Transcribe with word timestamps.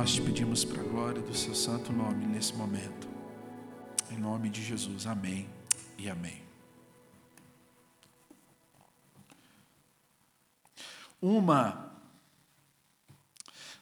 nós 0.00 0.14
te 0.14 0.22
pedimos 0.22 0.64
para 0.64 0.80
a 0.80 0.84
glória 0.84 1.20
do 1.20 1.36
seu 1.36 1.54
santo 1.54 1.92
nome 1.92 2.24
nesse 2.24 2.54
momento. 2.54 3.06
Em 4.10 4.16
nome 4.16 4.48
de 4.48 4.64
Jesus. 4.64 5.06
Amém 5.06 5.46
e 5.98 6.08
amém. 6.08 6.42
Uma 11.20 11.94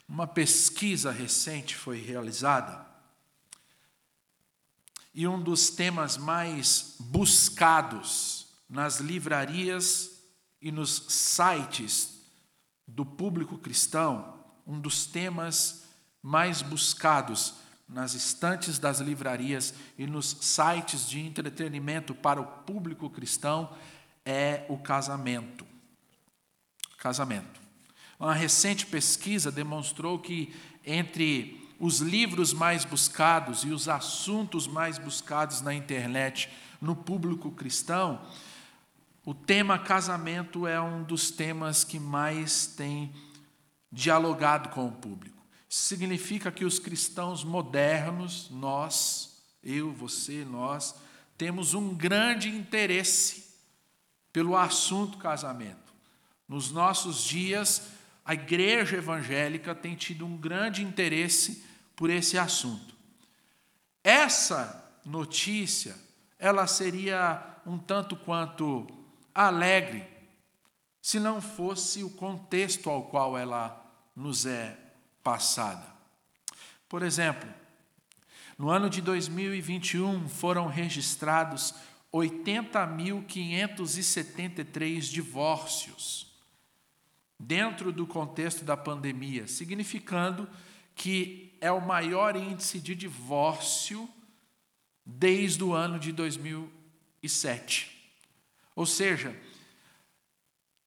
uma 0.09 0.27
pesquisa 0.27 1.13
recente 1.13 1.77
foi 1.77 2.01
realizada 2.01 2.85
e 5.15 5.25
um 5.29 5.41
dos 5.41 5.71
temas 5.71 6.17
mais 6.17 6.97
buscados 6.99 8.49
nas 8.69 8.99
livrarias 8.99 10.21
e 10.61 10.73
nos 10.73 10.97
sites 11.09 12.21
do 12.89 13.07
público 13.07 13.57
cristão, 13.57 14.45
um 14.67 14.81
dos 14.81 15.07
temas 15.07 15.87
mais 16.23 16.63
buscados 16.63 17.55
nas 17.89 18.15
estantes 18.15 18.79
das 18.79 19.01
livrarias 19.01 19.73
e 19.97 20.07
nos 20.07 20.37
sites 20.41 21.09
de 21.09 21.21
entretenimento 21.21 22.15
para 22.15 22.41
o 22.41 22.47
público 22.47 23.09
cristão 23.09 23.71
é 24.25 24.67
o 24.69 24.77
casamento. 24.77 25.67
Casamento. 26.99 27.61
Uma 28.21 28.35
recente 28.35 28.85
pesquisa 28.85 29.51
demonstrou 29.51 30.19
que 30.19 30.55
entre 30.85 31.67
os 31.81 32.01
livros 32.01 32.53
mais 32.53 32.85
buscados 32.85 33.63
e 33.63 33.69
os 33.69 33.89
assuntos 33.89 34.67
mais 34.67 34.99
buscados 34.99 35.61
na 35.61 35.73
internet 35.73 36.51
no 36.81 36.95
público 36.95 37.51
cristão, 37.53 38.21
o 39.25 39.33
tema 39.33 39.79
casamento 39.79 40.67
é 40.67 40.81
um 40.81 41.03
dos 41.03 41.31
temas 41.31 41.85
que 41.85 41.99
mais 41.99 42.67
tem 42.67 43.15
dialogado 43.93 44.71
com 44.71 44.89
o 44.89 44.93
público. 44.93 45.38
Significa 45.69 46.51
que 46.51 46.65
os 46.65 46.79
cristãos 46.79 47.45
modernos, 47.45 48.49
nós, 48.51 49.43
eu, 49.63 49.93
você, 49.93 50.45
nós, 50.45 50.95
temos 51.37 51.75
um 51.75 51.95
grande 51.95 52.49
interesse 52.49 53.49
pelo 54.33 54.57
assunto 54.57 55.19
casamento. 55.19 55.93
Nos 56.49 56.71
nossos 56.73 57.23
dias, 57.23 57.89
a 58.25 58.33
igreja 58.33 58.97
evangélica 58.97 59.75
tem 59.75 59.95
tido 59.95 60.25
um 60.25 60.37
grande 60.37 60.83
interesse 60.83 61.65
por 61.95 62.09
esse 62.09 62.39
assunto. 62.39 62.95
Essa 64.03 65.01
notícia, 65.05 65.95
ela 66.39 66.67
seria 66.67 67.57
um 67.67 67.77
tanto 67.77 68.17
quanto 68.17 68.87
alegre 69.35 70.07
se 71.03 71.21
não 71.21 71.41
fosse 71.41 72.03
o 72.03 72.11
contexto 72.11 72.89
ao 72.89 73.05
qual 73.05 73.37
ela 73.37 73.85
nos 74.17 74.47
é 74.47 74.88
passada. 75.29 75.87
Por 76.89 77.03
exemplo, 77.03 77.47
no 78.57 78.71
ano 78.71 78.89
de 78.89 79.03
2021 79.03 80.27
foram 80.27 80.69
registrados 80.69 81.75
80.573 82.11 85.01
divórcios 85.01 86.33
dentro 87.39 87.93
do 87.93 88.07
contexto 88.07 88.65
da 88.65 88.75
pandemia, 88.75 89.47
significando 89.47 90.49
que 90.95 91.55
é 91.61 91.71
o 91.71 91.87
maior 91.87 92.35
índice 92.35 92.81
de 92.81 92.95
divórcio 92.95 94.09
desde 95.05 95.63
o 95.63 95.75
ano 95.75 95.99
de 95.99 96.11
2007. 96.11 98.15
Ou 98.75 98.87
seja, 98.87 99.39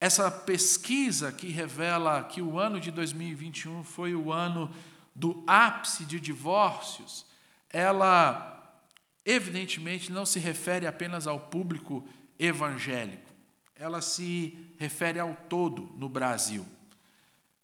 essa 0.01 0.31
pesquisa 0.31 1.31
que 1.31 1.49
revela 1.49 2.23
que 2.23 2.41
o 2.41 2.57
ano 2.57 2.79
de 2.79 2.89
2021 2.89 3.83
foi 3.83 4.15
o 4.15 4.33
ano 4.33 4.73
do 5.13 5.43
ápice 5.45 6.05
de 6.05 6.19
divórcios, 6.19 7.23
ela 7.69 8.81
evidentemente 9.23 10.11
não 10.11 10.25
se 10.25 10.39
refere 10.39 10.87
apenas 10.87 11.27
ao 11.27 11.39
público 11.39 12.03
evangélico, 12.39 13.29
ela 13.75 14.01
se 14.01 14.57
refere 14.79 15.19
ao 15.19 15.35
todo 15.47 15.93
no 15.95 16.09
Brasil. 16.09 16.65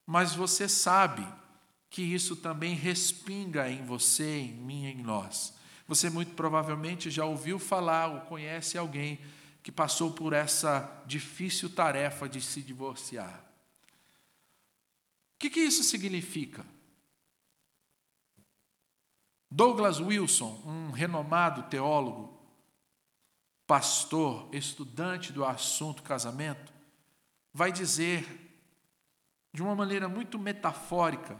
Mas 0.05 0.35
você 0.35 0.69
sabe 0.69 1.27
que 1.89 2.03
isso 2.03 2.35
também 2.35 2.75
respinga 2.75 3.67
em 3.67 3.83
você, 3.83 4.41
em 4.41 4.53
mim, 4.53 4.85
em 4.85 5.01
nós. 5.01 5.55
Você 5.87 6.07
muito 6.07 6.35
provavelmente 6.35 7.09
já 7.09 7.25
ouviu 7.25 7.57
falar 7.57 8.07
ou 8.07 8.21
conhece 8.21 8.77
alguém 8.77 9.19
que 9.67 9.71
passou 9.73 10.09
por 10.09 10.31
essa 10.31 11.03
difícil 11.05 11.69
tarefa 11.69 12.29
de 12.29 12.39
se 12.39 12.61
divorciar. 12.61 13.45
O 15.35 15.39
que, 15.39 15.49
que 15.49 15.59
isso 15.59 15.83
significa? 15.83 16.65
Douglas 19.51 19.99
Wilson, 19.99 20.63
um 20.65 20.91
renomado 20.91 21.63
teólogo, 21.63 22.41
pastor, 23.67 24.47
estudante 24.55 25.33
do 25.33 25.43
assunto 25.43 26.01
casamento, 26.01 26.71
vai 27.51 27.69
dizer 27.69 28.25
de 29.53 29.61
uma 29.61 29.75
maneira 29.75 30.07
muito 30.07 30.39
metafórica 30.39 31.37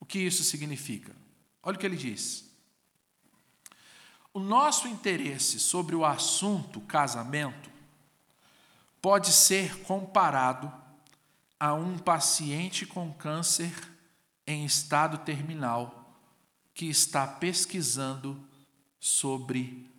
o 0.00 0.06
que 0.06 0.18
isso 0.18 0.42
significa? 0.42 1.14
Olha 1.62 1.76
o 1.76 1.78
que 1.78 1.84
ele 1.84 1.98
diz. 1.98 2.50
O 4.34 4.40
nosso 4.40 4.88
interesse 4.88 5.60
sobre 5.60 5.94
o 5.94 6.04
assunto 6.04 6.80
casamento 6.80 7.70
pode 9.00 9.32
ser 9.32 9.82
comparado 9.82 10.72
a 11.60 11.74
um 11.74 11.98
paciente 11.98 12.86
com 12.86 13.12
câncer 13.12 13.72
em 14.46 14.64
estado 14.64 15.18
terminal 15.18 16.18
que 16.72 16.86
está 16.86 17.26
pesquisando 17.26 18.42
sobre 18.98 19.90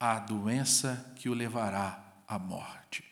a 0.00 0.18
doença 0.18 1.12
que 1.16 1.28
o 1.28 1.34
levará 1.34 2.02
à 2.26 2.38
morte. 2.38 3.04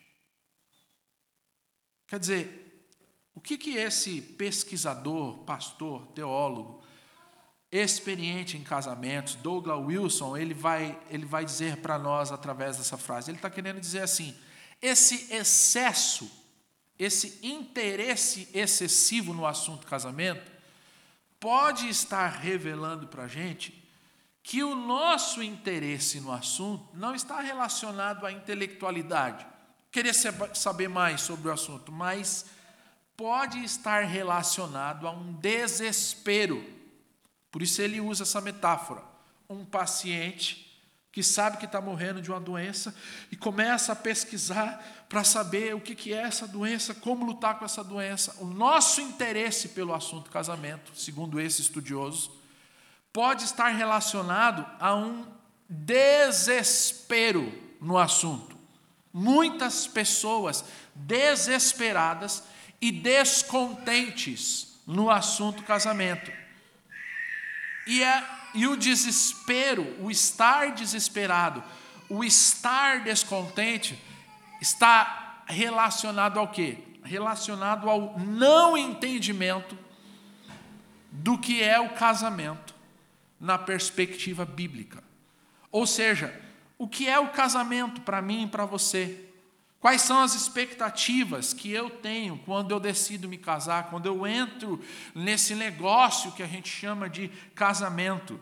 Quer 2.06 2.18
dizer, 2.18 2.88
o 3.34 3.40
que, 3.40 3.56
que 3.56 3.76
esse 3.76 4.20
pesquisador, 4.20 5.38
pastor, 5.44 6.06
teólogo, 6.08 6.82
experiente 7.72 8.56
em 8.56 8.62
casamentos, 8.62 9.36
Douglas 9.36 9.78
Wilson, 9.78 10.36
ele 10.36 10.54
vai, 10.54 10.98
ele 11.08 11.24
vai 11.24 11.44
dizer 11.44 11.76
para 11.76 11.98
nós 11.98 12.32
através 12.32 12.76
dessa 12.76 12.98
frase? 12.98 13.30
Ele 13.30 13.38
está 13.38 13.48
querendo 13.48 13.80
dizer 13.80 14.02
assim: 14.02 14.36
esse 14.82 15.32
excesso, 15.32 16.30
esse 16.98 17.38
interesse 17.46 18.48
excessivo 18.52 19.32
no 19.32 19.46
assunto 19.46 19.86
casamento, 19.86 20.50
pode 21.38 21.88
estar 21.88 22.28
revelando 22.28 23.06
para 23.06 23.24
a 23.24 23.28
gente 23.28 23.80
que 24.42 24.64
o 24.64 24.74
nosso 24.74 25.42
interesse 25.42 26.20
no 26.20 26.32
assunto 26.32 26.88
não 26.94 27.14
está 27.14 27.40
relacionado 27.40 28.26
à 28.26 28.32
intelectualidade, 28.32 29.46
querer 29.92 30.14
saber 30.14 30.88
mais 30.88 31.20
sobre 31.20 31.48
o 31.48 31.52
assunto, 31.52 31.92
mas 31.92 32.46
pode 33.16 33.62
estar 33.62 34.04
relacionado 34.04 35.06
a 35.06 35.10
um 35.10 35.34
desespero. 35.34 36.79
Por 37.50 37.62
isso 37.62 37.82
ele 37.82 38.00
usa 38.00 38.22
essa 38.22 38.40
metáfora. 38.40 39.02
Um 39.48 39.64
paciente 39.64 40.70
que 41.12 41.22
sabe 41.22 41.56
que 41.56 41.64
está 41.64 41.80
morrendo 41.80 42.22
de 42.22 42.30
uma 42.30 42.38
doença 42.38 42.94
e 43.32 43.36
começa 43.36 43.92
a 43.92 43.96
pesquisar 43.96 45.04
para 45.08 45.24
saber 45.24 45.74
o 45.74 45.80
que 45.80 46.12
é 46.12 46.18
essa 46.18 46.46
doença, 46.46 46.94
como 46.94 47.26
lutar 47.26 47.58
com 47.58 47.64
essa 47.64 47.82
doença. 47.82 48.36
O 48.38 48.46
nosso 48.46 49.00
interesse 49.00 49.70
pelo 49.70 49.92
assunto 49.92 50.30
casamento, 50.30 50.92
segundo 50.94 51.40
esse 51.40 51.62
estudioso, 51.62 52.30
pode 53.12 53.44
estar 53.44 53.68
relacionado 53.70 54.64
a 54.78 54.94
um 54.94 55.26
desespero 55.68 57.52
no 57.80 57.98
assunto. 57.98 58.56
Muitas 59.12 59.88
pessoas 59.88 60.64
desesperadas 60.94 62.44
e 62.80 62.92
descontentes 62.92 64.80
no 64.86 65.10
assunto 65.10 65.64
casamento. 65.64 66.39
E, 67.90 68.04
é, 68.04 68.24
e 68.54 68.68
o 68.68 68.76
desespero, 68.76 69.96
o 70.00 70.12
estar 70.12 70.70
desesperado, 70.70 71.60
o 72.08 72.22
estar 72.22 73.02
descontente, 73.02 74.00
está 74.60 75.42
relacionado 75.44 76.38
ao 76.38 76.46
quê? 76.46 76.78
Relacionado 77.02 77.90
ao 77.90 78.16
não 78.16 78.78
entendimento 78.78 79.76
do 81.10 81.36
que 81.36 81.60
é 81.60 81.80
o 81.80 81.88
casamento 81.88 82.76
na 83.40 83.58
perspectiva 83.58 84.44
bíblica. 84.44 85.02
Ou 85.72 85.84
seja, 85.84 86.32
o 86.78 86.86
que 86.86 87.08
é 87.08 87.18
o 87.18 87.30
casamento 87.30 88.02
para 88.02 88.22
mim 88.22 88.44
e 88.44 88.46
para 88.46 88.64
você? 88.64 89.29
Quais 89.80 90.02
são 90.02 90.20
as 90.20 90.34
expectativas 90.34 91.54
que 91.54 91.72
eu 91.72 91.88
tenho 91.88 92.38
quando 92.44 92.70
eu 92.70 92.78
decido 92.78 93.26
me 93.26 93.38
casar, 93.38 93.88
quando 93.88 94.04
eu 94.04 94.26
entro 94.26 94.78
nesse 95.14 95.54
negócio 95.54 96.32
que 96.32 96.42
a 96.42 96.46
gente 96.46 96.68
chama 96.68 97.08
de 97.08 97.28
casamento? 97.54 98.34
O 98.34 98.40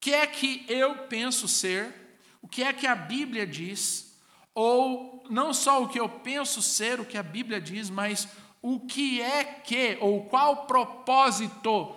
que 0.00 0.14
é 0.14 0.24
que 0.24 0.64
eu 0.68 1.08
penso 1.08 1.48
ser? 1.48 1.92
O 2.40 2.46
que 2.46 2.62
é 2.62 2.72
que 2.72 2.86
a 2.86 2.94
Bíblia 2.94 3.44
diz? 3.44 4.16
Ou 4.54 5.24
não 5.28 5.52
só 5.52 5.82
o 5.82 5.88
que 5.88 5.98
eu 5.98 6.08
penso 6.08 6.62
ser, 6.62 7.00
o 7.00 7.04
que 7.04 7.18
a 7.18 7.22
Bíblia 7.22 7.60
diz, 7.60 7.90
mas 7.90 8.28
o 8.60 8.78
que 8.78 9.20
é 9.20 9.42
que, 9.42 9.98
ou 10.00 10.26
qual 10.26 10.66
propósito 10.66 11.96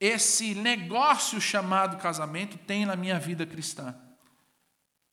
esse 0.00 0.54
negócio 0.54 1.38
chamado 1.42 1.98
casamento 1.98 2.56
tem 2.56 2.86
na 2.86 2.96
minha 2.96 3.18
vida 3.18 3.44
cristã. 3.44 3.94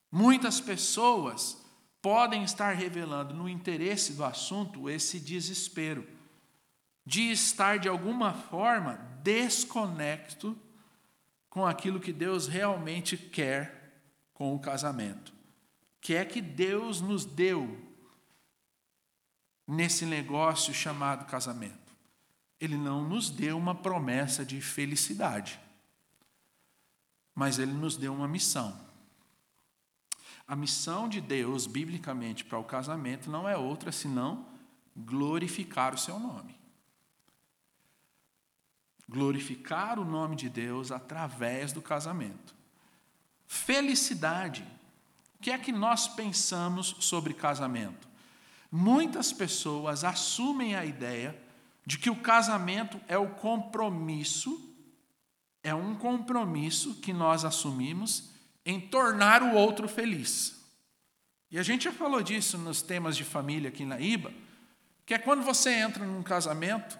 Muitas 0.10 0.62
pessoas 0.62 1.63
podem 2.04 2.44
estar 2.44 2.74
revelando 2.74 3.34
no 3.34 3.48
interesse 3.48 4.12
do 4.12 4.26
assunto 4.26 4.90
esse 4.90 5.22
desespero 5.22 6.06
de 7.06 7.32
estar 7.32 7.80
de 7.80 7.88
alguma 7.88 8.34
forma 8.34 8.96
desconecto 9.24 10.58
com 11.50 11.66
aquilo 11.66 12.02
que 12.02 12.12
Deus 12.12 12.46
realmente 12.46 13.16
quer 13.16 14.02
com 14.34 14.54
o 14.54 14.60
casamento. 14.60 15.34
Que 16.02 16.16
é 16.16 16.26
que 16.26 16.42
Deus 16.42 17.00
nos 17.00 17.24
deu 17.24 17.80
nesse 19.66 20.06
negócio 20.06 20.74
chamado 20.74 21.26
casamento. 21.26 21.94
Ele 22.60 22.76
não 22.76 23.08
nos 23.08 23.30
deu 23.30 23.58
uma 23.58 23.76
promessa 23.76 24.46
de 24.46 24.60
felicidade, 24.60 25.58
mas 27.34 27.60
ele 27.60 27.72
nos 27.72 27.96
deu 27.96 28.14
uma 28.14 28.28
missão. 28.28 28.93
A 30.48 30.56
missão 30.56 31.08
de 31.08 31.22
Deus, 31.22 31.66
biblicamente, 31.66 32.44
para 32.44 32.60
o 32.60 32.64
casamento 32.64 33.30
não 33.30 33.48
é 33.48 33.56
outra 33.56 33.92
senão 33.92 34.46
glorificar 34.96 35.94
o 35.94 35.98
seu 35.98 36.20
nome. 36.20 36.60
Glorificar 39.08 40.00
o 40.00 40.06
nome 40.06 40.36
de 40.36 40.50
Deus 40.50 40.92
através 40.92 41.72
do 41.72 41.82
casamento. 41.82 42.54
Felicidade. 43.48 44.66
O 45.36 45.44
que 45.44 45.52
é 45.52 45.58
que 45.58 45.72
nós 45.72 46.08
pensamos 46.08 46.96
sobre 47.00 47.34
casamento? 47.34 48.08
Muitas 48.72 49.32
pessoas 49.32 50.04
assumem 50.04 50.76
a 50.76 50.86
ideia 50.86 51.40
de 51.86 51.98
que 51.98 52.10
o 52.10 52.16
casamento 52.16 53.00
é 53.08 53.18
o 53.18 53.30
compromisso, 53.30 54.74
é 55.62 55.76
um 55.76 55.96
compromisso 55.96 56.96
que 56.96 57.14
nós 57.14 57.46
assumimos 57.46 58.33
em 58.66 58.80
tornar 58.80 59.44
o 59.44 59.54
outro 59.54 59.88
feliz. 59.88 60.56
E 61.52 61.60
a 61.60 61.64
gente 61.64 61.84
já 61.84 61.92
falou 61.92 62.22
disso 62.22 62.58
nos 62.58 62.82
temas 62.82 63.16
de 63.16 63.24
família 63.24 63.70
aqui 63.70 63.86
na 63.86 64.00
IBA, 64.00 64.32
que 65.06 65.14
é 65.14 65.18
quando 65.18 65.44
você 65.44 65.72
entra 65.72 66.06
num 66.06 66.24
casamento 66.24 66.98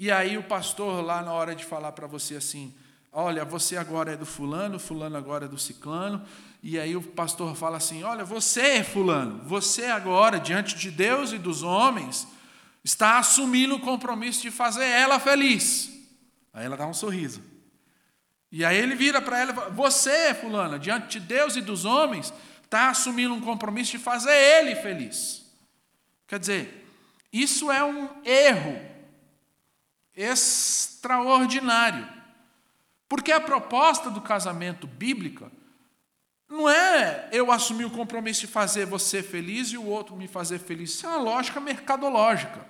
e 0.00 0.10
aí 0.10 0.38
o 0.38 0.42
pastor 0.42 1.04
lá 1.04 1.20
na 1.20 1.30
hora 1.30 1.54
de 1.54 1.62
falar 1.62 1.92
para 1.92 2.06
você 2.06 2.36
assim, 2.36 2.74
olha, 3.12 3.44
você 3.44 3.76
agora 3.76 4.14
é 4.14 4.16
do 4.16 4.24
fulano, 4.24 4.78
fulano 4.78 5.14
agora 5.14 5.44
é 5.44 5.48
do 5.48 5.58
ciclano, 5.58 6.24
e 6.62 6.78
aí 6.78 6.96
o 6.96 7.02
pastor 7.02 7.54
fala 7.54 7.76
assim, 7.76 8.02
olha, 8.02 8.24
você 8.24 8.62
é 8.62 8.82
fulano, 8.82 9.42
você 9.44 9.84
agora 9.84 10.40
diante 10.40 10.74
de 10.74 10.90
Deus 10.90 11.32
e 11.32 11.38
dos 11.38 11.62
homens 11.62 12.26
está 12.82 13.18
assumindo 13.18 13.74
o 13.74 13.80
compromisso 13.80 14.40
de 14.40 14.50
fazer 14.50 14.86
ela 14.86 15.20
feliz. 15.20 15.90
Aí 16.54 16.64
ela 16.64 16.78
dá 16.78 16.86
um 16.86 16.94
sorriso. 16.94 17.42
E 18.52 18.64
aí 18.64 18.76
ele 18.76 18.94
vira 18.94 19.22
para 19.22 19.38
ela 19.38 19.52
e 19.52 19.54
fala: 19.54 19.70
Você, 19.70 20.34
fulana, 20.34 20.78
diante 20.78 21.18
de 21.18 21.26
Deus 21.26 21.56
e 21.56 21.60
dos 21.60 21.84
homens, 21.84 22.32
está 22.64 22.90
assumindo 22.90 23.34
um 23.34 23.40
compromisso 23.40 23.92
de 23.92 23.98
fazer 23.98 24.32
ele 24.32 24.76
feliz. 24.76 25.44
Quer 26.26 26.38
dizer, 26.38 26.86
isso 27.32 27.70
é 27.70 27.84
um 27.84 28.08
erro 28.24 28.80
extraordinário. 30.14 32.08
Porque 33.08 33.32
a 33.32 33.40
proposta 33.40 34.08
do 34.08 34.20
casamento 34.20 34.86
bíblica 34.86 35.50
não 36.48 36.68
é 36.68 37.28
eu 37.32 37.50
assumir 37.50 37.84
o 37.84 37.90
compromisso 37.90 38.42
de 38.42 38.46
fazer 38.46 38.84
você 38.84 39.22
feliz 39.22 39.68
e 39.68 39.76
o 39.76 39.86
outro 39.86 40.16
me 40.16 40.28
fazer 40.28 40.58
feliz. 40.58 40.90
Isso 40.90 41.06
é 41.06 41.08
uma 41.08 41.18
lógica 41.18 41.60
mercadológica. 41.60 42.66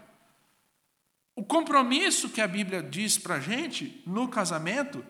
O 1.34 1.44
compromisso 1.44 2.28
que 2.28 2.40
a 2.40 2.48
Bíblia 2.48 2.82
diz 2.82 3.16
para 3.16 3.36
a 3.36 3.40
gente 3.40 4.02
no 4.06 4.28
casamento 4.28 5.04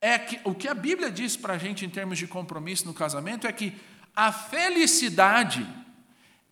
é 0.00 0.18
que 0.18 0.40
o 0.44 0.54
que 0.54 0.66
a 0.66 0.74
Bíblia 0.74 1.10
diz 1.10 1.36
para 1.36 1.54
a 1.54 1.58
gente 1.58 1.84
em 1.84 1.90
termos 1.90 2.18
de 2.18 2.26
compromisso 2.26 2.86
no 2.86 2.94
casamento 2.94 3.46
é 3.46 3.52
que 3.52 3.74
a 4.16 4.32
felicidade 4.32 5.66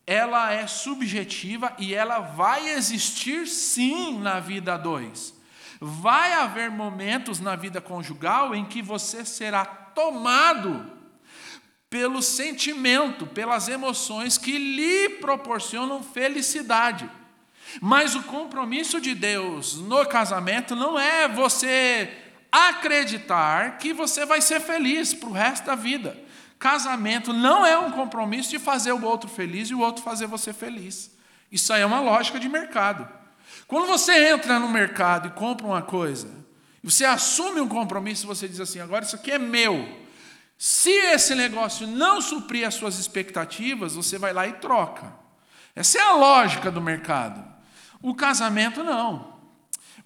ela 0.07 0.53
é 0.53 0.67
subjetiva 0.67 1.75
e 1.79 1.95
ela 1.95 2.21
vai 2.21 2.71
existir 2.71 3.47
sim 3.47 4.19
na 4.19 4.41
vida 4.41 4.75
a 4.75 4.79
dois. 4.79 5.35
Vai 5.81 6.33
haver 6.33 6.71
momentos 6.71 7.41
na 7.41 7.55
vida 7.55 7.81
conjugal 7.81 8.55
em 8.55 8.65
que 8.65 8.83
você 8.83 9.25
será 9.25 9.65
tomado 9.65 10.91
pelo 11.91 12.23
sentimento, 12.23 13.27
pelas 13.27 13.69
emoções 13.69 14.37
que 14.37 14.59
lhe 14.59 15.09
proporcionam 15.21 16.03
felicidade. 16.03 17.09
Mas 17.81 18.15
o 18.15 18.23
compromisso 18.23 19.01
de 19.01 19.15
Deus 19.15 19.77
no 19.77 20.05
casamento 20.07 20.75
não 20.75 20.99
é 20.99 21.29
você 21.29 22.28
acreditar 22.67 23.79
que 23.79 23.93
você 23.93 24.27
vai 24.27 24.41
ser 24.41 24.61
feliz 24.61 25.15
para 25.15 25.29
o 25.29 25.33
resto 25.33 25.67
da 25.67 25.75
vida. 25.75 26.17
Casamento 26.59 27.33
não 27.33 27.65
é 27.65 27.79
um 27.79 27.93
compromisso 27.93 28.51
de 28.51 28.59
fazer 28.59 28.93
o 28.93 29.05
outro 29.05 29.31
feliz 29.31 29.71
e 29.71 29.75
o 29.75 29.81
outro 29.81 30.03
fazer 30.03 30.27
você 30.27 30.53
feliz. 30.53 31.11
Isso 31.53 31.73
aí 31.73 31.83
é 31.83 31.87
uma 31.87 32.01
lógica 32.01 32.41
de 32.41 32.49
mercado. 32.49 33.09
Quando 33.67 33.87
você 33.87 34.31
entra 34.31 34.59
no 34.59 34.69
mercado 34.69 35.29
e 35.29 35.31
compra 35.31 35.67
uma 35.67 35.83
coisa, 35.83 36.29
você 36.83 37.05
assume 37.05 37.61
um 37.61 37.69
compromisso, 37.69 38.27
você 38.27 38.49
diz 38.49 38.61
assim: 38.61 38.81
agora 38.81 39.05
isso 39.05 39.17
aqui 39.17 39.31
é 39.31 39.39
meu. 39.39 40.07
Se 40.57 40.91
esse 40.91 41.35
negócio 41.35 41.87
não 41.87 42.21
suprir 42.21 42.67
as 42.67 42.75
suas 42.75 42.99
expectativas, 42.99 43.95
você 43.95 44.19
vai 44.19 44.33
lá 44.33 44.47
e 44.49 44.55
troca. 44.55 45.13
Essa 45.77 45.99
é 45.99 46.03
a 46.03 46.13
lógica 46.13 46.71
do 46.71 46.81
mercado. 46.81 47.45
O 48.03 48.15
casamento 48.15 48.83
não. 48.83 49.38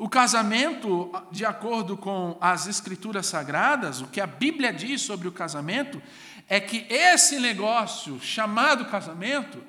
O 0.02 0.08
casamento, 0.08 1.12
de 1.30 1.44
acordo 1.44 1.96
com 1.96 2.36
as 2.40 2.66
escrituras 2.66 3.24
sagradas, 3.24 4.00
o 4.00 4.08
que 4.08 4.20
a 4.20 4.26
Bíblia 4.26 4.72
diz 4.72 5.00
sobre 5.00 5.28
o 5.28 5.32
casamento, 5.32 6.02
é 6.48 6.58
que 6.58 6.84
esse 6.90 7.38
negócio 7.38 8.20
chamado 8.20 8.86
casamento, 8.86 9.62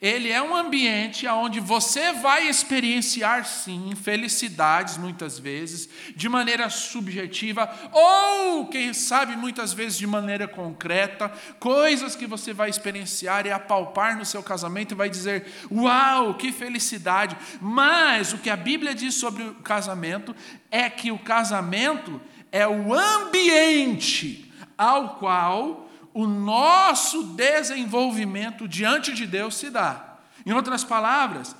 ele 0.00 0.30
é 0.30 0.42
um 0.42 0.54
ambiente 0.54 1.26
onde 1.26 1.60
você 1.60 2.12
vai 2.12 2.48
experienciar, 2.48 3.46
sim, 3.46 3.92
felicidades, 3.94 4.98
muitas 4.98 5.38
vezes, 5.38 5.88
de 6.14 6.28
maneira 6.28 6.68
subjetiva, 6.68 7.72
ou, 7.92 8.66
quem 8.66 8.92
sabe, 8.92 9.36
muitas 9.36 9.72
vezes 9.72 9.96
de 9.96 10.06
maneira 10.06 10.46
concreta, 10.46 11.32
coisas 11.58 12.14
que 12.14 12.26
você 12.26 12.52
vai 12.52 12.68
experienciar 12.68 13.46
e 13.46 13.52
apalpar 13.52 14.16
no 14.16 14.24
seu 14.24 14.42
casamento 14.42 14.92
e 14.92 14.96
vai 14.96 15.08
dizer: 15.08 15.46
Uau, 15.70 16.34
que 16.34 16.52
felicidade! 16.52 17.36
Mas 17.60 18.32
o 18.32 18.38
que 18.38 18.50
a 18.50 18.56
Bíblia 18.56 18.94
diz 18.94 19.14
sobre 19.14 19.42
o 19.42 19.54
casamento 19.54 20.34
é 20.70 20.90
que 20.90 21.10
o 21.10 21.18
casamento 21.18 22.20
é 22.52 22.66
o 22.68 22.92
ambiente 22.92 24.52
ao 24.76 25.16
qual 25.16 25.83
o 26.14 26.26
nosso 26.26 27.34
desenvolvimento 27.34 28.68
diante 28.68 29.12
de 29.12 29.26
Deus 29.26 29.56
se 29.56 29.68
dá. 29.68 30.18
Em 30.46 30.52
outras 30.52 30.84
palavras, 30.84 31.56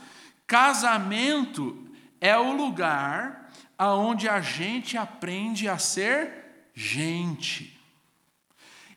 casamento 0.46 1.86
é 2.20 2.38
o 2.38 2.52
lugar 2.52 3.50
aonde 3.76 4.28
a 4.28 4.40
gente 4.40 4.96
aprende 4.96 5.68
a 5.68 5.76
ser 5.76 6.70
gente. 6.72 7.78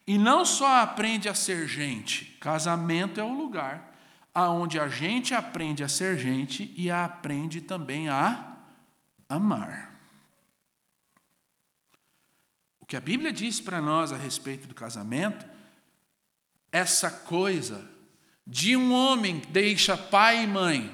E 0.06 0.18
não 0.18 0.46
só 0.46 0.82
aprende 0.82 1.28
a 1.28 1.34
ser 1.34 1.68
gente, 1.68 2.38
casamento 2.40 3.20
é 3.20 3.24
o 3.24 3.34
lugar 3.34 3.94
aonde 4.34 4.80
a 4.80 4.88
gente 4.88 5.34
aprende 5.34 5.84
a 5.84 5.90
ser 5.90 6.18
gente 6.18 6.72
e 6.78 6.92
aprende 6.92 7.60
também 7.60 8.08
a 8.08 8.56
amar. 9.28 10.00
O 12.77 12.77
que 12.88 12.96
a 12.96 13.02
Bíblia 13.02 13.34
diz 13.34 13.60
para 13.60 13.82
nós 13.82 14.14
a 14.14 14.18
respeito 14.18 14.66
do 14.66 14.74
casamento, 14.74 15.46
essa 16.72 17.12
coisa 17.12 17.86
de 18.46 18.78
um 18.78 18.94
homem 18.94 19.42
que 19.42 19.48
deixa 19.48 19.98
pai 19.98 20.44
e 20.44 20.48
mãe 20.48 20.90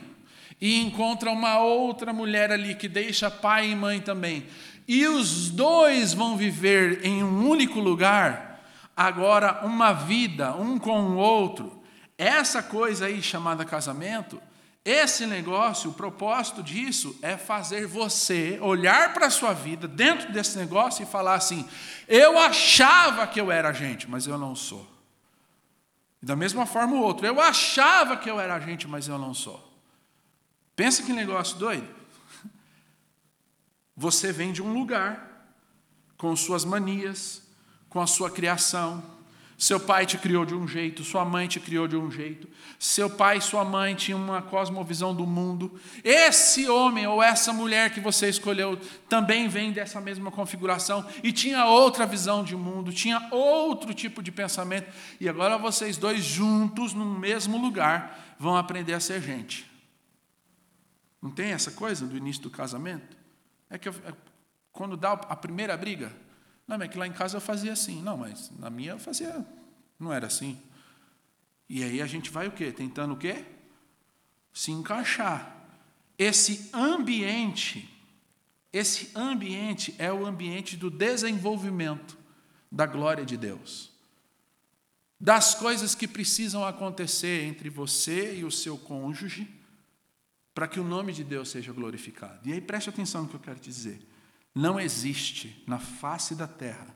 e 0.60 0.82
encontra 0.82 1.30
uma 1.30 1.60
outra 1.60 2.12
mulher 2.12 2.52
ali 2.52 2.74
que 2.74 2.88
deixa 2.88 3.30
pai 3.30 3.70
e 3.70 3.76
mãe 3.76 4.02
também, 4.02 4.48
e 4.88 5.06
os 5.06 5.52
dois 5.52 6.14
vão 6.14 6.36
viver 6.36 7.06
em 7.06 7.24
um 7.24 7.48
único 7.48 7.80
lugar, 7.80 8.66
agora 8.98 9.66
uma 9.66 9.94
vida 9.94 10.56
um 10.56 10.80
com 10.80 11.00
o 11.12 11.16
outro. 11.16 11.84
Essa 12.18 12.64
coisa 12.64 13.06
aí 13.06 13.22
chamada 13.22 13.64
casamento 13.64 14.42
esse 14.86 15.26
negócio, 15.26 15.92
o 15.92 15.94
propósito 15.94 16.62
disso 16.62 17.18
é 17.22 17.38
fazer 17.38 17.88
você 17.88 18.60
olhar 18.62 19.14
para 19.14 19.28
a 19.28 19.30
sua 19.30 19.54
vida 19.54 19.88
dentro 19.88 20.32
desse 20.34 20.58
negócio 20.58 21.04
e 21.04 21.06
falar 21.06 21.36
assim: 21.36 21.68
eu 22.08 22.38
achava 22.38 23.26
que 23.26 23.40
eu 23.40 23.50
era 23.50 23.72
gente, 23.72 24.10
mas 24.10 24.28
eu 24.28 24.38
não 24.38 24.56
sou. 24.56 24.86
E 26.22 26.26
da 26.26 26.36
mesma 26.36 26.66
forma 26.66 26.96
o 26.96 27.02
outro, 27.02 27.26
eu 27.26 27.40
achava 27.40 28.18
que 28.18 28.30
eu 28.30 28.40
era 28.40 28.60
gente, 28.60 28.86
mas 28.88 29.08
eu 29.08 29.18
não 29.18 29.34
sou. 29.34 29.72
Pensa 30.76 31.04
que 31.04 31.14
negócio 31.14 31.58
doido. 31.58 31.88
Você 33.96 34.34
vem 34.34 34.52
de 34.52 34.62
um 34.62 34.74
lugar 34.74 35.48
com 36.18 36.36
suas 36.36 36.66
manias, 36.66 37.42
com 37.90 38.02
a 38.02 38.08
sua 38.08 38.30
criação, 38.30 39.04
Seu 39.64 39.80
pai 39.80 40.06
te 40.06 40.18
criou 40.18 40.44
de 40.44 40.54
um 40.54 40.68
jeito, 40.68 41.06
sua 41.06 41.24
mãe 41.24 41.48
te 41.48 41.58
criou 41.58 41.88
de 41.88 41.96
um 41.96 42.12
jeito, 42.12 42.50
seu 42.78 43.10
pai 43.10 43.38
e 43.38 43.42
sua 43.42 43.64
mãe 43.64 43.96
tinham 43.96 44.22
uma 44.22 44.42
cosmovisão 44.42 45.16
do 45.16 45.26
mundo. 45.26 45.80
Esse 46.04 46.68
homem 46.68 47.08
ou 47.08 47.24
essa 47.24 47.54
mulher 47.54 47.94
que 47.94 48.02
você 48.02 48.28
escolheu 48.28 48.78
também 49.08 49.48
vem 49.48 49.72
dessa 49.72 50.02
mesma 50.02 50.30
configuração 50.30 51.10
e 51.24 51.32
tinha 51.32 51.66
outra 51.66 52.06
visão 52.06 52.44
de 52.44 52.58
mundo, 52.58 52.92
tinha 52.92 53.26
outro 53.32 53.94
tipo 53.94 54.22
de 54.22 54.34
pensamento. 54.34 54.92
E 55.18 55.30
agora 55.30 55.58
vocês 55.58 55.96
dois 55.96 56.26
juntos, 56.26 56.94
no 56.94 57.06
mesmo 57.06 57.58
lugar, 57.58 58.36
vão 58.38 58.58
aprender 58.58 58.96
a 58.96 59.00
ser 59.00 59.22
gente. 59.22 59.66
Não 61.22 61.32
tem 61.32 61.54
essa 61.54 61.72
coisa 61.72 62.06
do 62.06 62.18
início 62.18 62.44
do 62.44 62.50
casamento? 62.50 63.16
É 63.70 63.78
que 63.78 63.88
eu, 63.88 63.96
é, 64.06 64.12
quando 64.74 64.98
dá 64.98 65.14
a 65.14 65.38
primeira 65.38 65.78
briga, 65.78 66.12
não, 66.68 66.78
mas 66.78 66.88
é 66.88 66.92
que 66.92 66.98
lá 66.98 67.08
em 67.08 67.14
casa 67.14 67.38
eu 67.38 67.42
fazia 67.42 67.74
assim. 67.74 68.02
Não, 68.02 68.18
mas 68.18 68.52
na 68.58 68.70
minha 68.70 68.92
eu 68.92 69.00
fazia. 69.00 69.46
Não 70.00 70.14
era 70.14 70.28
assim. 70.28 70.62
E 71.68 71.84
aí 71.84 72.02
a 72.02 72.08
gente 72.08 72.30
vai 72.30 72.48
o 72.48 72.52
quê? 72.52 72.72
Tentando 72.72 73.14
o 73.14 73.18
quê? 73.18 73.44
Se 74.54 74.72
encaixar. 74.72 75.62
Esse 76.18 76.70
ambiente, 76.74 77.90
esse 78.72 79.12
ambiente 79.16 79.94
é 79.98 80.12
o 80.12 80.26
ambiente 80.26 80.78
do 80.78 80.90
desenvolvimento 80.90 82.18
da 82.72 82.86
glória 82.86 83.26
de 83.26 83.36
Deus. 83.36 83.92
Das 85.20 85.56
coisas 85.56 85.96
que 85.96 86.08
precisam 86.08 86.66
acontecer 86.66 87.44
entre 87.44 87.70
você 87.70 88.36
e 88.38 88.44
o 88.44 88.52
seu 88.52 88.78
cônjuge, 88.78 89.50
para 90.54 90.68
que 90.68 90.80
o 90.80 90.84
nome 90.84 91.12
de 91.14 91.24
Deus 91.24 91.50
seja 91.50 91.74
glorificado. 91.74 92.48
E 92.48 92.54
aí 92.54 92.62
preste 92.62 92.90
atenção 92.90 93.24
no 93.24 93.30
que 93.30 93.36
eu 93.36 93.40
quero 93.40 93.60
te 93.60 93.70
dizer. 93.70 94.13
Não 94.54 94.80
existe 94.80 95.64
na 95.66 95.80
face 95.80 96.36
da 96.36 96.48
terra 96.48 96.96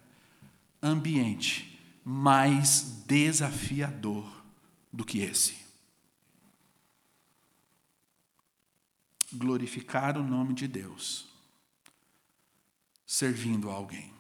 ambiente 0.82 1.80
mais 2.04 3.04
desafiador 3.06 4.44
do 4.94 5.04
que 5.04 5.20
esse. 5.20 5.58
Glorificar 9.34 10.18
o 10.18 10.24
nome 10.24 10.54
de 10.54 10.68
Deus, 10.68 11.28
servindo 13.06 13.70
a 13.70 13.74
alguém. 13.74 14.14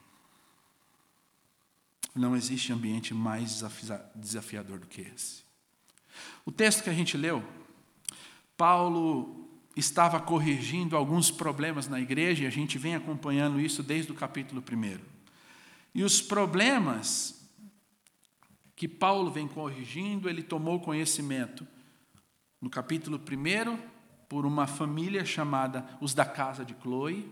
Não 2.13 2.35
existe 2.35 2.73
ambiente 2.73 3.13
mais 3.13 3.63
desafiador 4.15 4.79
do 4.79 4.87
que 4.87 5.01
esse. 5.01 5.43
O 6.43 6.51
texto 6.51 6.83
que 6.83 6.89
a 6.89 6.93
gente 6.93 7.15
leu, 7.15 7.47
Paulo 8.57 9.46
estava 9.79 10.19
corrigindo 10.19 10.97
alguns 10.97 11.29
problemas 11.29 11.87
na 11.87 11.99
igreja, 11.99 12.43
e 12.43 12.47
a 12.47 12.51
gente 12.51 12.77
vem 12.77 12.95
acompanhando 12.95 13.59
isso 13.59 13.83
desde 13.83 14.11
o 14.11 14.15
capítulo 14.15 14.61
1. 14.61 14.99
E 15.93 16.03
os 16.03 16.21
problemas 16.21 17.47
que 18.75 18.87
Paulo 18.87 19.31
vem 19.31 19.47
corrigindo, 19.47 20.29
ele 20.29 20.43
tomou 20.43 20.79
conhecimento 20.79 21.67
no 22.61 22.69
capítulo 22.69 23.17
1 23.19 23.77
por 24.27 24.45
uma 24.45 24.67
família 24.67 25.25
chamada 25.25 25.87
os 26.01 26.13
da 26.13 26.25
casa 26.25 26.65
de 26.65 26.75
Chloe. 26.81 27.29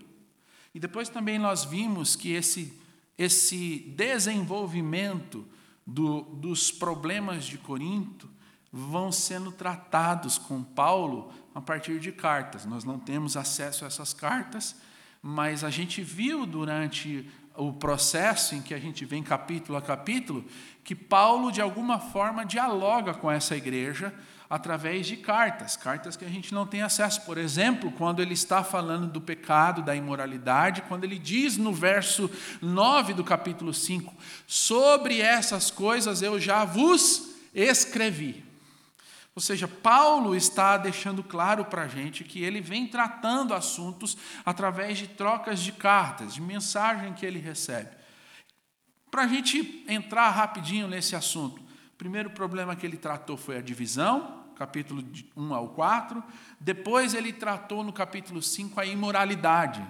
E 0.74 0.80
depois 0.80 1.08
também 1.08 1.38
nós 1.38 1.64
vimos 1.64 2.16
que 2.16 2.32
esse, 2.32 2.80
esse 3.16 3.78
desenvolvimento 3.96 5.46
do, 5.86 6.22
dos 6.22 6.70
problemas 6.70 7.44
de 7.44 7.58
Corinto 7.58 8.28
vão 8.76 9.10
sendo 9.10 9.50
tratados 9.50 10.36
com 10.36 10.62
Paulo 10.62 11.32
a 11.54 11.62
partir 11.62 11.98
de 11.98 12.12
cartas. 12.12 12.66
Nós 12.66 12.84
não 12.84 12.98
temos 12.98 13.34
acesso 13.34 13.84
a 13.84 13.86
essas 13.86 14.12
cartas, 14.12 14.76
mas 15.22 15.64
a 15.64 15.70
gente 15.70 16.02
viu 16.02 16.44
durante 16.44 17.26
o 17.56 17.72
processo 17.72 18.54
em 18.54 18.60
que 18.60 18.74
a 18.74 18.78
gente 18.78 19.06
vem 19.06 19.22
capítulo 19.22 19.78
a 19.78 19.82
capítulo 19.82 20.44
que 20.84 20.94
Paulo, 20.94 21.50
de 21.50 21.62
alguma 21.62 21.98
forma, 21.98 22.44
dialoga 22.44 23.14
com 23.14 23.30
essa 23.30 23.56
igreja 23.56 24.12
através 24.48 25.06
de 25.06 25.16
cartas, 25.16 25.74
cartas 25.74 26.14
que 26.14 26.24
a 26.24 26.28
gente 26.28 26.52
não 26.52 26.66
tem 26.66 26.82
acesso. 26.82 27.22
Por 27.22 27.38
exemplo, 27.38 27.90
quando 27.92 28.20
ele 28.20 28.34
está 28.34 28.62
falando 28.62 29.10
do 29.10 29.22
pecado, 29.22 29.82
da 29.82 29.96
imoralidade, 29.96 30.82
quando 30.82 31.04
ele 31.04 31.18
diz 31.18 31.56
no 31.56 31.72
verso 31.72 32.30
9 32.60 33.14
do 33.14 33.24
capítulo 33.24 33.72
5: 33.72 34.14
Sobre 34.46 35.22
essas 35.22 35.70
coisas 35.70 36.20
eu 36.20 36.38
já 36.38 36.62
vos 36.64 37.34
escrevi. 37.54 38.45
Ou 39.36 39.42
seja, 39.42 39.68
Paulo 39.68 40.34
está 40.34 40.78
deixando 40.78 41.22
claro 41.22 41.66
para 41.66 41.82
a 41.82 41.88
gente 41.88 42.24
que 42.24 42.42
ele 42.42 42.58
vem 42.58 42.86
tratando 42.86 43.52
assuntos 43.52 44.16
através 44.46 44.96
de 44.96 45.08
trocas 45.08 45.60
de 45.60 45.72
cartas, 45.72 46.32
de 46.32 46.40
mensagem 46.40 47.12
que 47.12 47.26
ele 47.26 47.38
recebe. 47.38 47.90
Para 49.10 49.24
a 49.24 49.28
gente 49.28 49.84
entrar 49.86 50.30
rapidinho 50.30 50.88
nesse 50.88 51.14
assunto, 51.14 51.60
o 51.60 51.96
primeiro 51.98 52.30
problema 52.30 52.74
que 52.74 52.86
ele 52.86 52.96
tratou 52.96 53.36
foi 53.36 53.58
a 53.58 53.60
divisão, 53.60 54.46
capítulo 54.56 55.04
1 55.36 55.54
ao 55.54 55.68
4. 55.68 56.24
Depois 56.58 57.12
ele 57.12 57.30
tratou 57.30 57.84
no 57.84 57.92
capítulo 57.92 58.40
5 58.40 58.80
a 58.80 58.86
imoralidade. 58.86 59.86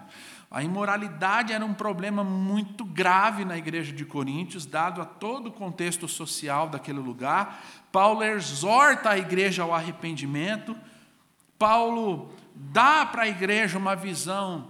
A 0.50 0.62
imoralidade 0.62 1.52
era 1.52 1.64
um 1.64 1.74
problema 1.74 2.22
muito 2.22 2.84
grave 2.84 3.44
na 3.44 3.58
igreja 3.58 3.92
de 3.92 4.04
Coríntios, 4.04 4.64
dado 4.64 5.02
a 5.02 5.04
todo 5.04 5.48
o 5.48 5.52
contexto 5.52 6.06
social 6.06 6.68
daquele 6.68 7.00
lugar. 7.00 7.62
Paulo 7.96 8.22
exorta 8.22 9.08
a 9.08 9.18
igreja 9.18 9.62
ao 9.62 9.72
arrependimento. 9.72 10.76
Paulo 11.58 12.30
dá 12.54 13.06
para 13.06 13.22
a 13.22 13.26
igreja 13.26 13.78
uma 13.78 13.96
visão 13.96 14.68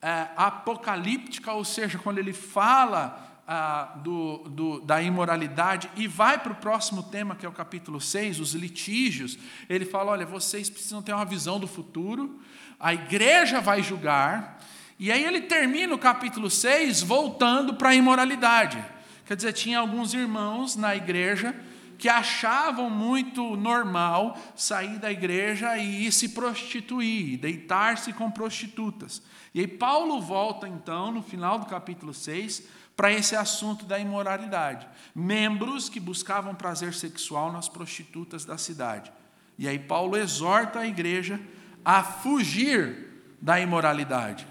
é, 0.00 0.28
apocalíptica, 0.36 1.52
ou 1.52 1.64
seja, 1.64 1.98
quando 1.98 2.18
ele 2.18 2.32
fala 2.32 3.42
ah, 3.48 3.94
do, 3.96 4.44
do, 4.48 4.80
da 4.80 5.02
imoralidade 5.02 5.90
e 5.96 6.06
vai 6.06 6.38
para 6.38 6.52
o 6.52 6.54
próximo 6.54 7.02
tema, 7.02 7.34
que 7.34 7.44
é 7.44 7.48
o 7.48 7.52
capítulo 7.52 8.00
6, 8.00 8.38
os 8.38 8.54
litígios. 8.54 9.36
Ele 9.68 9.84
fala: 9.84 10.12
olha, 10.12 10.24
vocês 10.24 10.70
precisam 10.70 11.02
ter 11.02 11.12
uma 11.12 11.24
visão 11.24 11.58
do 11.58 11.66
futuro, 11.66 12.38
a 12.78 12.94
igreja 12.94 13.60
vai 13.60 13.82
julgar 13.82 14.56
e 15.00 15.10
aí 15.10 15.24
ele 15.24 15.40
termina 15.40 15.96
o 15.96 15.98
capítulo 15.98 16.48
6 16.48 17.02
voltando 17.02 17.74
para 17.74 17.88
a 17.88 17.94
imoralidade. 17.96 18.80
Quer 19.26 19.34
dizer, 19.34 19.52
tinha 19.52 19.80
alguns 19.80 20.14
irmãos 20.14 20.76
na 20.76 20.94
igreja 20.94 21.56
que 21.98 22.08
achavam 22.08 22.88
muito 22.88 23.56
normal 23.56 24.38
sair 24.54 24.98
da 24.98 25.10
igreja 25.10 25.76
e 25.76 26.06
ir 26.06 26.12
se 26.12 26.28
prostituir, 26.28 27.38
deitar-se 27.38 28.12
com 28.12 28.30
prostitutas. 28.30 29.20
E 29.52 29.60
aí 29.60 29.66
Paulo 29.66 30.20
volta 30.20 30.68
então, 30.68 31.10
no 31.10 31.22
final 31.22 31.58
do 31.58 31.66
capítulo 31.66 32.14
6, 32.14 32.62
para 32.96 33.12
esse 33.12 33.34
assunto 33.34 33.84
da 33.84 33.98
imoralidade. 33.98 34.88
Membros 35.14 35.88
que 35.88 35.98
buscavam 35.98 36.54
prazer 36.54 36.94
sexual 36.94 37.52
nas 37.52 37.68
prostitutas 37.68 38.44
da 38.44 38.56
cidade. 38.56 39.12
E 39.58 39.68
aí 39.68 39.78
Paulo 39.78 40.16
exorta 40.16 40.80
a 40.80 40.86
igreja 40.86 41.40
a 41.84 42.02
fugir 42.02 43.36
da 43.40 43.58
imoralidade. 43.60 44.46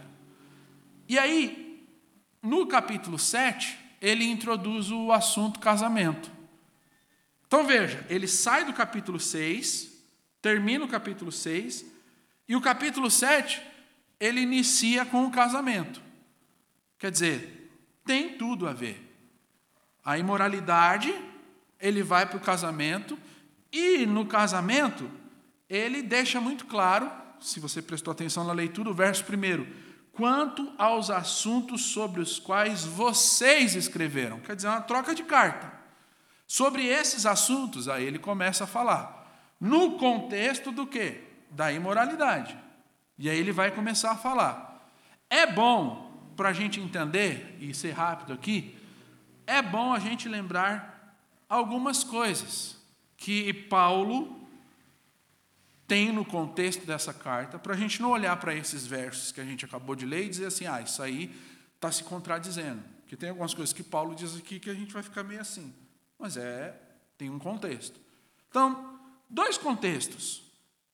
E 1.07 1.17
aí, 1.17 1.85
no 2.41 2.67
capítulo 2.67 3.17
7, 3.17 3.77
ele 4.01 4.25
introduz 4.25 4.91
o 4.91 5.11
assunto 5.11 5.59
casamento. 5.59 6.36
Então 7.47 7.65
veja, 7.65 8.05
ele 8.09 8.27
sai 8.27 8.65
do 8.65 8.73
capítulo 8.73 9.19
6, 9.19 9.89
termina 10.41 10.83
o 10.83 10.87
capítulo 10.87 11.31
6, 11.31 11.85
e 12.47 12.55
o 12.55 12.61
capítulo 12.61 13.09
7 13.09 13.61
ele 14.19 14.41
inicia 14.41 15.05
com 15.05 15.25
o 15.25 15.31
casamento. 15.31 16.01
Quer 16.99 17.11
dizer, 17.11 17.71
tem 18.05 18.37
tudo 18.37 18.67
a 18.67 18.73
ver. 18.73 19.03
A 20.03 20.17
imoralidade, 20.17 21.13
ele 21.79 22.03
vai 22.03 22.25
para 22.25 22.37
o 22.37 22.41
casamento, 22.41 23.17
e 23.71 24.05
no 24.05 24.25
casamento, 24.25 25.09
ele 25.69 26.01
deixa 26.01 26.41
muito 26.41 26.65
claro, 26.65 27.11
se 27.39 27.59
você 27.59 27.81
prestou 27.81 28.11
atenção 28.11 28.43
na 28.43 28.53
leitura, 28.53 28.89
o 28.89 28.93
verso 28.93 29.23
primeiro 29.23 29.67
quanto 30.17 30.73
aos 30.79 31.11
assuntos 31.11 31.83
sobre 31.83 32.19
os 32.19 32.39
quais 32.39 32.83
vocês 32.83 33.75
escreveram. 33.75 34.39
Quer 34.39 34.55
dizer, 34.55 34.67
uma 34.67 34.81
troca 34.81 35.13
de 35.13 35.21
carta. 35.23 35.76
Sobre 36.47 36.85
esses 36.85 37.25
assuntos, 37.25 37.89
aí 37.89 38.05
ele 38.05 38.17
começa 38.17 38.63
a 38.63 38.67
falar. 38.67 39.53
No 39.59 39.97
contexto 39.97 40.71
do 40.71 40.87
quê? 40.87 41.21
Da 41.51 41.73
imoralidade. 41.73 42.57
E 43.17 43.29
aí 43.29 43.37
ele 43.37 43.51
vai 43.51 43.69
começar 43.69 44.11
a 44.11 44.17
falar. 44.17 44.89
É 45.29 45.45
bom, 45.45 46.31
para 46.37 46.49
a 46.49 46.53
gente 46.53 46.79
entender, 46.79 47.57
e 47.59 47.73
ser 47.73 47.91
rápido 47.91 48.31
aqui, 48.31 48.77
é 49.45 49.61
bom 49.61 49.93
a 49.93 49.99
gente 49.99 50.29
lembrar 50.29 51.17
algumas 51.49 52.03
coisas 52.03 52.77
que 53.17 53.51
Paulo 53.53 54.47
tem 55.85 56.11
no 56.11 56.23
contexto 56.23 56.85
dessa 56.85 57.13
carta, 57.13 57.57
para 57.57 57.73
a 57.73 57.77
gente 57.77 58.01
não 58.01 58.11
olhar 58.11 58.35
para 58.37 58.53
esses 58.53 58.85
versos 58.85 59.31
que 59.31 59.41
a 59.41 59.45
gente 59.45 59.65
acabou 59.65 59.95
de 59.95 60.05
ler 60.05 60.25
e 60.25 60.29
dizer 60.29 60.45
assim, 60.45 60.65
ah, 60.65 60.81
isso 60.81 61.01
aí 61.01 61.33
está 61.75 61.91
se 61.91 62.03
contradizendo. 62.03 62.83
Porque 63.01 63.15
tem 63.15 63.29
algumas 63.29 63.53
coisas 63.53 63.73
que 63.73 63.83
Paulo 63.83 64.13
diz 64.13 64.35
aqui 64.35 64.59
que 64.59 64.69
a 64.69 64.73
gente 64.73 64.93
vai 64.93 65.01
ficar 65.01 65.23
meio 65.23 65.39
assim. 65.39 65.73
Mas 66.17 66.37
é, 66.37 66.79
tem 67.17 67.29
um 67.29 67.39
contexto. 67.39 67.99
Então, 68.49 68.99
dois 69.29 69.57
contextos 69.57 70.43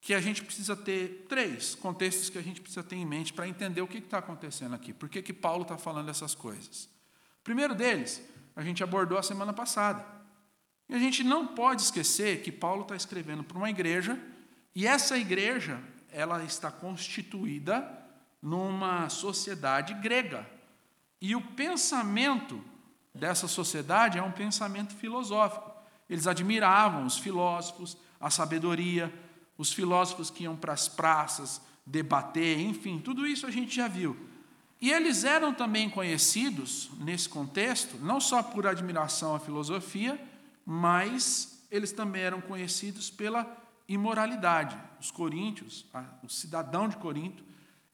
que 0.01 0.13
a 0.13 0.20
gente 0.20 0.44
precisa 0.44 0.75
ter, 0.75 1.25
três 1.30 1.75
contextos 1.75 2.30
que 2.30 2.38
a 2.38 2.42
gente 2.42 2.60
precisa 2.60 2.84
ter 2.84 2.98
em 2.98 3.06
mente 3.06 3.32
para 3.32 3.48
entender 3.48 3.82
o 3.82 3.88
que 3.88 4.00
está 4.00 4.18
acontecendo 4.18 4.75
aqui. 4.75 4.92
Por 4.92 5.08
que, 5.08 5.22
que 5.22 5.32
Paulo 5.32 5.62
está 5.62 5.77
falando 5.77 6.10
essas 6.10 6.36
coisas? 6.36 6.89
O 7.39 7.44
primeiro 7.44 7.74
deles, 7.74 8.22
a 8.56 8.62
gente 8.62 8.84
abordou 8.84 9.18
a 9.18 9.24
semana 9.24 9.53
passada. 9.53 10.06
E 10.89 10.94
a 10.94 11.00
gente 11.00 11.24
não 11.24 11.48
pode 11.48 11.84
esquecer 11.84 12.42
que 12.42 12.51
Paulo 12.51 12.82
está 12.82 12.96
escrevendo 12.96 13.44
para 13.44 13.58
uma 13.58 13.70
igreja, 13.70 14.20
e 14.75 14.86
essa 14.86 15.18
igreja 15.18 15.82
ela 16.12 16.44
está 16.44 16.70
constituída 16.70 17.89
numa 18.42 19.08
sociedade 19.08 19.94
grega. 19.96 20.46
E 21.22 21.34
o 21.34 21.42
pensamento 21.42 22.62
dessa 23.13 23.48
sociedade 23.48 24.17
é 24.17 24.24
um 24.24 24.32
pensamento 24.32 24.93
filosófico. 24.96 25.72
Eles 26.10 26.27
admiravam 26.27 27.05
os 27.05 27.17
filósofos, 27.17 27.98
a 28.20 28.29
sabedoria, 28.29 29.13
os 29.58 29.72
filósofos 29.72 30.29
que 30.29 30.43
iam 30.43 30.55
para 30.55 30.74
as 30.74 30.88
praças 30.88 31.62
debater, 31.86 32.60
enfim, 32.60 33.00
tudo 33.00 33.27
isso 33.27 33.46
a 33.46 33.51
gente 33.51 33.75
já 33.75 33.88
viu. 33.88 34.17
E 34.79 34.91
eles 34.91 35.24
eram 35.24 35.53
também 35.53 35.89
conhecidos, 35.89 36.89
nesse 37.00 37.29
contexto, 37.29 37.98
não 37.98 38.20
só 38.20 38.43
por 38.43 38.67
admiração 38.67 39.36
à 39.36 39.39
filosofia, 39.39 40.20
mas 40.65 41.65
eles 41.72 41.91
também 41.91 42.22
eram 42.22 42.41
conhecidos 42.41 43.10
pela 43.10 43.48
imoralidade. 43.88 44.77
Os 45.00 45.12
coríntios, 45.12 45.86
o 46.22 46.29
cidadão 46.29 46.88
de 46.88 46.98
Corinto, 46.98 47.43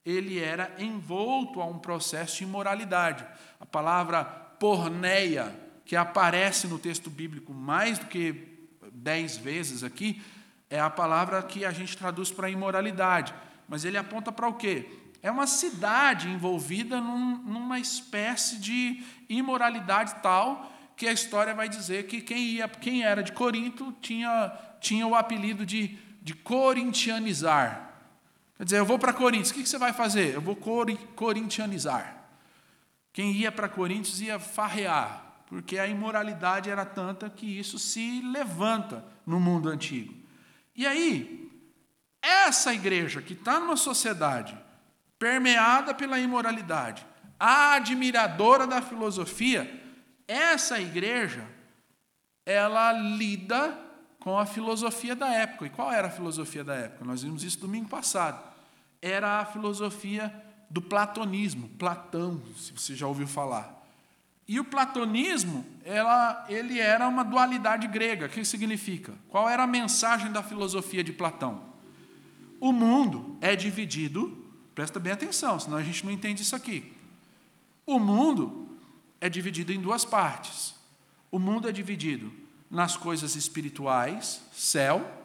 ele 0.04 0.38
era 0.38 0.74
envolto 0.78 1.60
a 1.60 1.64
um 1.64 1.78
processo 1.78 2.38
de 2.38 2.44
imoralidade. 2.44 3.26
A 3.60 3.66
palavra 3.66 4.49
porneia, 4.60 5.58
que 5.86 5.96
aparece 5.96 6.68
no 6.68 6.78
texto 6.78 7.08
bíblico 7.08 7.52
mais 7.52 7.98
do 7.98 8.06
que 8.06 8.68
dez 8.92 9.38
vezes 9.38 9.82
aqui, 9.82 10.22
é 10.68 10.78
a 10.78 10.90
palavra 10.90 11.42
que 11.42 11.64
a 11.64 11.72
gente 11.72 11.96
traduz 11.96 12.30
para 12.30 12.50
imoralidade. 12.50 13.34
Mas 13.66 13.86
ele 13.86 13.96
aponta 13.96 14.30
para 14.30 14.46
o 14.46 14.54
quê? 14.54 14.86
É 15.22 15.30
uma 15.30 15.46
cidade 15.46 16.28
envolvida 16.28 17.00
num, 17.00 17.38
numa 17.38 17.78
espécie 17.78 18.58
de 18.58 19.02
imoralidade 19.28 20.14
tal 20.22 20.70
que 20.94 21.08
a 21.08 21.12
história 21.12 21.54
vai 21.54 21.68
dizer 21.68 22.06
que 22.06 22.20
quem, 22.20 22.42
ia, 22.42 22.68
quem 22.68 23.02
era 23.02 23.22
de 23.22 23.32
Corinto 23.32 23.92
tinha, 24.02 24.52
tinha 24.78 25.06
o 25.06 25.14
apelido 25.14 25.64
de, 25.64 25.98
de 26.20 26.34
corintianizar. 26.34 27.94
Quer 28.58 28.64
dizer, 28.64 28.78
eu 28.78 28.84
vou 28.84 28.98
para 28.98 29.14
Coríntios, 29.14 29.50
o 29.50 29.54
que 29.54 29.66
você 29.66 29.78
vai 29.78 29.94
fazer? 29.94 30.34
Eu 30.34 30.42
vou 30.42 30.56
corintianizar. 31.16 32.19
Quem 33.12 33.32
ia 33.32 33.50
para 33.50 33.68
Coríntios 33.68 34.20
ia 34.20 34.38
farrear, 34.38 35.42
porque 35.46 35.78
a 35.78 35.86
imoralidade 35.86 36.70
era 36.70 36.84
tanta 36.84 37.28
que 37.28 37.58
isso 37.58 37.78
se 37.78 38.22
levanta 38.22 39.04
no 39.26 39.40
mundo 39.40 39.68
antigo. 39.68 40.14
E 40.76 40.86
aí, 40.86 41.50
essa 42.22 42.72
igreja 42.72 43.20
que 43.20 43.32
está 43.32 43.58
numa 43.58 43.76
sociedade 43.76 44.56
permeada 45.18 45.92
pela 45.92 46.18
imoralidade, 46.18 47.06
admiradora 47.38 48.66
da 48.66 48.80
filosofia, 48.80 49.82
essa 50.28 50.80
igreja, 50.80 51.44
ela 52.46 52.92
lida 52.92 53.76
com 54.20 54.38
a 54.38 54.46
filosofia 54.46 55.16
da 55.16 55.28
época. 55.32 55.66
E 55.66 55.70
qual 55.70 55.92
era 55.92 56.08
a 56.08 56.10
filosofia 56.10 56.62
da 56.62 56.74
época? 56.74 57.04
Nós 57.04 57.22
vimos 57.22 57.42
isso 57.42 57.58
domingo 57.58 57.88
passado. 57.88 58.40
Era 59.02 59.40
a 59.40 59.44
filosofia 59.46 60.32
do 60.70 60.80
platonismo, 60.80 61.68
Platão, 61.70 62.40
se 62.56 62.72
você 62.72 62.94
já 62.94 63.06
ouviu 63.06 63.26
falar. 63.26 63.84
E 64.46 64.58
o 64.58 64.64
platonismo, 64.64 65.66
ela, 65.84 66.46
ele 66.48 66.78
era 66.78 67.08
uma 67.08 67.24
dualidade 67.24 67.86
grega. 67.88 68.26
O 68.26 68.28
que 68.28 68.44
significa? 68.44 69.14
Qual 69.28 69.48
era 69.48 69.64
a 69.64 69.66
mensagem 69.66 70.30
da 70.30 70.42
filosofia 70.42 71.02
de 71.02 71.12
Platão? 71.12 71.62
O 72.60 72.72
mundo 72.72 73.36
é 73.40 73.56
dividido, 73.56 74.44
presta 74.74 75.00
bem 75.00 75.12
atenção, 75.12 75.58
senão 75.58 75.76
a 75.76 75.82
gente 75.82 76.04
não 76.04 76.12
entende 76.12 76.42
isso 76.42 76.54
aqui. 76.54 76.92
O 77.84 77.98
mundo 77.98 78.78
é 79.20 79.28
dividido 79.28 79.72
em 79.72 79.80
duas 79.80 80.04
partes. 80.04 80.74
O 81.30 81.38
mundo 81.38 81.68
é 81.68 81.72
dividido 81.72 82.32
nas 82.70 82.96
coisas 82.96 83.34
espirituais, 83.34 84.42
céu, 84.52 85.18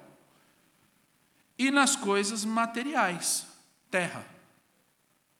e 1.57 1.71
nas 1.71 1.95
coisas 1.95 2.43
materiais, 2.43 3.47
terra. 3.89 4.34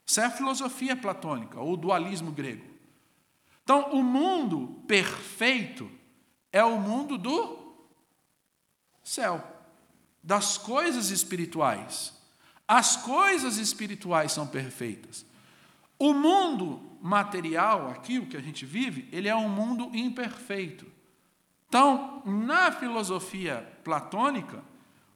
Isso 0.06 0.22
é 0.22 0.26
a 0.26 0.32
filosofia 0.32 0.96
platônica, 0.96 1.60
ou 1.60 1.76
dualismo 1.76 2.32
grego. 2.32 2.66
Então, 3.64 3.92
o 3.92 4.04
mundo 4.04 4.84
perfeito 4.88 5.90
é 6.52 6.64
o 6.64 6.80
mundo 6.80 7.18
do 7.18 7.76
céu, 9.04 9.44
das 10.24 10.58
coisas 10.58 11.10
espirituais. 11.10 12.14
As 12.68 12.96
coisas 12.96 13.58
espirituais 13.58 14.32
são 14.32 14.46
perfeitas. 14.46 15.26
O 15.98 16.14
mundo 16.14 16.82
material, 17.02 17.90
aqui 17.90 18.20
o 18.20 18.28
que 18.28 18.38
a 18.38 18.42
gente 18.42 18.66
vive, 18.66 19.08
ele 19.12 19.28
é 19.28 19.36
um 19.36 19.50
mundo 19.50 19.90
imperfeito. 19.94 20.86
Então, 21.68 22.22
na 22.26 22.72
filosofia 22.72 23.68
platônica, 23.84 24.64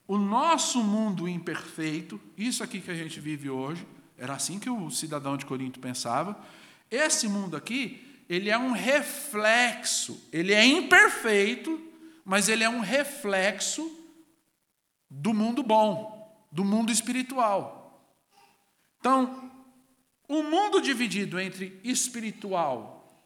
o 0.08 0.17
nosso 0.17 0.84
mundo 0.84 1.28
imperfeito, 1.28 2.19
isso 2.38 2.63
aqui 2.63 2.82
que 2.82 2.91
a 2.91 2.95
gente 2.95 3.19
vive 3.19 3.49
hoje, 3.49 3.86
era 4.19 4.34
assim 4.34 4.60
que 4.60 4.69
o 4.69 4.91
cidadão 4.91 5.38
de 5.38 5.45
Corinto 5.45 5.79
pensava, 5.79 6.38
esse 6.91 7.27
mundo 7.27 7.55
aqui, 7.55 8.23
ele 8.27 8.49
é 8.49 8.58
um 8.58 8.71
reflexo, 8.71 10.27
ele 10.32 10.53
é 10.53 10.63
imperfeito, 10.65 11.82
mas 12.23 12.47
ele 12.49 12.63
é 12.63 12.69
um 12.69 12.79
reflexo 12.79 13.91
do 15.10 15.34
mundo 15.34 15.63
bom, 15.63 16.45
do 16.51 16.63
mundo 16.63 16.91
espiritual. 16.91 18.05
Então, 18.99 19.49
o 20.27 20.43
mundo 20.43 20.82
dividido 20.82 21.39
entre 21.39 21.79
espiritual 21.84 23.25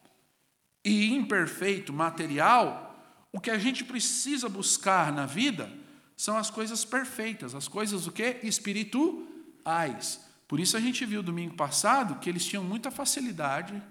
e 0.82 1.12
imperfeito, 1.12 1.92
material, 1.92 2.96
o 3.32 3.40
que 3.40 3.50
a 3.50 3.58
gente 3.58 3.84
precisa 3.84 4.48
buscar 4.48 5.12
na 5.12 5.26
vida 5.26 5.70
são 6.16 6.36
as 6.36 6.50
coisas 6.50 6.84
perfeitas, 6.84 7.54
as 7.54 7.68
coisas 7.68 8.06
o 8.06 8.12
que? 8.12 8.38
Espirituais. 8.42 10.23
Por 10.46 10.60
isso 10.60 10.76
a 10.76 10.80
gente 10.80 11.04
viu 11.04 11.22
domingo 11.22 11.54
passado 11.54 12.18
que 12.20 12.28
eles 12.28 12.44
tinham 12.44 12.62
muita 12.62 12.90
facilidade 12.90 13.82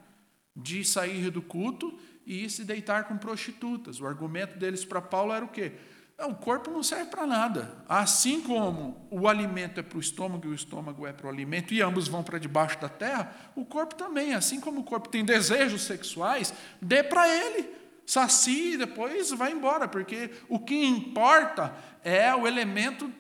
de 0.56 0.84
sair 0.86 1.30
do 1.30 1.42
culto 1.42 1.98
e 2.26 2.50
se 2.50 2.64
deitar 2.64 3.06
com 3.06 3.18
prostitutas. 3.18 4.00
O 4.00 4.06
argumento 4.06 4.58
deles 4.58 4.86
para 4.86 5.02
Paulo 5.02 5.34
era 5.34 5.44
o 5.44 5.48
quê? 5.48 5.74
O 6.20 6.36
corpo 6.36 6.70
não 6.70 6.84
serve 6.84 7.10
para 7.10 7.26
nada. 7.26 7.84
Assim 7.90 8.40
como 8.40 9.08
o 9.10 9.28
alimento 9.28 9.80
é 9.80 9.84
para 9.84 9.98
o 9.98 10.02
estômago 10.02 10.46
e 10.46 10.52
o 10.52 10.54
estômago 10.54 11.08
é 11.08 11.12
para 11.12 11.26
o 11.26 11.30
alimento, 11.30 11.74
e 11.74 11.82
ambos 11.82 12.08
vão 12.08 12.24
para 12.24 12.38
debaixo 12.38 12.80
da 12.80 12.88
terra, 12.88 13.34
o 13.56 13.66
corpo 13.66 13.96
também, 13.96 14.34
assim 14.34 14.60
como 14.60 14.82
o 14.82 14.84
corpo 14.84 15.10
tem 15.10 15.26
desejos 15.26 15.82
sexuais, 15.82 16.54
dê 16.80 17.04
para 17.04 17.28
ele, 17.28 17.68
sacie 18.06 18.74
e 18.74 18.78
depois 18.78 19.32
vai 19.32 19.52
embora, 19.52 19.88
porque 19.88 20.30
o 20.48 20.60
que 20.60 20.86
importa 20.86 21.76
é 22.04 22.34
o 22.34 22.48
elemento 22.48 23.12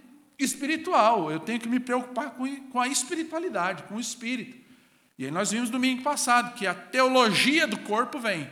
espiritual. 0.43 1.31
Eu 1.31 1.39
tenho 1.39 1.59
que 1.59 1.67
me 1.67 1.79
preocupar 1.79 2.35
com 2.71 2.79
a 2.79 2.87
espiritualidade, 2.87 3.83
com 3.83 3.95
o 3.95 3.99
espírito. 3.99 4.57
E 5.17 5.25
aí 5.25 5.31
nós 5.31 5.51
vimos 5.51 5.69
domingo 5.69 6.01
passado 6.01 6.53
que 6.55 6.65
a 6.65 6.73
teologia 6.73 7.67
do 7.67 7.77
corpo 7.77 8.19
vem. 8.19 8.49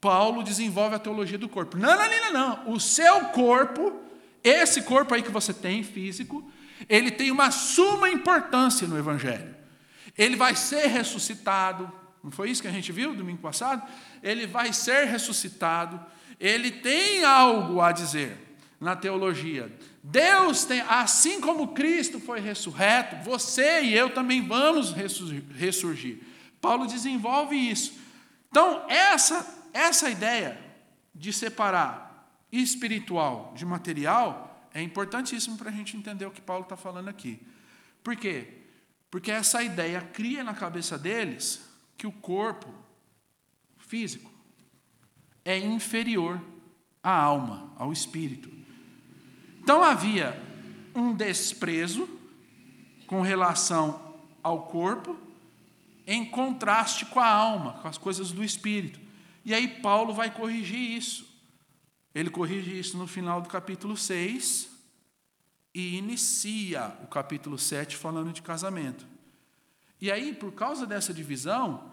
Paulo 0.00 0.42
desenvolve 0.42 0.96
a 0.96 0.98
teologia 0.98 1.38
do 1.38 1.48
corpo. 1.48 1.76
Não, 1.76 1.96
não, 1.96 2.08
não, 2.08 2.32
não. 2.32 2.72
O 2.72 2.80
seu 2.80 3.26
corpo, 3.26 4.00
esse 4.42 4.82
corpo 4.82 5.14
aí 5.14 5.22
que 5.22 5.30
você 5.30 5.52
tem, 5.52 5.82
físico, 5.82 6.50
ele 6.88 7.10
tem 7.10 7.30
uma 7.30 7.50
suma 7.50 8.08
importância 8.08 8.86
no 8.88 8.98
Evangelho. 8.98 9.54
Ele 10.16 10.36
vai 10.36 10.56
ser 10.56 10.86
ressuscitado. 10.86 11.90
Não 12.24 12.30
foi 12.30 12.50
isso 12.50 12.62
que 12.62 12.68
a 12.68 12.72
gente 12.72 12.90
viu 12.92 13.14
domingo 13.14 13.40
passado? 13.40 13.86
Ele 14.22 14.46
vai 14.46 14.72
ser 14.72 15.06
ressuscitado. 15.06 16.00
Ele 16.38 16.70
tem 16.70 17.24
algo 17.24 17.80
a 17.80 17.92
dizer 17.92 18.49
na 18.80 18.96
teologia. 18.96 19.70
Deus 20.02 20.64
tem, 20.64 20.80
assim 20.80 21.40
como 21.40 21.74
Cristo 21.74 22.18
foi 22.18 22.40
ressurreto, 22.40 23.22
você 23.22 23.82
e 23.82 23.94
eu 23.94 24.10
também 24.10 24.46
vamos 24.46 24.92
ressurgir. 24.92 26.22
Paulo 26.60 26.86
desenvolve 26.86 27.54
isso. 27.54 28.00
Então, 28.50 28.84
essa 28.88 29.60
essa 29.72 30.10
ideia 30.10 30.58
de 31.14 31.32
separar 31.32 32.28
espiritual 32.50 33.52
de 33.56 33.64
material 33.64 34.68
é 34.72 34.82
importantíssimo 34.82 35.56
para 35.56 35.70
a 35.70 35.72
gente 35.72 35.96
entender 35.96 36.26
o 36.26 36.30
que 36.30 36.40
Paulo 36.40 36.64
está 36.64 36.76
falando 36.76 37.08
aqui. 37.08 37.40
Por 38.02 38.16
quê? 38.16 38.48
Porque 39.10 39.30
essa 39.30 39.62
ideia 39.62 40.00
cria 40.00 40.44
na 40.44 40.54
cabeça 40.54 40.96
deles 40.96 41.68
que 41.96 42.06
o 42.06 42.12
corpo 42.12 42.72
físico 43.78 44.30
é 45.44 45.58
inferior 45.58 46.40
à 47.02 47.10
alma, 47.10 47.72
ao 47.76 47.92
espírito. 47.92 48.50
Então 49.62 49.82
havia 49.82 50.40
um 50.94 51.14
desprezo 51.14 52.08
com 53.06 53.20
relação 53.20 54.18
ao 54.42 54.66
corpo, 54.66 55.16
em 56.06 56.24
contraste 56.24 57.06
com 57.06 57.20
a 57.20 57.28
alma, 57.28 57.74
com 57.74 57.88
as 57.88 57.98
coisas 57.98 58.32
do 58.32 58.42
espírito. 58.42 59.00
E 59.44 59.54
aí 59.54 59.68
Paulo 59.80 60.12
vai 60.12 60.30
corrigir 60.30 60.96
isso. 60.96 61.28
Ele 62.14 62.30
corrige 62.30 62.78
isso 62.78 62.96
no 62.98 63.06
final 63.06 63.40
do 63.40 63.48
capítulo 63.48 63.96
6 63.96 64.68
e 65.72 65.96
inicia 65.96 66.96
o 67.02 67.06
capítulo 67.06 67.56
7 67.58 67.96
falando 67.96 68.32
de 68.32 68.42
casamento. 68.42 69.06
E 70.00 70.10
aí, 70.10 70.32
por 70.34 70.52
causa 70.52 70.86
dessa 70.86 71.12
divisão, 71.12 71.92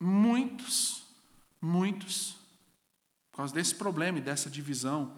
muitos, 0.00 1.02
muitos 1.60 2.36
por 3.30 3.38
causa 3.38 3.52
desse 3.52 3.74
problema 3.74 4.18
e 4.18 4.22
dessa 4.22 4.48
divisão 4.48 5.12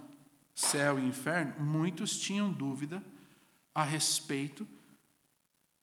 céu 0.59 0.99
e 0.99 1.07
inferno, 1.07 1.55
muitos 1.61 2.18
tinham 2.18 2.53
dúvida 2.53 3.01
a 3.73 3.85
respeito 3.85 4.66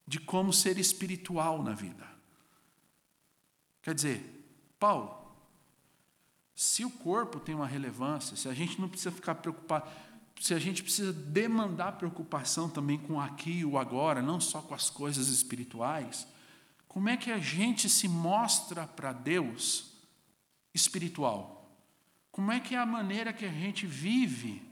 de 0.06 0.20
como 0.20 0.52
ser 0.52 0.78
espiritual 0.78 1.64
na 1.64 1.72
vida. 1.72 2.06
Quer 3.82 3.96
dizer, 3.96 4.76
Paulo, 4.78 5.34
se 6.54 6.84
o 6.84 6.92
corpo 6.92 7.40
tem 7.40 7.56
uma 7.56 7.66
relevância, 7.66 8.36
se 8.36 8.50
a 8.50 8.54
gente 8.54 8.80
não 8.82 8.90
precisa 8.90 9.12
ficar 9.12 9.36
preocupado, 9.36 9.90
se 10.42 10.54
a 10.54 10.60
gente 10.60 10.84
precisa 10.84 11.14
demandar 11.14 11.94
preocupação 11.94 12.70
também 12.70 12.98
com 12.98 13.18
aqui 13.18 13.60
e 13.60 13.66
o 13.66 13.78
agora, 13.78 14.22
não 14.22 14.42
só 14.42 14.62
com 14.62 14.74
as 14.74 14.90
coisas 14.90 15.30
espirituais, 15.30 16.28
como 16.90 17.08
é 17.08 17.16
que 17.16 17.32
a 17.32 17.40
gente 17.40 17.90
se 17.90 18.10
mostra 18.10 18.86
para 18.86 19.14
Deus 19.14 19.94
espiritual? 20.74 21.56
Como 22.30 22.52
é 22.52 22.60
que 22.60 22.76
é 22.76 22.78
a 22.78 22.86
maneira 22.86 23.32
que 23.32 23.46
a 23.46 23.52
gente 23.52 23.88
vive 23.88 24.65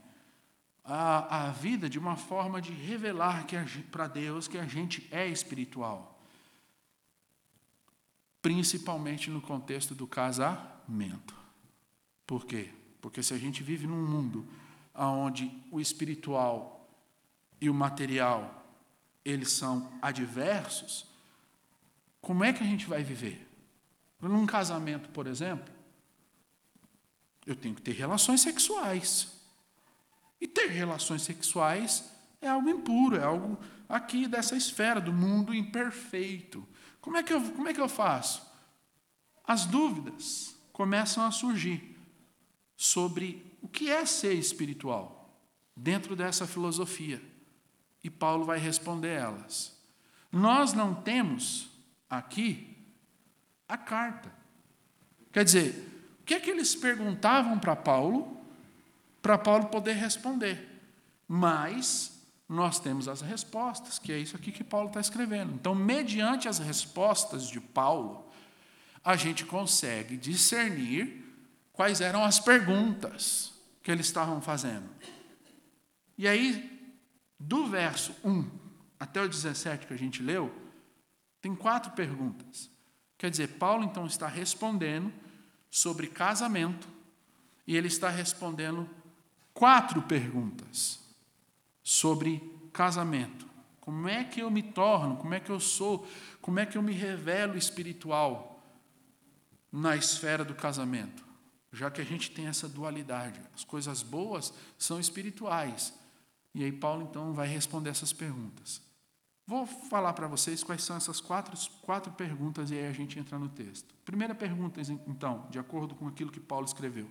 a, 0.84 1.46
a 1.46 1.50
vida 1.50 1.88
de 1.88 1.98
uma 1.98 2.16
forma 2.16 2.60
de 2.60 2.72
revelar 2.72 3.46
para 3.90 4.06
Deus 4.06 4.46
que 4.46 4.58
a 4.58 4.66
gente 4.66 5.08
é 5.10 5.26
espiritual? 5.26 6.20
Principalmente 8.42 9.30
no 9.30 9.40
contexto 9.40 9.94
do 9.94 10.06
casamento. 10.06 11.34
Por 12.26 12.44
quê? 12.44 12.70
Porque 13.00 13.22
se 13.22 13.32
a 13.32 13.38
gente 13.38 13.62
vive 13.62 13.86
num 13.86 14.06
mundo 14.06 14.46
onde 14.94 15.50
o 15.70 15.80
espiritual 15.80 16.88
e 17.60 17.70
o 17.70 17.74
material 17.74 18.62
eles 19.24 19.52
são 19.52 19.90
adversos, 20.02 21.06
como 22.20 22.44
é 22.44 22.52
que 22.52 22.62
a 22.62 22.66
gente 22.66 22.86
vai 22.86 23.02
viver? 23.02 23.48
Num 24.20 24.46
casamento, 24.46 25.08
por 25.10 25.26
exemplo, 25.26 25.72
eu 27.46 27.56
tenho 27.56 27.74
que 27.74 27.82
ter 27.82 27.92
relações 27.92 28.40
sexuais. 28.40 29.33
E 30.40 30.46
ter 30.46 30.66
relações 30.66 31.22
sexuais 31.22 32.04
é 32.40 32.48
algo 32.48 32.68
impuro, 32.68 33.16
é 33.16 33.24
algo 33.24 33.58
aqui 33.88 34.26
dessa 34.26 34.56
esfera, 34.56 35.00
do 35.00 35.12
mundo 35.12 35.54
imperfeito. 35.54 36.66
Como 37.00 37.16
é 37.16 37.22
que 37.22 37.32
eu, 37.32 37.40
como 37.52 37.68
é 37.68 37.74
que 37.74 37.80
eu 37.80 37.88
faço? 37.88 38.42
As 39.46 39.66
dúvidas 39.66 40.54
começam 40.72 41.24
a 41.24 41.30
surgir 41.30 41.96
sobre 42.76 43.56
o 43.62 43.68
que 43.68 43.90
é 43.90 44.04
ser 44.04 44.34
espiritual 44.34 45.38
dentro 45.76 46.16
dessa 46.16 46.46
filosofia. 46.46 47.22
E 48.02 48.10
Paulo 48.10 48.44
vai 48.44 48.58
responder 48.58 49.08
elas. 49.08 49.74
Nós 50.30 50.72
não 50.72 50.94
temos 50.94 51.70
aqui 52.08 52.76
a 53.68 53.78
carta. 53.78 54.32
Quer 55.32 55.44
dizer, 55.44 56.16
o 56.20 56.24
que 56.24 56.34
é 56.34 56.40
que 56.40 56.50
eles 56.50 56.74
perguntavam 56.74 57.58
para 57.58 57.74
Paulo, 57.74 58.43
para 59.24 59.38
Paulo 59.38 59.68
poder 59.68 59.94
responder? 59.94 60.82
Mas 61.26 62.12
nós 62.46 62.78
temos 62.78 63.08
as 63.08 63.22
respostas, 63.22 63.98
que 63.98 64.12
é 64.12 64.18
isso 64.18 64.36
aqui 64.36 64.52
que 64.52 64.62
Paulo 64.62 64.88
está 64.88 65.00
escrevendo. 65.00 65.54
Então, 65.54 65.74
mediante 65.74 66.46
as 66.46 66.58
respostas 66.58 67.48
de 67.48 67.58
Paulo, 67.58 68.30
a 69.02 69.16
gente 69.16 69.46
consegue 69.46 70.18
discernir 70.18 71.24
quais 71.72 72.02
eram 72.02 72.22
as 72.22 72.38
perguntas 72.38 73.54
que 73.82 73.90
eles 73.90 74.04
estavam 74.04 74.42
fazendo. 74.42 74.90
E 76.18 76.28
aí, 76.28 76.94
do 77.40 77.66
verso 77.66 78.14
1 78.22 78.46
até 79.00 79.22
o 79.22 79.28
17 79.28 79.86
que 79.86 79.94
a 79.94 79.98
gente 79.98 80.22
leu, 80.22 80.54
tem 81.40 81.54
quatro 81.54 81.92
perguntas. 81.92 82.68
Quer 83.16 83.30
dizer, 83.30 83.54
Paulo 83.54 83.84
então 83.84 84.04
está 84.04 84.28
respondendo 84.28 85.10
sobre 85.70 86.08
casamento 86.08 86.86
e 87.66 87.74
ele 87.74 87.88
está 87.88 88.10
respondendo 88.10 88.86
quatro 89.54 90.02
perguntas 90.02 90.98
sobre 91.82 92.42
casamento. 92.72 93.46
Como 93.80 94.08
é 94.08 94.24
que 94.24 94.40
eu 94.40 94.50
me 94.50 94.62
torno? 94.62 95.16
Como 95.16 95.32
é 95.32 95.40
que 95.40 95.50
eu 95.50 95.60
sou? 95.60 96.06
Como 96.42 96.58
é 96.58 96.66
que 96.66 96.76
eu 96.76 96.82
me 96.82 96.92
revelo 96.92 97.56
espiritual 97.56 98.62
na 99.70 99.96
esfera 99.96 100.44
do 100.44 100.54
casamento? 100.54 101.24
Já 101.72 101.90
que 101.90 102.00
a 102.00 102.04
gente 102.04 102.30
tem 102.30 102.46
essa 102.46 102.68
dualidade, 102.68 103.40
as 103.54 103.64
coisas 103.64 104.02
boas 104.02 104.52
são 104.78 104.98
espirituais. 104.98 105.92
E 106.54 106.64
aí 106.64 106.72
Paulo 106.72 107.02
então 107.02 107.32
vai 107.32 107.46
responder 107.46 107.90
essas 107.90 108.12
perguntas. 108.12 108.80
Vou 109.46 109.66
falar 109.66 110.14
para 110.14 110.26
vocês 110.26 110.64
quais 110.64 110.82
são 110.82 110.96
essas 110.96 111.20
quatro, 111.20 111.54
quatro 111.82 112.10
perguntas 112.12 112.70
e 112.70 112.74
aí 112.74 112.86
a 112.86 112.92
gente 112.92 113.18
entra 113.18 113.38
no 113.38 113.48
texto. 113.48 113.94
Primeira 114.04 114.34
pergunta, 114.34 114.80
então, 115.06 115.46
de 115.50 115.58
acordo 115.58 115.94
com 115.94 116.08
aquilo 116.08 116.32
que 116.32 116.40
Paulo 116.40 116.64
escreveu. 116.64 117.10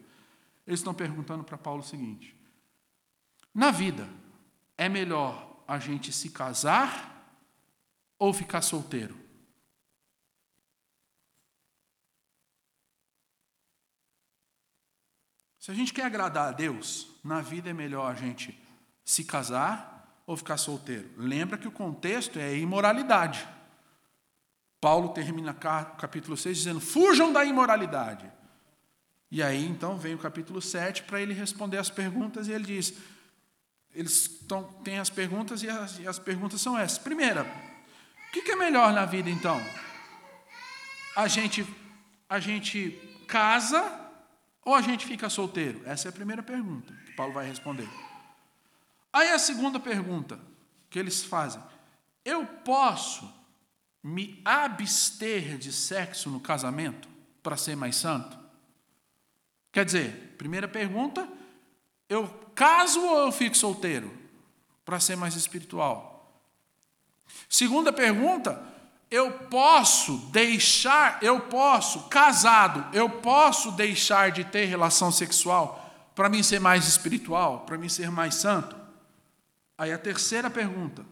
Eles 0.66 0.80
estão 0.80 0.94
perguntando 0.94 1.44
para 1.44 1.58
Paulo 1.58 1.82
o 1.82 1.86
seguinte: 1.86 2.36
Na 3.54 3.72
vida, 3.72 4.10
é 4.78 4.88
melhor 4.88 5.64
a 5.68 5.80
gente 5.80 6.12
se 6.12 6.30
casar 6.30 7.12
ou 8.18 8.34
ficar 8.34 8.62
solteiro? 8.62 9.24
Se 15.60 15.72
a 15.72 15.74
gente 15.74 15.94
quer 15.94 16.04
agradar 16.04 16.50
a 16.50 16.52
Deus, 16.52 17.08
na 17.24 17.40
vida 17.40 17.70
é 17.70 17.74
melhor 17.74 18.12
a 18.12 18.16
gente 18.16 18.62
se 19.06 19.24
casar 19.24 20.22
ou 20.28 20.36
ficar 20.36 20.58
solteiro? 20.58 21.10
Lembra 21.16 21.58
que 21.58 21.68
o 21.68 21.72
contexto 21.72 22.38
é 22.38 22.58
imoralidade. 22.58 23.48
Paulo 24.82 25.14
termina 25.14 25.52
o 25.52 25.96
capítulo 25.96 26.36
6 26.36 26.58
dizendo: 26.58 26.82
fujam 26.82 27.32
da 27.32 27.46
imoralidade. 27.46 28.30
E 29.34 29.42
aí 29.42 29.66
então 29.66 29.98
vem 29.98 30.14
o 30.14 30.20
capítulo 30.20 30.62
7 30.62 31.06
para 31.06 31.20
ele 31.20 31.34
responder 31.34 31.80
as 31.80 31.90
perguntas, 31.90 32.48
e 32.48 32.52
ele 32.52 32.66
diz: 32.66 32.94
eles 33.92 34.40
têm 34.84 35.00
as 35.00 35.10
perguntas, 35.10 35.64
e 35.64 35.70
as, 35.70 35.98
e 35.98 36.08
as 36.08 36.20
perguntas 36.20 36.62
são 36.62 36.78
essas. 36.78 37.00
Primeira, 37.00 37.42
o 37.42 38.32
que, 38.32 38.44
que 38.44 38.52
é 38.52 38.56
melhor 38.56 38.94
na 38.94 39.06
vida 39.06 39.32
então? 39.32 39.60
A 41.16 41.28
gente, 41.28 41.66
a 42.30 42.40
gente 42.40 42.92
casa 43.28 43.84
ou 44.64 44.76
a 44.76 44.84
gente 44.84 45.08
fica 45.08 45.28
solteiro? 45.32 45.82
Essa 45.84 46.10
é 46.10 46.10
a 46.10 46.14
primeira 46.14 46.44
pergunta 46.44 46.94
que 47.04 47.14
Paulo 47.14 47.34
vai 47.34 47.48
responder. 47.48 47.90
Aí 49.12 49.30
a 49.32 49.40
segunda 49.40 49.80
pergunta 49.80 50.40
que 50.92 51.00
eles 51.00 51.24
fazem: 51.24 51.60
eu 52.24 52.46
posso 52.46 53.34
me 54.04 54.40
abster 54.46 55.58
de 55.58 55.74
sexo 55.74 56.30
no 56.30 56.40
casamento 56.40 57.10
para 57.42 57.58
ser 57.58 57.76
mais 57.76 57.96
santo? 57.96 58.43
Quer 59.74 59.84
dizer, 59.84 60.36
primeira 60.38 60.68
pergunta, 60.68 61.28
eu 62.08 62.28
caso 62.54 63.02
ou 63.02 63.26
eu 63.26 63.32
fico 63.32 63.58
solteiro 63.58 64.14
para 64.86 65.00
ser 65.00 65.18
mais 65.18 65.36
espiritual? 65.36 66.32
Segunda 67.50 67.92
pergunta, 67.92 68.64
eu 69.10 69.32
posso 69.32 70.18
deixar, 70.32 71.18
eu 71.24 71.40
posso, 71.42 72.04
casado, 72.04 72.96
eu 72.96 73.10
posso 73.10 73.72
deixar 73.72 74.32
de 74.32 74.44
ter 74.44 74.66
relação 74.66 75.12
sexual 75.12 75.80
para 76.14 76.30
mim 76.30 76.44
ser 76.44 76.60
mais 76.60 76.88
espiritual, 76.88 77.62
para 77.62 77.78
mim 77.78 77.90
ser 77.90 78.12
mais 78.12 78.36
santo? 78.36 78.76
Aí 79.76 79.92
a 79.92 79.98
terceira 79.98 80.52
pergunta: 80.52 81.04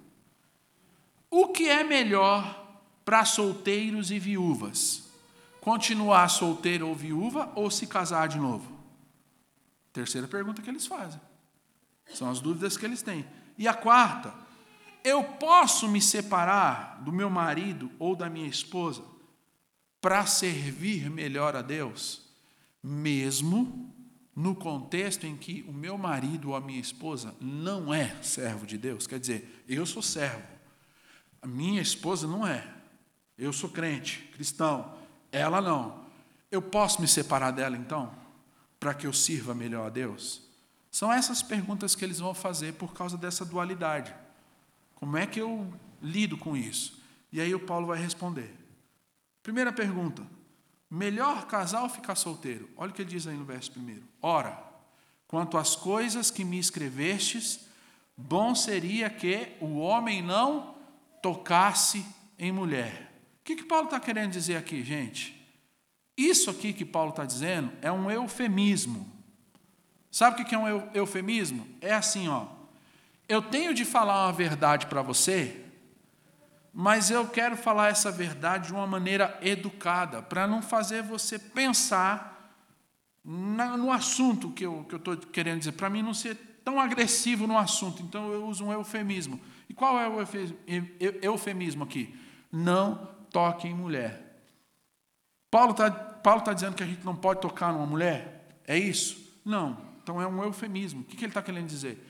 o 1.32 1.48
que 1.48 1.68
é 1.68 1.84
melhor 1.84 2.80
para 3.04 3.26
solteiros 3.26 4.12
e 4.12 4.20
viúvas? 4.20 5.11
Continuar 5.62 6.28
solteiro 6.28 6.88
ou 6.88 6.96
viúva 6.96 7.52
ou 7.56 7.70
se 7.70 7.86
casar 7.86 8.28
de 8.28 8.40
novo? 8.40 8.70
Terceira 9.94 10.28
pergunta 10.28 10.62
que 10.62 10.70
eles 10.70 10.88
fazem. 10.88 11.22
São 12.14 12.30
as 12.30 12.42
dúvidas 12.42 12.76
que 12.76 12.86
eles 12.86 13.04
têm. 13.04 13.26
E 13.58 13.68
a 13.68 13.74
quarta: 13.74 14.34
eu 15.04 15.24
posso 15.24 15.88
me 15.88 16.02
separar 16.02 17.00
do 17.04 17.12
meu 17.12 17.30
marido 17.30 17.92
ou 18.00 18.16
da 18.16 18.28
minha 18.28 18.48
esposa 18.48 19.04
para 20.02 20.26
servir 20.26 21.12
melhor 21.12 21.56
a 21.56 21.62
Deus, 21.62 22.24
mesmo 22.82 23.94
no 24.36 24.56
contexto 24.56 25.28
em 25.28 25.38
que 25.38 25.64
o 25.68 25.72
meu 25.72 25.96
marido 25.96 26.50
ou 26.50 26.56
a 26.56 26.62
minha 26.62 26.80
esposa 26.80 27.36
não 27.40 27.94
é 27.94 28.16
servo 28.24 28.66
de 28.66 28.78
Deus, 28.78 29.06
quer 29.06 29.20
dizer, 29.20 29.64
eu 29.68 29.86
sou 29.86 30.02
servo, 30.02 30.42
a 31.42 31.46
minha 31.46 31.82
esposa 31.82 32.26
não 32.26 32.48
é, 32.48 32.66
eu 33.38 33.54
sou 33.54 33.70
crente, 33.70 34.30
cristão, 34.34 34.98
ela 35.32 35.62
não. 35.62 36.02
Eu 36.52 36.62
posso 36.62 37.02
me 37.02 37.08
separar 37.08 37.52
dela 37.52 37.78
então, 37.78 38.14
para 38.80 38.94
que 38.94 39.08
eu 39.08 39.14
sirva 39.14 39.54
melhor 39.54 39.88
a 39.88 39.90
Deus? 39.90 40.42
São 40.92 41.12
essas 41.12 41.42
perguntas 41.42 41.96
que 41.96 42.04
eles 42.04 42.20
vão 42.20 42.34
fazer 42.34 42.74
por 42.74 42.94
causa 42.94 43.18
dessa 43.18 43.46
dualidade. 43.46 44.14
Como 44.96 45.16
é 45.16 45.26
que 45.26 45.40
eu 45.40 45.74
lido 46.02 46.38
com 46.38 46.58
isso? 46.58 47.02
E 47.32 47.40
aí 47.40 47.56
o 47.56 47.60
Paulo 47.60 47.88
vai 47.88 47.98
responder. 47.98 48.54
Primeira 49.42 49.72
pergunta: 49.72 50.22
Melhor 50.90 51.48
casar 51.48 51.84
ou 51.84 51.90
ficar 51.90 52.16
solteiro? 52.16 52.70
Olha 52.76 52.92
o 52.92 52.94
que 52.94 53.02
ele 53.02 53.10
diz 53.10 53.26
aí 53.26 53.38
no 53.38 53.46
verso 53.46 53.72
primeiro. 53.72 54.04
Ora, 54.22 54.62
quanto 55.26 55.58
às 55.58 55.74
coisas 55.74 56.30
que 56.30 56.44
me 56.44 56.60
escrevestes, 56.60 57.62
bom 58.18 58.54
seria 58.54 59.10
que 59.10 59.56
o 59.62 59.78
homem 59.78 60.22
não 60.22 60.76
tocasse 61.22 62.06
em 62.38 62.52
mulher. 62.52 63.11
O 63.42 63.44
que, 63.44 63.56
que 63.56 63.64
Paulo 63.64 63.86
está 63.86 64.00
querendo 64.00 64.32
dizer 64.32 64.56
aqui, 64.56 64.84
gente? 64.84 65.40
Isso 66.16 66.50
aqui 66.50 66.72
que 66.74 66.86
Paulo 66.86 67.10
está 67.10 67.26
dizendo 67.26 67.72
é 67.82 67.92
um 67.92 68.10
eufemismo 68.10 69.12
Sabe 70.12 70.42
o 70.42 70.46
que 70.46 70.54
é 70.54 70.58
um 70.58 70.68
eufemismo? 70.94 71.66
É 71.80 71.94
assim, 71.94 72.28
ó. 72.28 72.48
Eu 73.30 73.42
tenho 73.42 73.74
de 73.74 73.86
falar 73.86 74.26
uma 74.26 74.34
verdade 74.34 74.88
para 74.88 75.02
você, 75.02 75.66
mas 76.74 77.10
eu 77.10 77.26
quero 77.26 77.56
falar 77.56 77.88
essa 77.88 78.12
verdade 78.12 78.68
de 78.68 78.74
uma 78.74 78.86
maneira 78.86 79.40
educada, 79.42 80.22
para 80.22 80.46
não 80.46 80.62
fazer 80.62 81.02
você 81.02 81.40
pensar 81.40 82.30
no 83.24 83.90
assunto 83.90 84.52
que 84.52 84.66
eu 84.66 84.86
estou 84.92 85.16
que 85.16 85.28
querendo 85.28 85.60
dizer, 85.60 85.74
para 85.74 85.90
mim 85.90 86.02
não 86.02 86.14
ser 86.14 86.36
tão 86.66 86.78
agressivo 86.78 87.48
no 87.48 87.58
assunto. 87.58 88.04
Então 88.04 88.34
eu 88.34 88.46
uso 88.46 88.66
um 88.66 88.74
eufemismo. 88.74 89.40
E 89.70 89.74
qual 89.74 89.98
é 89.98 90.10
o 90.10 90.18
eufemismo 91.22 91.86
aqui? 91.86 92.14
Não 92.52 93.08
toque 93.32 93.68
em 93.68 93.74
mulher. 93.74 94.32
Paulo 95.50 95.72
está 95.72 95.90
Paulo 95.92 96.42
tá 96.42 96.54
dizendo 96.54 96.76
que 96.76 96.84
a 96.84 96.86
gente 96.86 97.04
não 97.04 97.16
pode 97.16 97.42
tocar 97.42 97.74
numa 97.74 97.86
mulher? 97.86 98.48
É 98.68 98.78
isso? 98.78 99.40
Não. 99.44 99.78
Então 100.04 100.22
é 100.22 100.28
um 100.28 100.44
eufemismo. 100.44 101.02
O 101.02 101.04
que 101.04 101.18
ele 101.18 101.28
está 101.28 101.42
querendo 101.42 101.68
dizer? 101.68 102.08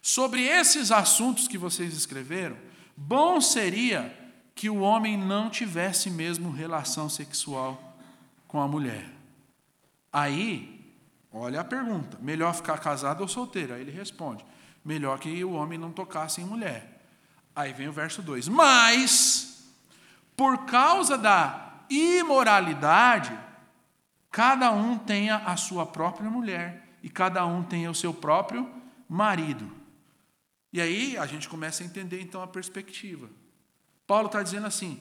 Sobre 0.00 0.42
esses 0.42 0.90
assuntos 0.90 1.46
que 1.46 1.56
vocês 1.56 1.94
escreveram, 1.94 2.56
bom 2.96 3.40
seria 3.40 4.12
que 4.54 4.68
o 4.68 4.80
homem 4.80 5.16
não 5.16 5.48
tivesse 5.48 6.10
mesmo 6.10 6.50
relação 6.50 7.08
sexual 7.08 7.96
com 8.48 8.60
a 8.60 8.68
mulher. 8.68 9.08
Aí, 10.12 10.92
olha 11.32 11.60
a 11.60 11.64
pergunta: 11.64 12.18
melhor 12.20 12.54
ficar 12.54 12.78
casado 12.78 13.22
ou 13.22 13.28
solteiro? 13.28 13.74
Aí 13.74 13.80
ele 13.80 13.92
responde: 13.92 14.44
melhor 14.84 15.18
que 15.18 15.42
o 15.44 15.52
homem 15.52 15.78
não 15.78 15.92
tocasse 15.92 16.40
em 16.40 16.44
mulher. 16.44 17.00
Aí 17.54 17.72
vem 17.72 17.88
o 17.88 17.92
verso 17.92 18.20
2: 18.22 18.48
Mas, 18.48 19.51
por 20.42 20.66
causa 20.66 21.16
da 21.16 21.84
imoralidade, 21.88 23.32
cada 24.28 24.72
um 24.72 24.98
tenha 24.98 25.36
a 25.36 25.56
sua 25.56 25.86
própria 25.86 26.28
mulher 26.28 26.84
e 27.00 27.08
cada 27.08 27.46
um 27.46 27.62
tenha 27.62 27.88
o 27.88 27.94
seu 27.94 28.12
próprio 28.12 28.68
marido. 29.08 29.70
E 30.72 30.80
aí 30.80 31.16
a 31.16 31.26
gente 31.26 31.48
começa 31.48 31.84
a 31.84 31.86
entender 31.86 32.20
então 32.20 32.42
a 32.42 32.48
perspectiva. 32.48 33.30
Paulo 34.04 34.26
está 34.26 34.42
dizendo 34.42 34.66
assim: 34.66 35.00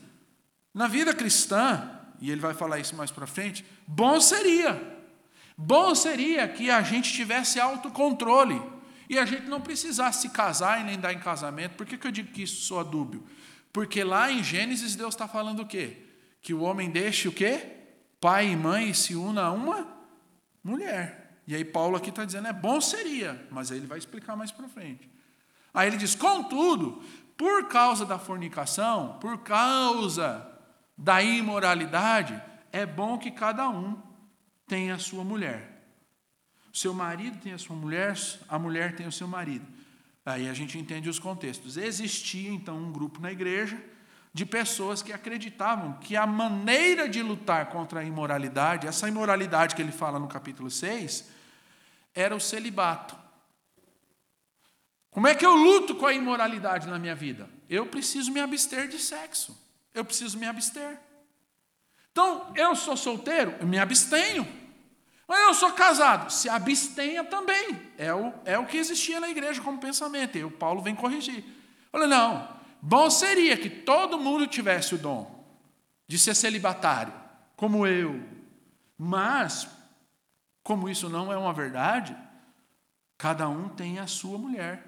na 0.72 0.88
vida 0.88 1.12
cristã, 1.12 1.90
e 2.20 2.30
ele 2.30 2.40
vai 2.40 2.54
falar 2.54 2.78
isso 2.78 2.96
mais 2.96 3.10
para 3.10 3.26
frente, 3.26 3.66
bom 3.88 4.22
seria, 4.22 4.80
bom 5.58 5.96
seria 5.96 6.48
que 6.48 6.70
a 6.70 6.84
gente 6.84 7.12
tivesse 7.12 7.60
autocontrole 7.60 8.62
e 9.10 9.18
a 9.18 9.26
gente 9.26 9.48
não 9.48 9.60
precisasse 9.60 10.22
se 10.22 10.30
casar 10.30 10.82
e 10.82 10.84
nem 10.84 11.00
dar 11.00 11.12
em 11.12 11.20
casamento. 11.20 11.78
Por 11.78 11.88
que, 11.88 11.98
que 11.98 12.06
eu 12.06 12.12
digo 12.12 12.32
que 12.32 12.44
isso 12.44 12.62
soa 12.62 12.84
dúbio? 12.84 13.26
Porque 13.72 14.04
lá 14.04 14.32
em 14.32 14.44
Gênesis 14.44 14.96
Deus 14.96 15.14
está 15.14 15.28
falando 15.28 15.62
o 15.62 15.68
quê? 15.68 15.98
Que 16.42 16.54
o 16.54 16.62
homem 16.62 16.90
deixe 16.90 17.28
o 17.28 17.32
quê? 17.32 17.78
Pai 18.20 18.50
e 18.50 18.56
mãe 18.56 18.90
e 18.90 18.96
se 18.96 19.16
una 19.16 19.44
a 19.46 19.52
uma 19.52 19.88
mulher. 20.64 21.42
E 21.48 21.56
aí 21.56 21.66
Paulo 21.66 21.98
aqui 21.98 22.10
está 22.10 22.24
dizendo, 22.24 22.48
é 22.48 22.54
bom 22.54 22.80
seria, 22.80 23.48
mas 23.50 23.72
aí 23.72 23.78
ele 23.78 23.88
vai 23.88 23.98
explicar 23.98 24.36
mais 24.36 24.52
para 24.52 24.68
frente. 24.68 25.10
Aí 25.74 25.88
ele 25.88 25.98
diz, 25.98 26.16
contudo, 26.16 27.02
por 27.38 27.68
causa 27.68 28.06
da 28.06 28.20
fornicação, 28.20 29.18
por 29.20 29.40
causa 29.40 30.48
da 30.98 31.22
imoralidade, 31.24 32.40
é 32.72 32.86
bom 32.86 33.18
que 33.18 33.32
cada 33.32 33.68
um 33.70 34.00
tenha 34.68 34.96
a 34.96 35.00
sua 35.00 35.24
mulher. 35.24 35.84
O 36.74 36.78
seu 36.78 36.94
marido 36.94 37.40
tem 37.40 37.54
a 37.54 37.58
sua 37.58 37.76
mulher, 37.76 38.16
a 38.48 38.60
mulher 38.60 38.96
tem 38.96 39.08
o 39.08 39.12
seu 39.12 39.28
marido. 39.28 39.66
Aí 40.26 40.48
a 40.48 40.54
gente 40.54 40.78
entende 40.78 41.10
os 41.10 41.20
contextos. 41.20 41.78
Existia 41.78 42.52
então 42.52 42.78
um 42.78 42.92
grupo 42.92 43.20
na 43.20 43.32
igreja 43.32 43.82
de 44.34 44.46
pessoas 44.46 45.02
que 45.02 45.12
acreditavam 45.12 45.94
que 45.94 46.16
a 46.16 46.26
maneira 46.26 47.10
de 47.10 47.22
lutar 47.22 47.68
contra 47.68 48.00
a 48.00 48.04
imoralidade, 48.04 48.88
essa 48.88 49.08
imoralidade 49.08 49.76
que 49.76 49.82
ele 49.82 49.92
fala 49.92 50.20
no 50.20 50.28
capítulo 50.28 50.70
6, 50.70 51.28
era 52.14 52.36
o 52.36 52.40
celibato. 52.40 53.16
Como 55.10 55.28
é 55.28 55.36
que 55.36 55.46
eu 55.46 55.54
luto 55.54 55.96
com 55.96 56.06
a 56.06 56.14
imoralidade 56.14 56.88
na 56.88 56.98
minha 56.98 57.16
vida? 57.16 57.50
Eu 57.70 57.86
preciso 57.86 58.32
me 58.32 58.40
abster 58.40 58.88
de 58.88 58.98
sexo. 58.98 59.60
Eu 59.94 60.06
preciso 60.06 60.38
me 60.38 60.46
abster. 60.46 60.98
Então, 62.12 62.54
eu 62.56 62.76
sou 62.76 62.96
solteiro, 62.96 63.56
eu 63.60 63.68
me 63.68 63.78
abstenho. 63.78 64.48
Eu 65.34 65.54
sou 65.54 65.72
casado, 65.74 66.32
se 66.32 66.50
abstenha 66.50 67.24
também. 67.24 67.80
É 67.98 68.14
o, 68.14 68.34
é 68.46 68.58
o 68.58 68.66
que 68.66 68.78
existia 68.78 69.20
na 69.20 69.30
igreja 69.30 69.62
como 69.62 69.80
pensamento. 69.80 70.38
E 70.38 70.44
o 70.44 70.52
Paulo 70.52 70.82
vem 70.82 70.96
corrigir. 70.96 71.44
Olha, 71.94 72.08
não, 72.08 72.48
bom 72.82 73.10
seria 73.10 73.58
que 73.58 73.70
todo 73.70 74.20
mundo 74.20 74.48
tivesse 74.48 74.96
o 74.96 74.98
dom 74.98 75.46
de 76.08 76.18
ser 76.18 76.36
celibatário, 76.36 77.14
como 77.56 77.88
eu. 77.88 78.22
Mas 78.98 79.68
como 80.64 80.90
isso 80.90 81.10
não 81.10 81.32
é 81.32 81.38
uma 81.38 81.54
verdade, 81.54 82.16
cada 83.18 83.48
um 83.48 83.70
tem 83.70 84.00
a 84.00 84.08
sua 84.08 84.38
mulher. 84.38 84.86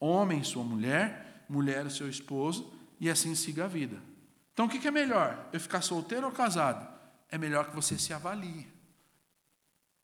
Homem, 0.00 0.42
sua 0.42 0.64
mulher, 0.64 1.44
mulher, 1.48 1.90
seu 1.90 2.08
esposo, 2.08 2.72
e 2.98 3.10
assim 3.10 3.34
siga 3.34 3.64
a 3.64 3.68
vida. 3.68 4.02
Então 4.52 4.66
o 4.66 4.68
que 4.68 4.86
é 4.86 4.90
melhor? 4.90 5.48
Eu 5.52 5.60
ficar 5.60 5.82
solteiro 5.82 6.26
ou 6.26 6.32
casado? 6.32 6.88
É 7.28 7.38
melhor 7.38 7.68
que 7.68 7.76
você 7.76 7.98
se 7.98 8.12
avalie. 8.12 8.71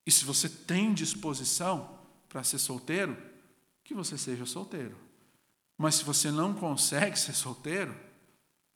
E 0.08 0.10
se 0.10 0.24
você 0.24 0.48
tem 0.48 0.94
disposição 0.94 2.00
para 2.30 2.42
ser 2.42 2.56
solteiro, 2.58 3.14
que 3.84 3.92
você 3.92 4.16
seja 4.16 4.46
solteiro. 4.46 4.96
Mas 5.76 5.96
se 5.96 6.04
você 6.04 6.30
não 6.30 6.54
consegue 6.54 7.18
ser 7.18 7.34
solteiro, 7.34 7.94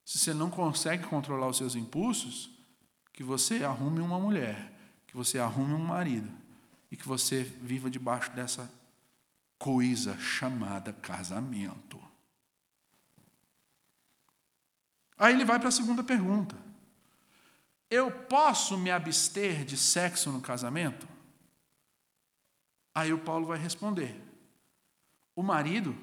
se 0.05 0.19
você 0.19 0.35
não 0.35 0.51
consegue 0.51 1.07
controlar 1.07 1.49
os 1.49 1.57
seus 1.57 1.75
impulsos, 1.75 2.51
que 3.15 3.23
você 3.23 3.65
arrume 3.65 4.01
uma 4.01 4.21
mulher 4.21 4.73
que 5.07 5.17
você 5.17 5.39
arrume 5.39 5.75
um 5.75 5.85
marido 5.85 6.31
e 6.91 6.97
que 6.97 7.09
você 7.09 7.43
viva 7.43 7.91
debaixo 7.91 8.31
dessa 8.33 8.71
coisa 9.59 10.19
chamada 10.19 10.93
casamento. 10.93 11.99
Aí 15.19 15.33
ele 15.33 15.47
vai 15.47 15.59
para 15.59 15.69
a 15.69 15.73
segunda 15.73 16.05
pergunta. 16.05 16.57
Eu 17.91 18.11
posso 18.11 18.77
me 18.77 18.91
abster 18.91 19.67
de 19.67 19.77
sexo 19.79 20.31
no 20.31 20.41
casamento? 20.41 21.12
Aí 22.95 23.13
o 23.13 23.19
Paulo 23.19 23.47
vai 23.47 23.59
responder. 23.59 24.21
O 25.35 25.43
marido, 25.43 25.97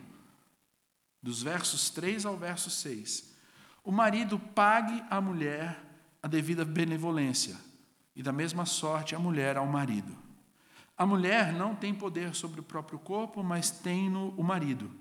dos 1.21 1.41
versos 1.43 1.89
3 1.89 2.25
ao 2.25 2.38
verso 2.38 2.69
6, 2.69 3.36
o 3.84 3.91
marido 3.91 4.39
pague 4.39 5.04
à 5.10 5.21
mulher 5.21 5.84
a 6.21 6.28
devida 6.28 6.65
benevolência 6.65 7.58
e 8.15 8.23
da 8.23 8.32
mesma 8.32 8.65
sorte 8.65 9.15
a 9.15 9.19
mulher 9.19 9.58
ao 9.58 9.65
marido. 9.65 10.15
A 10.97 11.06
mulher 11.06 11.54
não 11.54 11.73
tem 11.73 11.93
poder 11.93 12.36
sobre 12.36 12.60
o 12.60 12.63
próprio 12.63 12.99
corpo, 12.99 13.41
mas 13.41 13.71
tem 13.71 14.10
no 14.10 14.30
o 14.32 14.43
marido. 14.43 14.91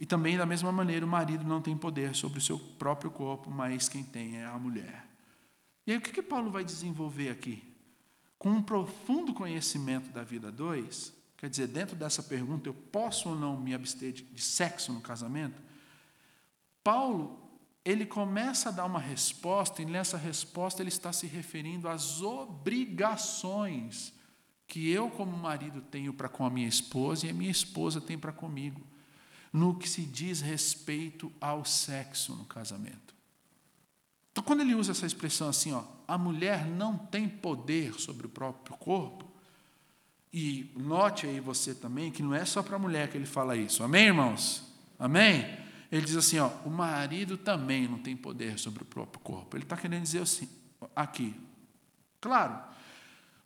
E 0.00 0.06
também, 0.06 0.36
da 0.36 0.46
mesma 0.46 0.72
maneira, 0.72 1.04
o 1.04 1.08
marido 1.08 1.44
não 1.44 1.60
tem 1.60 1.76
poder 1.76 2.14
sobre 2.14 2.38
o 2.38 2.42
seu 2.42 2.58
próprio 2.58 3.10
corpo, 3.10 3.50
mas 3.50 3.88
quem 3.88 4.02
tem 4.02 4.38
é 4.38 4.46
a 4.46 4.58
mulher. 4.58 5.06
E 5.86 5.92
aí, 5.92 5.98
o 5.98 6.00
que, 6.00 6.10
que 6.10 6.22
Paulo 6.22 6.50
vai 6.50 6.64
desenvolver 6.64 7.28
aqui? 7.28 7.62
Com 8.38 8.50
um 8.50 8.62
profundo 8.62 9.34
conhecimento 9.34 10.10
da 10.10 10.24
vida 10.24 10.50
dois, 10.50 11.12
quer 11.42 11.50
dizer, 11.50 11.66
dentro 11.66 11.96
dessa 11.96 12.22
pergunta, 12.22 12.68
eu 12.68 12.74
posso 12.74 13.30
ou 13.30 13.34
não 13.34 13.60
me 13.60 13.74
abster 13.74 14.12
de, 14.12 14.22
de 14.22 14.40
sexo 14.40 14.92
no 14.92 15.00
casamento? 15.00 15.60
Paulo 16.84 17.42
ele 17.84 18.06
começa 18.06 18.68
a 18.68 18.72
dar 18.72 18.84
uma 18.84 19.00
resposta, 19.00 19.82
e 19.82 19.84
nessa 19.84 20.16
resposta 20.16 20.80
ele 20.80 20.88
está 20.88 21.12
se 21.12 21.26
referindo 21.26 21.88
às 21.88 22.22
obrigações 22.22 24.12
que 24.68 24.88
eu, 24.88 25.10
como 25.10 25.36
marido, 25.36 25.80
tenho 25.80 26.14
para 26.14 26.28
com 26.28 26.46
a 26.46 26.50
minha 26.50 26.68
esposa 26.68 27.26
e 27.26 27.30
a 27.30 27.34
minha 27.34 27.50
esposa 27.50 28.00
tem 28.00 28.16
para 28.16 28.32
comigo, 28.32 28.80
no 29.52 29.76
que 29.76 29.88
se 29.88 30.02
diz 30.02 30.40
respeito 30.40 31.32
ao 31.40 31.64
sexo 31.64 32.36
no 32.36 32.44
casamento. 32.44 33.12
Então, 34.30 34.44
quando 34.44 34.60
ele 34.60 34.76
usa 34.76 34.92
essa 34.92 35.04
expressão 35.04 35.48
assim, 35.48 35.72
ó, 35.72 35.82
a 36.06 36.16
mulher 36.16 36.64
não 36.64 36.96
tem 36.96 37.28
poder 37.28 38.00
sobre 38.00 38.26
o 38.26 38.30
próprio 38.30 38.76
corpo, 38.76 39.31
e 40.32 40.70
note 40.74 41.26
aí 41.26 41.40
você 41.40 41.74
também 41.74 42.10
que 42.10 42.22
não 42.22 42.34
é 42.34 42.44
só 42.44 42.62
para 42.62 42.76
a 42.76 42.78
mulher 42.78 43.10
que 43.10 43.18
ele 43.18 43.26
fala 43.26 43.56
isso, 43.56 43.84
amém, 43.84 44.06
irmãos? 44.06 44.64
Amém? 44.98 45.58
Ele 45.90 46.06
diz 46.06 46.16
assim: 46.16 46.38
ó, 46.38 46.48
o 46.64 46.70
marido 46.70 47.36
também 47.36 47.86
não 47.86 47.98
tem 47.98 48.16
poder 48.16 48.58
sobre 48.58 48.82
o 48.82 48.86
próprio 48.86 49.20
corpo. 49.20 49.56
Ele 49.56 49.64
está 49.64 49.76
querendo 49.76 50.02
dizer 50.02 50.22
assim, 50.22 50.48
aqui. 50.96 51.34
Claro, 52.18 52.58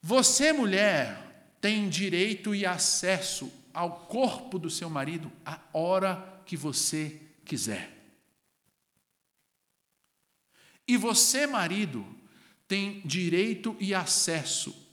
você, 0.01 0.53
mulher, 0.53 1.57
tem 1.61 1.89
direito 1.89 2.55
e 2.55 2.65
acesso 2.65 3.51
ao 3.75 4.07
corpo 4.07 4.59
do 4.59 4.71
seu 4.71 4.89
marido 4.89 5.33
a 5.45 5.59
hora 5.73 6.41
que 6.47 6.57
você 6.57 7.21
quiser. 7.45 7.93
E 10.87 10.97
você, 10.97 11.49
marido, 11.49 12.07
tem 12.69 13.01
direito 13.05 13.77
e 13.81 13.93
acesso 13.93 14.86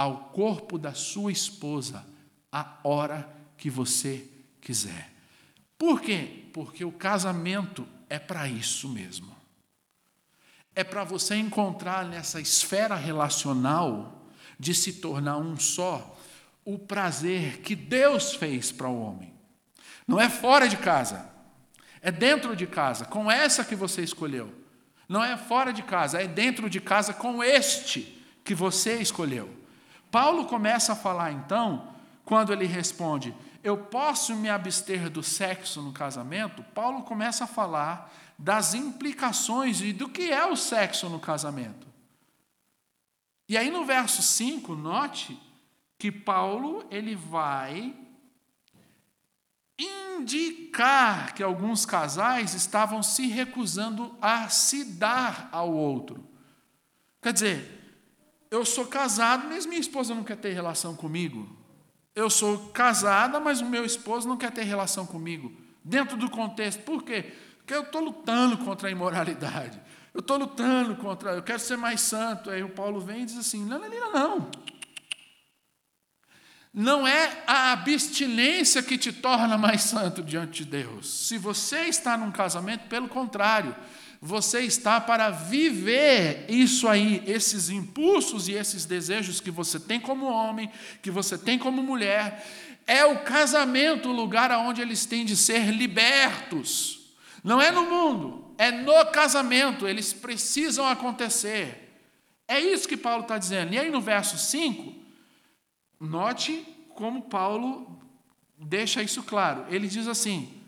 ao 0.00 0.30
corpo 0.30 0.78
da 0.78 0.94
sua 0.94 1.30
esposa 1.30 2.06
a 2.50 2.78
hora 2.84 3.30
que 3.58 3.68
você 3.68 4.26
quiser. 4.58 5.12
Por 5.76 6.00
quê? 6.00 6.46
Porque 6.54 6.86
o 6.86 6.90
casamento 6.90 7.86
é 8.08 8.18
para 8.18 8.48
isso 8.48 8.88
mesmo. 8.88 9.36
É 10.74 10.82
para 10.82 11.04
você 11.04 11.34
encontrar 11.34 12.06
nessa 12.06 12.40
esfera 12.40 12.94
relacional 12.94 14.24
de 14.58 14.74
se 14.74 14.94
tornar 14.94 15.36
um 15.36 15.60
só 15.60 16.18
o 16.64 16.78
prazer 16.78 17.58
que 17.58 17.76
Deus 17.76 18.32
fez 18.32 18.72
para 18.72 18.88
o 18.88 19.02
homem. 19.02 19.34
Não 20.08 20.18
é 20.18 20.30
fora 20.30 20.66
de 20.66 20.78
casa, 20.78 21.30
é 22.00 22.10
dentro 22.10 22.56
de 22.56 22.66
casa, 22.66 23.04
com 23.04 23.30
essa 23.30 23.66
que 23.66 23.76
você 23.76 24.00
escolheu. 24.00 24.50
Não 25.06 25.22
é 25.22 25.36
fora 25.36 25.74
de 25.74 25.82
casa, 25.82 26.22
é 26.22 26.26
dentro 26.26 26.70
de 26.70 26.80
casa 26.80 27.12
com 27.12 27.44
este 27.44 28.18
que 28.42 28.54
você 28.54 28.96
escolheu. 28.96 29.59
Paulo 30.10 30.46
começa 30.46 30.92
a 30.92 30.96
falar 30.96 31.32
então, 31.32 31.94
quando 32.24 32.52
ele 32.52 32.66
responde: 32.66 33.34
Eu 33.62 33.76
posso 33.76 34.34
me 34.34 34.48
abster 34.48 35.08
do 35.08 35.22
sexo 35.22 35.80
no 35.80 35.92
casamento? 35.92 36.62
Paulo 36.74 37.02
começa 37.02 37.44
a 37.44 37.46
falar 37.46 38.12
das 38.38 38.74
implicações 38.74 39.80
e 39.80 39.92
do 39.92 40.08
que 40.08 40.30
é 40.30 40.46
o 40.46 40.56
sexo 40.56 41.08
no 41.08 41.20
casamento. 41.20 41.86
E 43.48 43.56
aí 43.58 43.70
no 43.70 43.84
verso 43.84 44.22
5, 44.22 44.74
note 44.74 45.38
que 45.98 46.10
Paulo 46.10 46.86
ele 46.90 47.14
vai 47.14 47.94
indicar 49.78 51.34
que 51.34 51.42
alguns 51.42 51.84
casais 51.84 52.54
estavam 52.54 53.02
se 53.02 53.26
recusando 53.26 54.16
a 54.20 54.48
se 54.48 54.84
dar 54.84 55.48
ao 55.52 55.72
outro. 55.72 56.24
Quer 57.20 57.32
dizer, 57.32 57.79
eu 58.50 58.64
sou 58.64 58.86
casado, 58.86 59.48
mas 59.48 59.64
minha 59.64 59.80
esposa 59.80 60.14
não 60.14 60.24
quer 60.24 60.36
ter 60.36 60.52
relação 60.52 60.96
comigo. 60.96 61.48
Eu 62.14 62.28
sou 62.28 62.70
casada, 62.70 63.38
mas 63.38 63.60
o 63.60 63.66
meu 63.66 63.84
esposo 63.84 64.28
não 64.28 64.36
quer 64.36 64.50
ter 64.50 64.64
relação 64.64 65.06
comigo. 65.06 65.52
Dentro 65.84 66.16
do 66.16 66.28
contexto, 66.28 66.82
por 66.82 67.02
quê? 67.04 67.32
Porque 67.58 67.72
eu 67.72 67.82
estou 67.82 68.02
lutando 68.02 68.58
contra 68.58 68.88
a 68.88 68.90
imoralidade. 68.90 69.80
Eu 70.12 70.20
estou 70.20 70.36
lutando 70.36 70.96
contra, 70.96 71.32
eu 71.32 71.42
quero 71.42 71.60
ser 71.60 71.76
mais 71.76 72.00
santo. 72.00 72.50
Aí 72.50 72.62
o 72.64 72.68
Paulo 72.68 73.00
vem 73.00 73.22
e 73.22 73.26
diz 73.26 73.38
assim: 73.38 73.64
não, 73.64 73.78
não, 73.78 73.88
não, 73.88 74.12
não. 74.12 74.50
Não 76.72 77.06
é 77.06 77.42
a 77.46 77.72
abstinência 77.72 78.82
que 78.82 78.96
te 78.96 79.12
torna 79.12 79.58
mais 79.58 79.82
santo 79.82 80.22
diante 80.22 80.64
de 80.64 80.70
Deus. 80.70 81.26
Se 81.26 81.36
você 81.36 81.82
está 81.82 82.16
num 82.16 82.30
casamento, 82.30 82.86
pelo 82.88 83.08
contrário, 83.08 83.74
você 84.20 84.60
está 84.60 85.00
para 85.00 85.30
viver 85.30 86.44
isso 86.46 86.86
aí, 86.86 87.22
esses 87.26 87.70
impulsos 87.70 88.48
e 88.48 88.52
esses 88.52 88.84
desejos 88.84 89.40
que 89.40 89.50
você 89.50 89.80
tem 89.80 89.98
como 89.98 90.26
homem, 90.26 90.70
que 91.00 91.10
você 91.10 91.38
tem 91.38 91.58
como 91.58 91.82
mulher. 91.82 92.46
É 92.86 93.04
o 93.04 93.20
casamento 93.20 94.10
o 94.10 94.12
lugar 94.12 94.50
onde 94.52 94.82
eles 94.82 95.06
têm 95.06 95.24
de 95.24 95.36
ser 95.36 95.70
libertos. 95.70 97.14
Não 97.42 97.62
é 97.62 97.70
no 97.70 97.86
mundo, 97.86 98.54
é 98.58 98.70
no 98.70 99.06
casamento, 99.06 99.88
eles 99.88 100.12
precisam 100.12 100.86
acontecer. 100.86 101.90
É 102.46 102.60
isso 102.60 102.86
que 102.86 102.96
Paulo 102.98 103.22
está 103.22 103.38
dizendo. 103.38 103.72
E 103.72 103.78
aí 103.78 103.90
no 103.90 104.02
verso 104.02 104.36
5, 104.36 104.92
Note 105.98 106.66
como 106.94 107.22
Paulo 107.22 107.98
deixa 108.58 109.02
isso 109.02 109.22
claro. 109.22 109.64
Ele 109.70 109.88
diz 109.88 110.06
assim: 110.06 110.59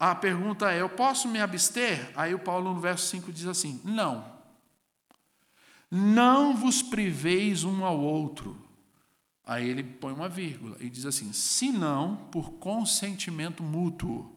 a 0.00 0.14
pergunta 0.14 0.72
é: 0.72 0.80
eu 0.80 0.88
posso 0.88 1.28
me 1.28 1.38
abster? 1.38 2.10
Aí 2.16 2.34
o 2.34 2.38
Paulo 2.38 2.72
no 2.72 2.80
verso 2.80 3.06
5 3.08 3.30
diz 3.30 3.46
assim: 3.46 3.78
não. 3.84 4.24
Não 5.90 6.56
vos 6.56 6.82
priveis 6.82 7.64
um 7.64 7.84
ao 7.84 8.00
outro. 8.00 8.56
Aí 9.44 9.68
ele 9.68 9.82
põe 9.82 10.12
uma 10.12 10.28
vírgula 10.28 10.76
e 10.80 10.88
diz 10.88 11.04
assim: 11.04 11.34
se 11.34 11.70
não, 11.70 12.16
por 12.16 12.52
consentimento 12.52 13.62
mútuo, 13.62 14.34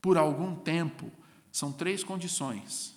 por 0.00 0.16
algum 0.16 0.54
tempo. 0.54 1.10
São 1.50 1.70
três 1.70 2.02
condições. 2.02 2.94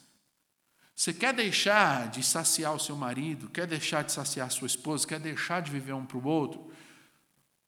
Você 0.95 1.13
quer 1.13 1.33
deixar 1.33 2.09
de 2.09 2.23
saciar 2.23 2.73
o 2.73 2.79
seu 2.79 2.95
marido, 2.95 3.49
quer 3.49 3.67
deixar 3.67 4.01
de 4.01 4.13
saciar 4.13 4.47
a 4.47 4.49
sua 4.49 4.67
esposa, 4.67 5.05
quer 5.05 5.19
deixar 5.19 5.61
de 5.61 5.69
viver 5.69 5.91
um 5.91 6.05
para 6.05 6.17
o 6.17 6.25
outro? 6.25 6.71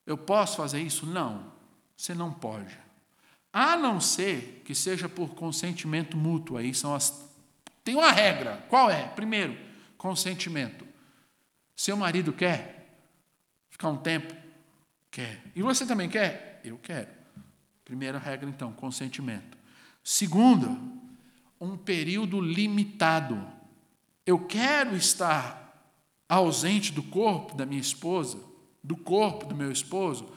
Eu 0.05 0.17
posso 0.17 0.55
fazer 0.55 0.81
isso? 0.81 1.05
Não, 1.05 1.51
você 1.97 2.15
não 2.15 2.31
pode. 2.31 2.86
A 3.59 3.75
não 3.75 3.99
ser 3.99 4.61
que 4.63 4.75
seja 4.75 5.09
por 5.09 5.29
consentimento 5.29 6.15
mútuo. 6.15 6.57
Aí 6.57 6.75
são 6.75 6.93
as. 6.93 7.27
Tem 7.83 7.95
uma 7.95 8.11
regra. 8.11 8.63
Qual 8.69 8.87
é? 8.87 9.07
Primeiro, 9.07 9.57
consentimento. 9.97 10.87
Seu 11.75 11.97
marido 11.97 12.31
quer 12.31 12.87
ficar 13.71 13.89
um 13.89 13.97
tempo? 13.97 14.31
Quer. 15.09 15.41
E 15.55 15.63
você 15.63 15.87
também 15.87 16.07
quer? 16.07 16.61
Eu 16.63 16.77
quero. 16.77 17.07
Primeira 17.83 18.19
regra, 18.19 18.47
então, 18.47 18.71
consentimento. 18.71 19.57
Segunda, 20.03 20.69
um 21.59 21.75
período 21.75 22.39
limitado. 22.39 23.43
Eu 24.23 24.37
quero 24.37 24.95
estar 24.95 25.81
ausente 26.29 26.91
do 26.91 27.01
corpo 27.01 27.55
da 27.55 27.65
minha 27.65 27.81
esposa, 27.81 28.39
do 28.83 28.95
corpo 28.95 29.47
do 29.47 29.55
meu 29.55 29.71
esposo. 29.71 30.31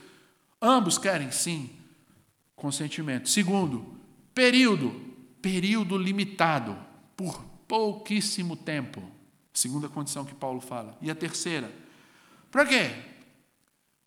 Ambos 0.62 0.96
querem 0.96 1.30
sim 1.30 1.79
consentimento. 2.60 3.28
Segundo, 3.28 3.86
período, 4.34 4.90
período 5.42 5.96
limitado, 5.96 6.76
por 7.16 7.42
pouquíssimo 7.66 8.56
tempo. 8.56 9.02
Segunda 9.52 9.88
condição 9.88 10.24
que 10.24 10.34
Paulo 10.34 10.60
fala. 10.60 10.96
E 11.00 11.10
a 11.10 11.14
terceira, 11.14 11.72
para 12.50 12.66
quê? 12.66 12.90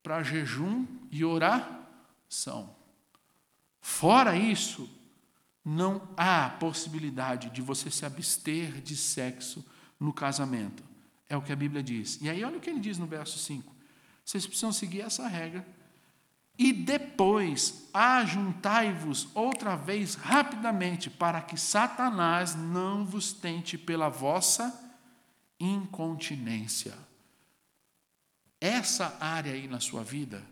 Para 0.02 0.24
jejum 0.24 0.86
e 1.12 1.26
oração. 1.26 2.76
Fora 3.82 4.38
isso, 4.38 4.90
não 5.66 6.02
há 6.16 6.50
possibilidade 6.50 7.50
de 7.50 7.62
você 7.62 7.90
se 7.90 8.06
abster 8.06 8.82
de 8.82 8.96
sexo 8.96 9.66
no 10.00 10.14
casamento. 10.14 10.84
É 11.28 11.36
o 11.36 11.42
que 11.42 11.52
a 11.52 11.56
Bíblia 11.56 11.82
diz. 11.82 12.20
E 12.22 12.30
aí, 12.30 12.44
olha 12.44 12.58
o 12.58 12.62
que 12.62 12.70
ele 12.70 12.80
diz 12.80 12.98
no 12.98 13.06
verso 13.06 13.40
5. 13.40 13.74
Vocês 14.24 14.46
precisam 14.46 14.72
seguir 14.72 15.02
essa 15.02 15.28
regra. 15.28 15.66
E 16.58 16.72
depois, 16.72 17.90
ajuntai-vos 17.94 19.28
outra 19.34 19.76
vez 19.76 20.16
rapidamente, 20.16 21.10
para 21.10 21.42
que 21.42 21.58
Satanás 21.58 22.56
não 22.56 23.06
vos 23.06 23.34
tente 23.34 23.78
pela 23.78 24.08
vossa 24.10 24.80
incontinência. 25.60 26.94
Essa 28.62 29.18
área 29.20 29.54
aí 29.54 29.68
na 29.68 29.80
sua 29.80 30.04
vida 30.04 30.44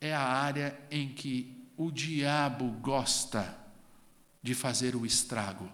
é 0.00 0.14
a 0.14 0.22
área 0.22 0.78
em 0.90 1.08
que 1.08 1.68
o 1.76 1.90
diabo 1.90 2.70
gosta 2.80 3.58
de 4.42 4.54
fazer 4.54 4.94
o 4.94 5.04
estrago. 5.04 5.70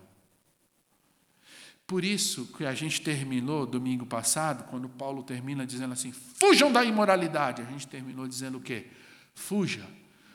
Por 1.87 2.05
isso 2.05 2.47
que 2.57 2.65
a 2.65 2.73
gente 2.73 3.01
terminou 3.01 3.67
domingo 3.67 4.07
passado, 4.07 4.65
quando 4.71 4.89
Paulo 4.89 5.25
termina 5.25 5.67
dizendo 5.67 5.93
assim: 5.93 6.13
fujam 6.13 6.73
da 6.73 6.85
imoralidade. 6.85 7.63
A 7.63 7.65
gente 7.65 7.87
terminou 7.87 8.29
dizendo 8.29 8.59
o 8.59 8.61
quê? 8.61 8.89
Fuja. 9.35 9.87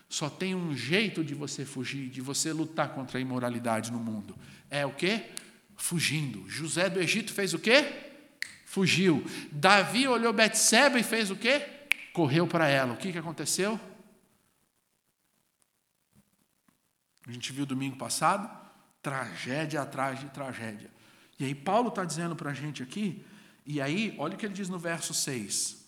Só 0.07 0.29
tem 0.29 0.55
um 0.55 0.75
jeito 0.75 1.23
de 1.23 1.33
você 1.33 1.65
fugir, 1.65 2.09
de 2.09 2.21
você 2.21 2.53
lutar 2.53 2.89
contra 2.93 3.17
a 3.17 3.21
imoralidade 3.21 3.91
no 3.91 3.99
mundo. 3.99 4.35
É 4.69 4.85
o 4.85 4.91
quê? 4.91 5.31
Fugindo. 5.75 6.47
José 6.49 6.89
do 6.89 6.99
Egito 7.01 7.33
fez 7.33 7.53
o 7.53 7.59
quê? 7.59 8.11
Fugiu. 8.65 9.23
Davi 9.51 10.07
olhou 10.07 10.31
Betseba 10.31 10.99
e 10.99 11.03
fez 11.03 11.31
o 11.31 11.35
quê? 11.35 11.67
Correu 12.13 12.47
para 12.47 12.67
ela. 12.67 12.93
O 12.93 12.97
que, 12.97 13.11
que 13.11 13.17
aconteceu? 13.17 13.79
A 17.27 17.31
gente 17.31 17.51
viu 17.51 17.65
domingo 17.65 17.97
passado, 17.97 18.49
tragédia 19.01 19.81
atrás 19.81 20.19
de 20.19 20.27
tragédia. 20.27 20.91
E 21.39 21.45
aí 21.45 21.55
Paulo 21.55 21.89
está 21.89 22.05
dizendo 22.05 22.35
para 22.35 22.51
a 22.51 22.53
gente 22.53 22.83
aqui, 22.83 23.25
e 23.65 23.81
aí, 23.81 24.15
olha 24.19 24.35
o 24.35 24.37
que 24.37 24.45
ele 24.45 24.53
diz 24.53 24.69
no 24.69 24.77
verso 24.77 25.13
6. 25.13 25.84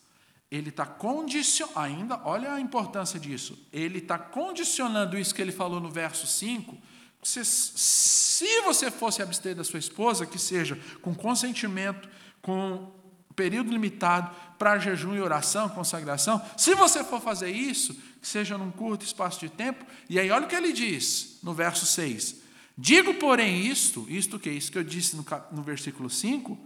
Ele 0.49 0.69
está 0.69 0.85
condicionando, 0.85 1.79
ainda, 1.79 2.21
olha 2.23 2.53
a 2.53 2.61
importância 2.61 3.19
disso. 3.19 3.57
Ele 3.71 3.99
está 3.99 4.17
condicionando 4.17 5.17
isso 5.17 5.35
que 5.35 5.41
ele 5.41 5.51
falou 5.51 5.79
no 5.79 5.89
verso 5.89 6.25
5. 6.25 6.77
Você, 7.21 7.43
se 7.43 8.61
você 8.61 8.89
fosse 8.89 9.21
abster 9.21 9.55
da 9.55 9.63
sua 9.63 9.79
esposa, 9.79 10.25
que 10.25 10.39
seja 10.39 10.79
com 11.01 11.13
consentimento, 11.13 12.07
com 12.41 12.91
período 13.37 13.71
limitado 13.71 14.35
para 14.57 14.79
jejum 14.79 15.15
e 15.15 15.21
oração, 15.21 15.69
consagração. 15.69 16.41
Se 16.57 16.73
você 16.73 17.03
for 17.03 17.21
fazer 17.21 17.51
isso, 17.51 17.95
seja 18.19 18.57
num 18.57 18.71
curto 18.71 19.05
espaço 19.05 19.39
de 19.39 19.49
tempo, 19.49 19.85
e 20.09 20.19
aí 20.19 20.31
olha 20.31 20.45
o 20.45 20.49
que 20.49 20.55
ele 20.55 20.73
diz 20.73 21.37
no 21.43 21.53
verso 21.53 21.85
6. 21.85 22.41
Digo, 22.75 23.13
porém, 23.13 23.67
isto, 23.67 24.07
isto 24.09 24.39
que 24.39 24.49
é 24.49 24.53
isso 24.53 24.71
que 24.71 24.77
eu 24.77 24.83
disse 24.83 25.15
no, 25.15 25.25
no 25.51 25.61
versículo 25.61 26.09
5, 26.09 26.57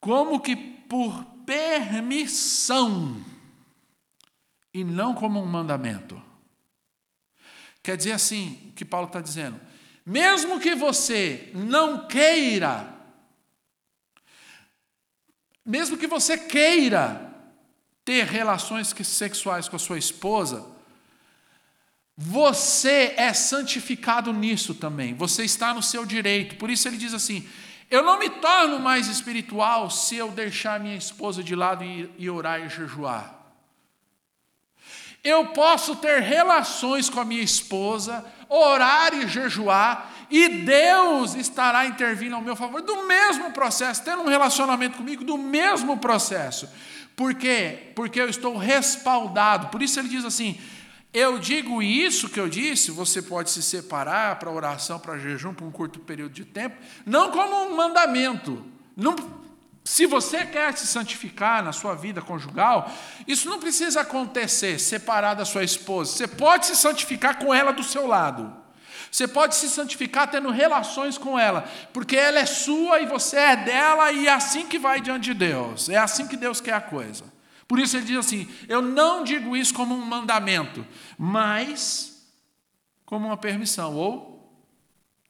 como 0.00 0.40
que 0.40 0.56
por 0.56 1.24
permissão 1.44 3.24
e 4.72 4.84
não 4.84 5.14
como 5.14 5.40
um 5.40 5.46
mandamento. 5.46 6.20
Quer 7.82 7.96
dizer 7.96 8.12
assim, 8.12 8.68
o 8.70 8.72
que 8.72 8.84
Paulo 8.84 9.06
está 9.06 9.20
dizendo, 9.20 9.60
mesmo 10.06 10.60
que 10.60 10.74
você 10.74 11.50
não 11.54 12.06
queira 12.06 12.92
mesmo 15.64 15.96
que 15.96 16.06
você 16.06 16.36
queira 16.36 17.32
ter 18.04 18.26
relações 18.26 18.92
sexuais 19.04 19.68
com 19.68 19.76
a 19.76 19.78
sua 19.78 19.96
esposa, 19.96 20.66
você 22.16 23.14
é 23.16 23.32
santificado 23.32 24.32
nisso 24.32 24.74
também. 24.74 25.14
Você 25.14 25.44
está 25.44 25.72
no 25.72 25.82
seu 25.82 26.04
direito. 26.04 26.56
Por 26.56 26.68
isso 26.68 26.88
ele 26.88 26.96
diz 26.96 27.14
assim: 27.14 27.48
Eu 27.92 28.02
não 28.02 28.18
me 28.18 28.30
torno 28.30 28.78
mais 28.78 29.06
espiritual 29.06 29.90
se 29.90 30.16
eu 30.16 30.30
deixar 30.30 30.80
minha 30.80 30.96
esposa 30.96 31.44
de 31.44 31.54
lado 31.54 31.84
e, 31.84 32.10
e 32.16 32.30
orar 32.30 32.58
e 32.62 32.68
jejuar. 32.70 33.34
Eu 35.22 35.48
posso 35.48 35.96
ter 35.96 36.22
relações 36.22 37.10
com 37.10 37.20
a 37.20 37.24
minha 37.24 37.42
esposa, 37.42 38.24
orar 38.48 39.12
e 39.12 39.28
jejuar, 39.28 40.10
e 40.30 40.48
Deus 40.48 41.34
estará 41.34 41.84
intervindo 41.84 42.34
ao 42.34 42.40
meu 42.40 42.56
favor 42.56 42.80
do 42.80 43.04
mesmo 43.06 43.50
processo, 43.50 44.02
tendo 44.02 44.22
um 44.22 44.28
relacionamento 44.28 44.96
comigo 44.96 45.22
do 45.22 45.36
mesmo 45.36 45.98
processo. 45.98 46.70
Por 47.14 47.34
quê? 47.34 47.92
Porque 47.94 48.18
eu 48.18 48.30
estou 48.30 48.56
respaldado. 48.56 49.66
Por 49.68 49.82
isso 49.82 50.00
ele 50.00 50.08
diz 50.08 50.24
assim: 50.24 50.58
eu 51.12 51.38
digo 51.38 51.82
isso 51.82 52.28
que 52.28 52.40
eu 52.40 52.48
disse, 52.48 52.90
você 52.90 53.20
pode 53.20 53.50
se 53.50 53.62
separar 53.62 54.38
para 54.38 54.50
oração, 54.50 54.98
para 54.98 55.18
jejum, 55.18 55.52
por 55.52 55.66
um 55.66 55.70
curto 55.70 55.98
período 56.00 56.32
de 56.32 56.44
tempo, 56.44 56.76
não 57.04 57.30
como 57.30 57.54
um 57.64 57.76
mandamento. 57.76 58.64
Não, 58.96 59.14
se 59.84 60.06
você 60.06 60.46
quer 60.46 60.76
se 60.76 60.86
santificar 60.86 61.62
na 61.62 61.72
sua 61.72 61.94
vida 61.94 62.22
conjugal, 62.22 62.90
isso 63.26 63.48
não 63.48 63.58
precisa 63.58 64.00
acontecer 64.00 64.78
separado 64.78 65.38
da 65.38 65.44
sua 65.44 65.64
esposa. 65.64 66.12
Você 66.12 66.26
pode 66.26 66.66
se 66.66 66.76
santificar 66.76 67.38
com 67.38 67.52
ela 67.52 67.72
do 67.72 67.82
seu 67.82 68.06
lado. 68.06 68.62
Você 69.10 69.28
pode 69.28 69.54
se 69.54 69.68
santificar 69.68 70.30
tendo 70.30 70.50
relações 70.50 71.18
com 71.18 71.38
ela, 71.38 71.68
porque 71.92 72.16
ela 72.16 72.38
é 72.38 72.46
sua 72.46 73.00
e 73.00 73.06
você 73.06 73.36
é 73.36 73.56
dela, 73.56 74.10
e 74.12 74.26
é 74.26 74.32
assim 74.32 74.66
que 74.66 74.78
vai 74.78 75.02
diante 75.02 75.24
de 75.24 75.34
Deus. 75.34 75.90
É 75.90 75.98
assim 75.98 76.26
que 76.26 76.36
Deus 76.36 76.62
quer 76.62 76.72
a 76.72 76.80
coisa. 76.80 77.24
Por 77.72 77.78
isso 77.78 77.96
ele 77.96 78.04
diz 78.04 78.18
assim: 78.18 78.46
eu 78.68 78.82
não 78.82 79.24
digo 79.24 79.56
isso 79.56 79.72
como 79.72 79.94
um 79.94 80.04
mandamento, 80.04 80.86
mas 81.16 82.30
como 83.06 83.28
uma 83.28 83.36
permissão. 83.38 83.96
Ou 83.96 84.62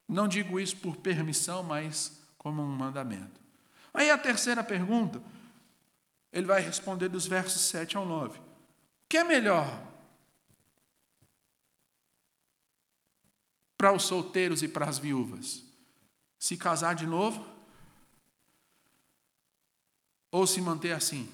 não 0.09 0.27
digo 0.27 0.59
isso 0.59 0.77
por 0.79 0.97
permissão, 0.97 1.63
mas 1.63 2.21
como 2.37 2.61
um 2.61 2.67
mandamento. 2.67 3.41
Aí 3.95 4.11
a 4.11 4.19
terceira 4.19 4.65
pergunta, 4.65 5.23
ele 6.33 6.45
vai 6.45 6.61
responder 6.61 7.09
dos 7.09 7.29
versos 7.29 7.63
7 7.63 7.97
ao 7.97 8.05
9. 8.05 8.41
O 8.41 8.43
que 9.09 9.19
é 9.19 9.23
melhor 9.23 9.81
para 13.77 13.93
os 13.93 14.03
solteiros 14.03 14.65
e 14.65 14.69
para 14.69 14.89
as 14.89 14.99
viúvas? 14.99 15.63
Se 16.41 16.57
casar 16.57 16.97
de 16.97 17.07
novo? 17.07 17.47
Ou 20.33 20.45
se 20.45 20.61
manter 20.61 20.91
assim? 20.91 21.33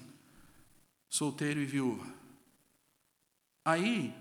Solteiro 1.09 1.59
e 1.59 1.65
viúva. 1.65 2.05
Aí, 3.65 4.15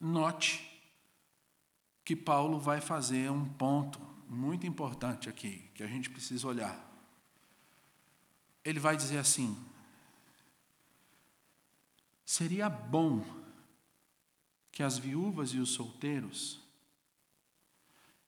note 0.00 0.68
que 2.04 2.16
Paulo 2.16 2.58
vai 2.58 2.80
fazer 2.80 3.30
um 3.30 3.48
ponto 3.48 4.00
muito 4.28 4.66
importante 4.66 5.28
aqui, 5.28 5.70
que 5.74 5.82
a 5.82 5.86
gente 5.86 6.10
precisa 6.10 6.48
olhar. 6.48 6.90
Ele 8.64 8.80
vai 8.80 8.96
dizer 8.96 9.18
assim: 9.18 9.56
seria 12.24 12.68
bom 12.68 13.24
que 14.70 14.82
as 14.82 14.96
viúvas 14.96 15.50
e 15.50 15.58
os 15.58 15.70
solteiros 15.70 16.62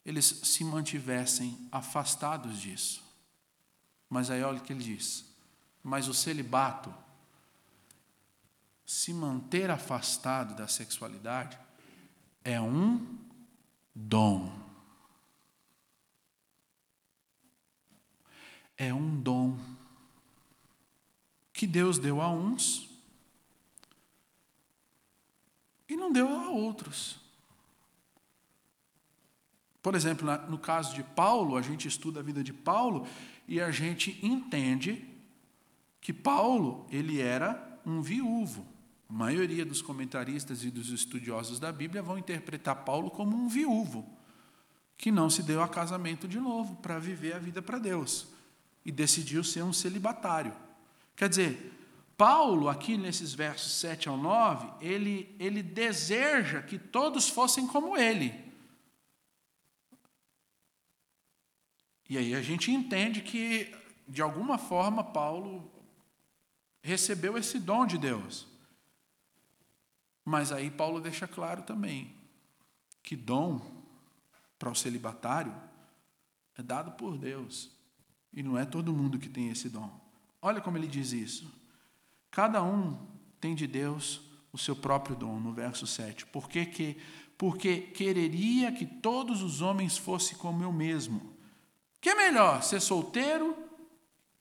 eles 0.05 0.25
se 0.25 0.63
mantivessem 0.63 1.67
afastados 1.71 2.61
disso. 2.61 3.03
Mas 4.07 4.29
aí 4.29 4.43
olha 4.43 4.59
o 4.59 4.63
que 4.63 4.71
ele 4.71 4.83
diz: 4.83 5.25
mas 5.85 6.07
o 6.07 6.15
celibato, 6.15 6.91
se 8.83 9.13
manter 9.13 9.69
afastado 9.69 10.55
da 10.55 10.67
sexualidade, 10.67 11.59
é 12.43 12.59
um 12.59 13.19
dom. 13.93 14.51
É 18.75 18.91
um 18.91 19.21
dom 19.21 19.59
que 21.53 21.67
Deus 21.67 21.99
deu 21.99 22.19
a 22.19 22.31
uns 22.31 22.89
e 25.87 25.95
não 25.95 26.11
deu 26.11 26.27
a 26.27 26.49
outros. 26.49 27.19
Por 29.83 29.93
exemplo, 29.93 30.25
no 30.49 30.57
caso 30.57 30.95
de 30.95 31.03
Paulo, 31.03 31.55
a 31.55 31.61
gente 31.61 31.87
estuda 31.87 32.21
a 32.21 32.23
vida 32.23 32.43
de 32.43 32.51
Paulo 32.51 33.07
e 33.47 33.61
a 33.61 33.69
gente 33.69 34.19
entende 34.25 35.14
que 36.05 36.13
Paulo, 36.13 36.85
ele 36.91 37.19
era 37.19 37.79
um 37.83 37.99
viúvo. 37.99 38.63
A 39.09 39.13
maioria 39.13 39.65
dos 39.65 39.81
comentaristas 39.81 40.63
e 40.63 40.69
dos 40.69 40.89
estudiosos 40.89 41.59
da 41.59 41.71
Bíblia 41.71 42.03
vão 42.03 42.15
interpretar 42.15 42.75
Paulo 42.85 43.09
como 43.09 43.35
um 43.35 43.47
viúvo, 43.47 44.07
que 44.95 45.09
não 45.09 45.31
se 45.31 45.41
deu 45.41 45.63
a 45.63 45.67
casamento 45.67 46.27
de 46.27 46.39
novo 46.39 46.75
para 46.75 46.99
viver 46.99 47.33
a 47.33 47.39
vida 47.39 47.59
para 47.59 47.79
Deus 47.79 48.27
e 48.85 48.91
decidiu 48.91 49.43
ser 49.43 49.63
um 49.63 49.73
celibatário. 49.73 50.53
Quer 51.15 51.27
dizer, 51.27 51.73
Paulo, 52.15 52.69
aqui 52.69 52.97
nesses 52.97 53.33
versos 53.33 53.71
7 53.79 54.07
ao 54.07 54.15
9, 54.15 54.85
ele, 54.85 55.35
ele 55.39 55.63
deseja 55.63 56.61
que 56.61 56.77
todos 56.77 57.27
fossem 57.27 57.65
como 57.65 57.97
ele. 57.97 58.31
E 62.07 62.15
aí 62.15 62.35
a 62.35 62.43
gente 62.43 62.69
entende 62.69 63.21
que, 63.21 63.73
de 64.07 64.21
alguma 64.21 64.59
forma, 64.59 65.03
Paulo 65.03 65.73
recebeu 66.85 67.35
esse 67.35 67.57
dom 67.59 67.83
de 67.87 67.97
Deus. 67.97 68.47
Mas 70.23 70.51
aí 70.51 70.69
Paulo 70.69 71.01
deixa 71.01 71.27
claro 71.27 71.63
também 71.63 72.15
que 73.01 73.15
dom 73.15 73.59
para 74.59 74.69
o 74.69 74.75
celibatário 74.75 75.53
é 76.55 76.61
dado 76.61 76.91
por 76.91 77.17
Deus. 77.17 77.71
E 78.31 78.43
não 78.43 78.55
é 78.55 78.65
todo 78.65 78.93
mundo 78.93 79.17
que 79.17 79.27
tem 79.27 79.49
esse 79.49 79.67
dom. 79.67 79.99
Olha 80.39 80.61
como 80.61 80.77
ele 80.77 80.87
diz 80.87 81.11
isso. 81.11 81.51
Cada 82.29 82.61
um 82.61 82.95
tem 83.41 83.55
de 83.55 83.65
Deus 83.65 84.21
o 84.53 84.57
seu 84.57 84.75
próprio 84.75 85.15
dom, 85.15 85.39
no 85.39 85.53
verso 85.53 85.87
7. 85.87 86.27
Por 86.27 86.47
que, 86.47 86.67
que, 86.67 86.97
porque 87.35 87.77
quereria 87.77 88.71
que 88.71 88.85
todos 88.85 89.41
os 89.41 89.59
homens 89.59 89.97
fossem 89.97 90.37
como 90.37 90.63
eu 90.63 90.71
mesmo. 90.71 91.35
Que 91.99 92.09
é 92.09 92.15
melhor, 92.15 92.61
ser 92.61 92.79
solteiro 92.79 93.64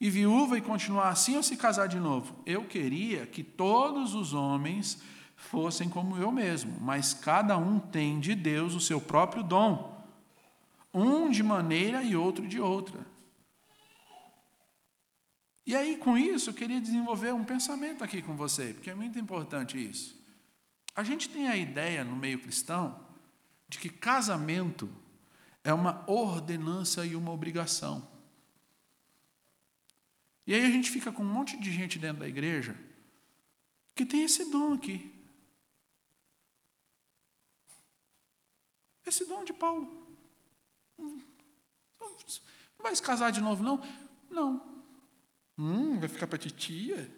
e 0.00 0.10
viúva 0.10 0.58
e 0.58 0.62
continuar 0.62 1.08
assim 1.08 1.36
ou 1.36 1.42
se 1.42 1.56
casar 1.56 1.86
de 1.86 1.98
novo? 1.98 2.36
Eu 2.44 2.64
queria 2.64 3.26
que 3.26 3.42
todos 3.42 4.14
os 4.14 4.34
homens 4.34 5.00
fossem 5.36 5.88
como 5.88 6.16
eu 6.16 6.30
mesmo, 6.32 6.78
mas 6.80 7.14
cada 7.14 7.56
um 7.56 7.78
tem 7.78 8.20
de 8.20 8.34
Deus 8.34 8.74
o 8.74 8.80
seu 8.80 9.00
próprio 9.00 9.42
dom, 9.42 10.04
um 10.92 11.30
de 11.30 11.42
maneira 11.42 12.02
e 12.02 12.16
outro 12.16 12.46
de 12.46 12.60
outra. 12.60 13.06
E 15.66 15.74
aí, 15.74 15.96
com 15.96 16.16
isso, 16.18 16.50
eu 16.50 16.54
queria 16.54 16.80
desenvolver 16.80 17.32
um 17.32 17.44
pensamento 17.44 18.04
aqui 18.04 18.20
com 18.20 18.36
você, 18.36 18.74
porque 18.74 18.90
é 18.90 18.94
muito 18.94 19.18
importante 19.18 19.82
isso. 19.82 20.22
A 20.94 21.02
gente 21.02 21.28
tem 21.28 21.48
a 21.48 21.56
ideia 21.56 22.04
no 22.04 22.14
meio 22.14 22.38
cristão 22.38 23.00
de 23.68 23.78
que 23.78 23.88
casamento 23.88 24.88
é 25.64 25.72
uma 25.72 26.04
ordenança 26.06 27.06
e 27.06 27.16
uma 27.16 27.32
obrigação. 27.32 28.06
E 30.46 30.54
aí 30.54 30.64
a 30.64 30.70
gente 30.70 30.90
fica 30.90 31.10
com 31.12 31.22
um 31.22 31.32
monte 31.32 31.58
de 31.58 31.72
gente 31.72 31.98
dentro 31.98 32.20
da 32.20 32.28
igreja 32.28 32.76
que 33.94 34.04
tem 34.04 34.24
esse 34.24 34.50
dom 34.50 34.74
aqui. 34.74 35.10
Esse 39.06 39.24
dom 39.24 39.44
de 39.44 39.52
Paulo. 39.52 40.04
Não 40.98 41.22
vai 42.80 42.94
se 42.94 43.02
casar 43.02 43.30
de 43.30 43.40
novo, 43.40 43.62
não? 43.62 43.80
Não. 44.30 44.84
Hum, 45.56 45.98
vai 46.00 46.08
ficar 46.08 46.26
para 46.26 46.38
titia? 46.38 47.10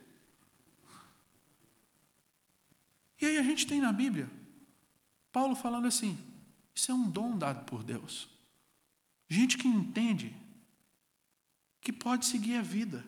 E 3.21 3.27
aí 3.27 3.39
a 3.39 3.43
gente 3.43 3.67
tem 3.67 3.81
na 3.81 3.93
Bíblia 3.93 4.31
Paulo 5.37 5.55
falando 5.55 5.87
assim: 5.87 6.19
isso 6.75 6.91
é 6.91 6.95
um 6.95 7.11
dom 7.11 7.37
dado 7.37 7.67
por 7.67 7.85
Deus. 7.85 8.27
Gente 9.29 9.59
que 9.59 9.69
entende 9.69 10.35
que 11.79 11.93
pode 11.93 12.25
seguir 12.25 12.57
a 12.57 12.63
vida 12.63 13.05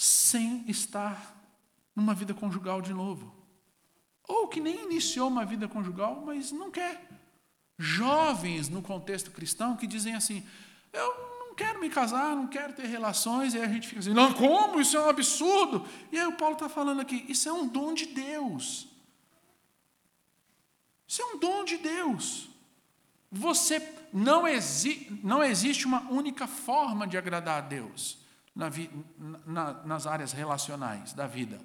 sem 0.00 0.64
estar 0.66 1.36
numa 1.94 2.14
vida 2.14 2.32
conjugal 2.32 2.80
de 2.80 2.94
novo. 2.94 3.34
Ou 4.26 4.48
que 4.48 4.58
nem 4.58 4.84
iniciou 4.84 5.28
uma 5.28 5.44
vida 5.44 5.68
conjugal, 5.68 6.22
mas 6.24 6.50
não 6.50 6.70
quer. 6.70 7.06
Jovens 7.78 8.70
no 8.70 8.80
contexto 8.80 9.30
cristão 9.30 9.76
que 9.76 9.86
dizem 9.86 10.14
assim: 10.14 10.42
eu 10.90 11.46
não 11.46 11.54
quero 11.54 11.78
me 11.78 11.90
casar, 11.90 12.34
não 12.34 12.46
quero 12.46 12.72
ter 12.72 12.86
relações, 12.86 13.52
e 13.52 13.58
aí 13.58 13.64
a 13.64 13.68
gente 13.68 13.88
fica 13.88 14.00
assim: 14.00 14.14
não, 14.14 14.32
como? 14.32 14.80
Isso 14.80 14.96
é 14.96 15.00
um 15.00 15.08
absurdo. 15.10 15.86
E 16.10 16.18
aí 16.18 16.26
o 16.26 16.32
Paulo 16.32 16.54
está 16.54 16.70
falando 16.70 17.02
aqui: 17.02 17.26
isso 17.28 17.46
é 17.46 17.52
um 17.52 17.68
dom 17.68 17.92
de 17.92 18.06
Deus. 18.06 18.88
Isso 21.06 21.20
é 21.20 21.26
um 21.26 21.38
dom 21.38 21.62
de 21.62 21.76
Deus. 21.76 22.48
Você 23.30 23.86
não, 24.14 24.48
exi 24.48 25.20
não 25.22 25.44
existe 25.44 25.84
uma 25.84 26.10
única 26.10 26.46
forma 26.46 27.06
de 27.06 27.18
agradar 27.18 27.58
a 27.58 27.66
Deus 27.66 28.19
na 28.60 28.70
na, 29.46 29.72
nas 29.84 30.06
áreas 30.06 30.32
relacionais 30.32 31.12
da 31.12 31.26
vida. 31.26 31.60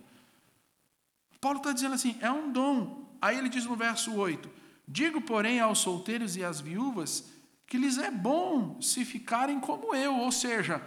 Paulo 1.42 1.58
está 1.58 1.72
dizendo 1.72 1.96
assim: 1.96 2.18
é 2.22 2.32
um 2.32 2.52
dom. 2.52 3.06
Aí 3.22 3.38
ele 3.38 3.50
diz 3.50 3.66
no 3.66 3.76
verso 3.76 4.14
8: 4.16 4.50
Digo, 4.88 5.22
porém, 5.22 5.60
aos 5.60 5.80
solteiros 5.80 6.36
e 6.36 6.44
às 6.44 6.62
viúvas 6.62 7.26
que 7.68 7.78
lhes 7.78 7.98
é 7.98 8.12
bom 8.12 8.80
se 8.80 9.04
ficarem 9.04 9.60
como 9.60 9.96
eu, 9.96 10.16
ou 10.18 10.32
seja, 10.32 10.82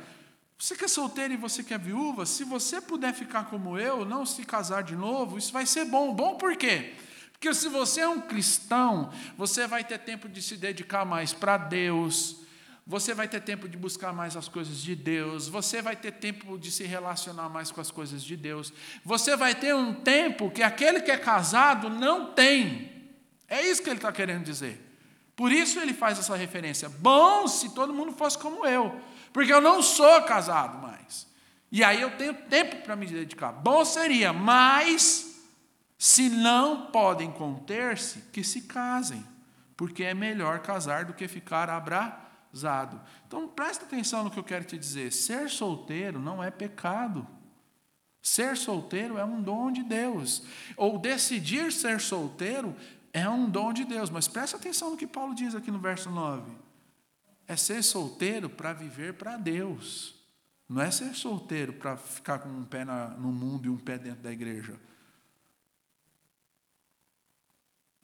você 0.56 0.76
que 0.76 0.84
é 0.84 0.88
solteiro 0.88 1.34
e 1.34 1.36
você 1.36 1.62
que 1.62 1.74
é 1.74 1.78
viúva, 1.78 2.24
se 2.24 2.44
você 2.44 2.80
puder 2.80 3.12
ficar 3.12 3.44
como 3.44 3.76
eu, 3.76 4.04
não 4.04 4.24
se 4.24 4.44
casar 4.44 4.82
de 4.82 4.94
novo, 4.94 5.38
isso 5.38 5.52
vai 5.52 5.66
ser 5.66 5.84
bom. 5.84 6.14
Bom 6.14 6.36
por 6.36 6.56
quê? 6.56 6.94
Porque 7.32 7.52
se 7.54 7.68
você 7.68 8.00
é 8.00 8.08
um 8.08 8.20
cristão, 8.20 9.12
você 9.36 9.66
vai 9.66 9.84
ter 9.84 9.98
tempo 9.98 10.28
de 10.28 10.42
se 10.42 10.56
dedicar 10.56 11.04
mais 11.04 11.32
para 11.32 11.56
Deus, 11.56 12.40
você 12.88 13.14
vai 13.14 13.28
ter 13.28 13.40
tempo 13.40 13.68
de 13.68 13.76
buscar 13.76 14.12
mais 14.12 14.36
as 14.36 14.48
coisas 14.48 14.78
de 14.78 14.96
Deus, 14.96 15.46
você 15.46 15.80
vai 15.80 15.94
ter 15.94 16.10
tempo 16.10 16.58
de 16.58 16.72
se 16.72 16.82
relacionar 16.82 17.48
mais 17.48 17.70
com 17.70 17.80
as 17.80 17.92
coisas 17.92 18.24
de 18.24 18.36
Deus, 18.36 18.72
você 19.04 19.36
vai 19.36 19.54
ter 19.54 19.74
um 19.74 19.94
tempo 19.94 20.50
que 20.50 20.62
aquele 20.62 21.00
que 21.02 21.10
é 21.12 21.16
casado 21.18 21.88
não 21.88 22.32
tem. 22.32 22.90
É 23.46 23.62
isso 23.62 23.82
que 23.82 23.90
ele 23.90 23.98
está 23.98 24.10
querendo 24.10 24.42
dizer. 24.42 24.84
Por 25.36 25.52
isso 25.52 25.78
ele 25.78 25.94
faz 25.94 26.18
essa 26.18 26.34
referência. 26.34 26.88
Bom 26.88 27.46
se 27.46 27.72
todo 27.74 27.94
mundo 27.94 28.10
fosse 28.10 28.36
como 28.36 28.66
eu 28.66 29.00
porque 29.32 29.52
eu 29.52 29.60
não 29.60 29.82
sou 29.82 30.22
casado 30.22 30.78
mais. 30.78 31.26
E 31.70 31.84
aí 31.84 32.00
eu 32.00 32.10
tenho 32.16 32.34
tempo 32.34 32.76
para 32.82 32.96
me 32.96 33.06
dedicar. 33.06 33.52
Bom 33.52 33.84
seria, 33.84 34.32
mas 34.32 35.44
se 35.98 36.28
não 36.28 36.86
podem 36.86 37.30
conter-se, 37.30 38.20
que 38.32 38.42
se 38.42 38.62
casem, 38.62 39.24
porque 39.76 40.02
é 40.02 40.14
melhor 40.14 40.60
casar 40.60 41.04
do 41.04 41.12
que 41.12 41.28
ficar 41.28 41.68
abrasado. 42.48 43.00
Então 43.26 43.48
presta 43.48 43.84
atenção 43.84 44.24
no 44.24 44.30
que 44.30 44.38
eu 44.38 44.44
quero 44.44 44.64
te 44.64 44.76
dizer. 44.76 45.12
Ser 45.12 45.48
solteiro 45.48 46.18
não 46.18 46.42
é 46.42 46.50
pecado. 46.50 47.26
Ser 48.20 48.56
solteiro 48.56 49.16
é 49.18 49.24
um 49.24 49.40
dom 49.40 49.70
de 49.70 49.82
Deus. 49.82 50.42
Ou 50.76 50.98
decidir 50.98 51.72
ser 51.72 52.00
solteiro 52.00 52.74
é 53.12 53.28
um 53.28 53.48
dom 53.48 53.72
de 53.72 53.84
Deus. 53.84 54.10
Mas 54.10 54.28
presta 54.28 54.56
atenção 54.56 54.90
no 54.90 54.96
que 54.96 55.06
Paulo 55.06 55.34
diz 55.34 55.54
aqui 55.54 55.70
no 55.70 55.78
verso 55.78 56.10
9 56.10 56.68
é 57.48 57.56
ser 57.56 57.82
solteiro 57.82 58.50
para 58.50 58.74
viver 58.74 59.14
para 59.14 59.38
Deus. 59.38 60.14
Não 60.68 60.82
é 60.82 60.90
ser 60.90 61.14
solteiro 61.14 61.72
para 61.72 61.96
ficar 61.96 62.40
com 62.40 62.48
um 62.50 62.64
pé 62.64 62.84
na, 62.84 63.08
no 63.08 63.32
mundo 63.32 63.64
e 63.64 63.70
um 63.70 63.78
pé 63.78 63.96
dentro 63.96 64.20
da 64.20 64.30
igreja. 64.30 64.78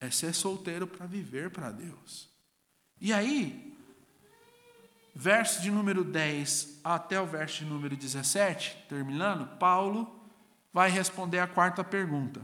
É 0.00 0.10
ser 0.10 0.34
solteiro 0.34 0.86
para 0.86 1.04
viver 1.04 1.50
para 1.50 1.70
Deus. 1.70 2.30
E 2.98 3.12
aí, 3.12 3.73
verso 5.14 5.62
de 5.62 5.70
número 5.70 6.02
10 6.02 6.80
até 6.82 7.20
o 7.20 7.26
verso 7.26 7.58
de 7.58 7.66
número 7.66 7.96
17, 7.96 8.84
terminando, 8.88 9.56
Paulo 9.58 10.20
vai 10.72 10.90
responder 10.90 11.38
a 11.38 11.46
quarta 11.46 11.84
pergunta: 11.84 12.40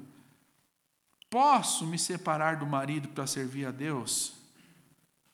Posso 1.28 1.86
me 1.86 1.98
separar 1.98 2.56
do 2.56 2.66
marido 2.66 3.08
para 3.08 3.26
servir 3.26 3.66
a 3.66 3.70
Deus 3.70 4.34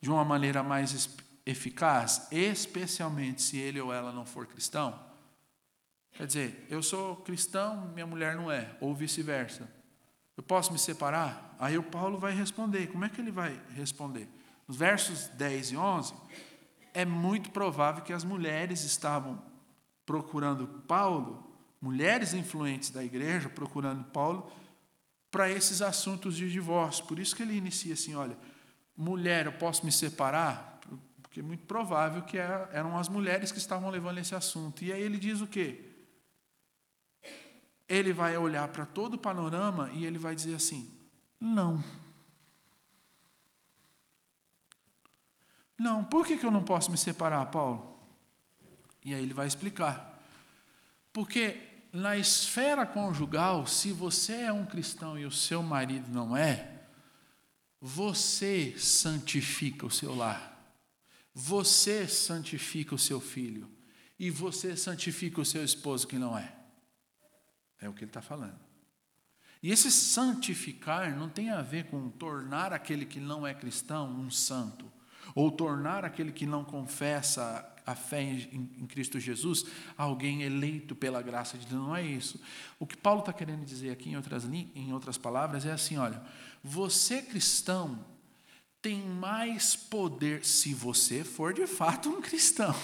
de 0.01 0.11
uma 0.11 0.25
maneira 0.25 0.63
mais 0.63 1.11
eficaz, 1.45 2.27
especialmente 2.31 3.43
se 3.43 3.59
ele 3.59 3.81
ou 3.81 3.93
ela 3.93 4.13
não 4.13 4.25
for 4.25 4.47
cristão? 4.47 5.07
Quer 6.13 6.27
dizer, 6.27 6.67
eu 6.71 6.83
sou 6.83 7.17
cristão, 7.17 7.89
minha 7.93 8.07
mulher 8.07 8.35
não 8.37 8.51
é, 8.51 8.75
ou 8.81 8.95
vice-versa. 8.95 9.71
Eu 10.37 10.43
posso 10.43 10.73
me 10.73 10.79
separar? 10.79 11.55
Aí 11.59 11.77
o 11.77 11.83
Paulo 11.83 12.19
vai 12.19 12.33
responder. 12.33 12.87
Como 12.89 13.05
é 13.05 13.09
que 13.09 13.21
ele 13.21 13.31
vai 13.31 13.59
responder? 13.75 14.29
Nos 14.67 14.77
versos 14.77 15.29
10 15.29 15.73
e 15.73 15.77
11, 15.77 16.15
é 16.97 17.05
muito 17.05 17.51
provável 17.51 18.03
que 18.03 18.13
as 18.13 18.25
mulheres 18.25 18.83
estavam 18.83 19.43
procurando 20.07 20.67
Paulo, 20.89 21.47
mulheres 21.79 22.33
influentes 22.33 22.89
da 22.89 23.05
igreja 23.05 23.51
procurando 23.51 24.03
Paulo 24.05 24.51
para 25.31 25.51
esses 25.51 25.83
assuntos 25.83 26.35
de 26.35 26.51
divórcio. 26.51 27.05
Por 27.05 27.19
isso 27.19 27.37
que 27.37 27.43
ele 27.43 27.55
inicia 27.55 27.93
assim: 27.93 28.15
olha, 28.15 28.39
mulher, 28.97 29.45
eu 29.45 29.53
posso 29.53 29.85
me 29.85 29.93
separar? 29.93 30.81
Porque 31.21 31.41
é 31.41 31.43
muito 31.43 31.67
provável 31.67 32.23
que 32.23 32.39
é, 32.39 32.69
eram 32.73 32.97
as 32.97 33.11
mulheres 33.11 33.53
que 33.53 33.59
estavam 33.59 33.91
levando 33.91 34.17
esse 34.17 34.35
assunto. 34.35 34.83
E 34.83 34.91
aí 34.91 35.03
ele 35.03 35.19
diz 35.19 35.43
o 35.43 35.47
quê? 35.47 35.85
Ele 37.87 38.15
vai 38.15 38.39
olhar 38.39 38.67
para 38.69 38.87
todo 38.87 39.15
o 39.15 39.19
panorama 39.19 39.91
e 39.93 40.07
ele 40.07 40.17
vai 40.17 40.35
dizer 40.35 40.55
assim: 40.55 40.91
não. 41.39 41.75
Não, 41.75 41.85
por 46.05 46.27
que, 46.27 46.37
que 46.37 46.47
eu 46.47 46.51
não 46.51 46.63
posso 46.63 46.91
me 46.91 46.97
separar, 46.97 47.47
Paulo? 47.47 47.99
E 49.05 49.15
aí 49.15 49.23
ele 49.23 49.35
vai 49.35 49.47
explicar. 49.47 50.23
Porque 51.13 51.61
na 51.93 52.17
esfera 52.17 52.85
conjugal, 52.85 53.67
se 53.67 53.93
você 53.93 54.43
é 54.43 54.53
um 54.53 54.67
cristão 54.67 55.19
e 55.19 55.25
o 55.25 55.31
seu 55.31 55.63
marido 55.63 56.11
não 56.11 56.37
é, 56.37 56.83
você 57.81 58.75
santifica 58.79 59.87
o 59.87 59.91
seu 59.91 60.15
lar. 60.15 60.55
Você 61.33 62.09
santifica 62.09 62.95
o 62.95 62.99
seu 62.99 63.21
filho 63.21 63.71
e 64.19 64.31
você 64.31 64.77
santifica 64.77 65.41
o 65.41 65.45
seu 65.45 65.63
esposo 65.63 66.07
que 66.07 66.19
não 66.19 66.37
é. 66.37 66.55
É 67.81 67.89
o 67.89 67.93
que 67.93 68.01
ele 68.01 68.11
está 68.11 68.23
falando. 68.23 68.59
E 69.63 69.71
esse 69.71 69.91
santificar 69.91 71.17
não 71.17 71.29
tem 71.29 71.51
a 71.51 71.63
ver 71.63 71.87
com 71.87 72.11
tornar 72.11 72.73
aquele 72.73 73.05
que 73.05 73.21
não 73.21 73.47
é 73.47 73.55
cristão 73.55 74.09
um 74.09 74.31
santo, 74.31 74.91
ou 75.37 75.51
tornar 75.51 76.03
aquele 76.03 76.33
que 76.33 76.47
não 76.47 76.65
confessa 76.65 77.71
a 77.87 77.95
fé 77.95 78.23
em, 78.23 78.87
Cristo 78.89 79.21
Jesus 79.21 79.67
alguém 79.97 80.43
eleito 80.43 80.97
pela 80.97 81.21
graça 81.21 81.59
de 81.59 81.67
Deus. 81.67 81.81
Não 81.81 81.95
é 81.95 82.03
isso. 82.03 82.41
O 82.81 82.87
que 82.87 82.97
Paulo 82.97 83.21
está 83.21 83.33
querendo 83.35 83.65
dizer 83.65 83.91
aqui, 83.91 84.09
em 84.09 84.17
outras, 84.17 84.45
em 84.47 84.93
outras 84.95 85.19
palavras, 85.19 85.67
é 85.67 85.73
assim: 85.73 85.99
olha, 85.99 86.23
você 86.65 87.21
cristão 87.21 88.03
tem 88.81 89.03
mais 89.03 89.77
poder, 89.77 90.45
se 90.45 90.73
você 90.73 91.23
for 91.23 91.53
de 91.53 91.67
fato 91.67 92.09
um 92.09 92.23
cristão, 92.23 92.75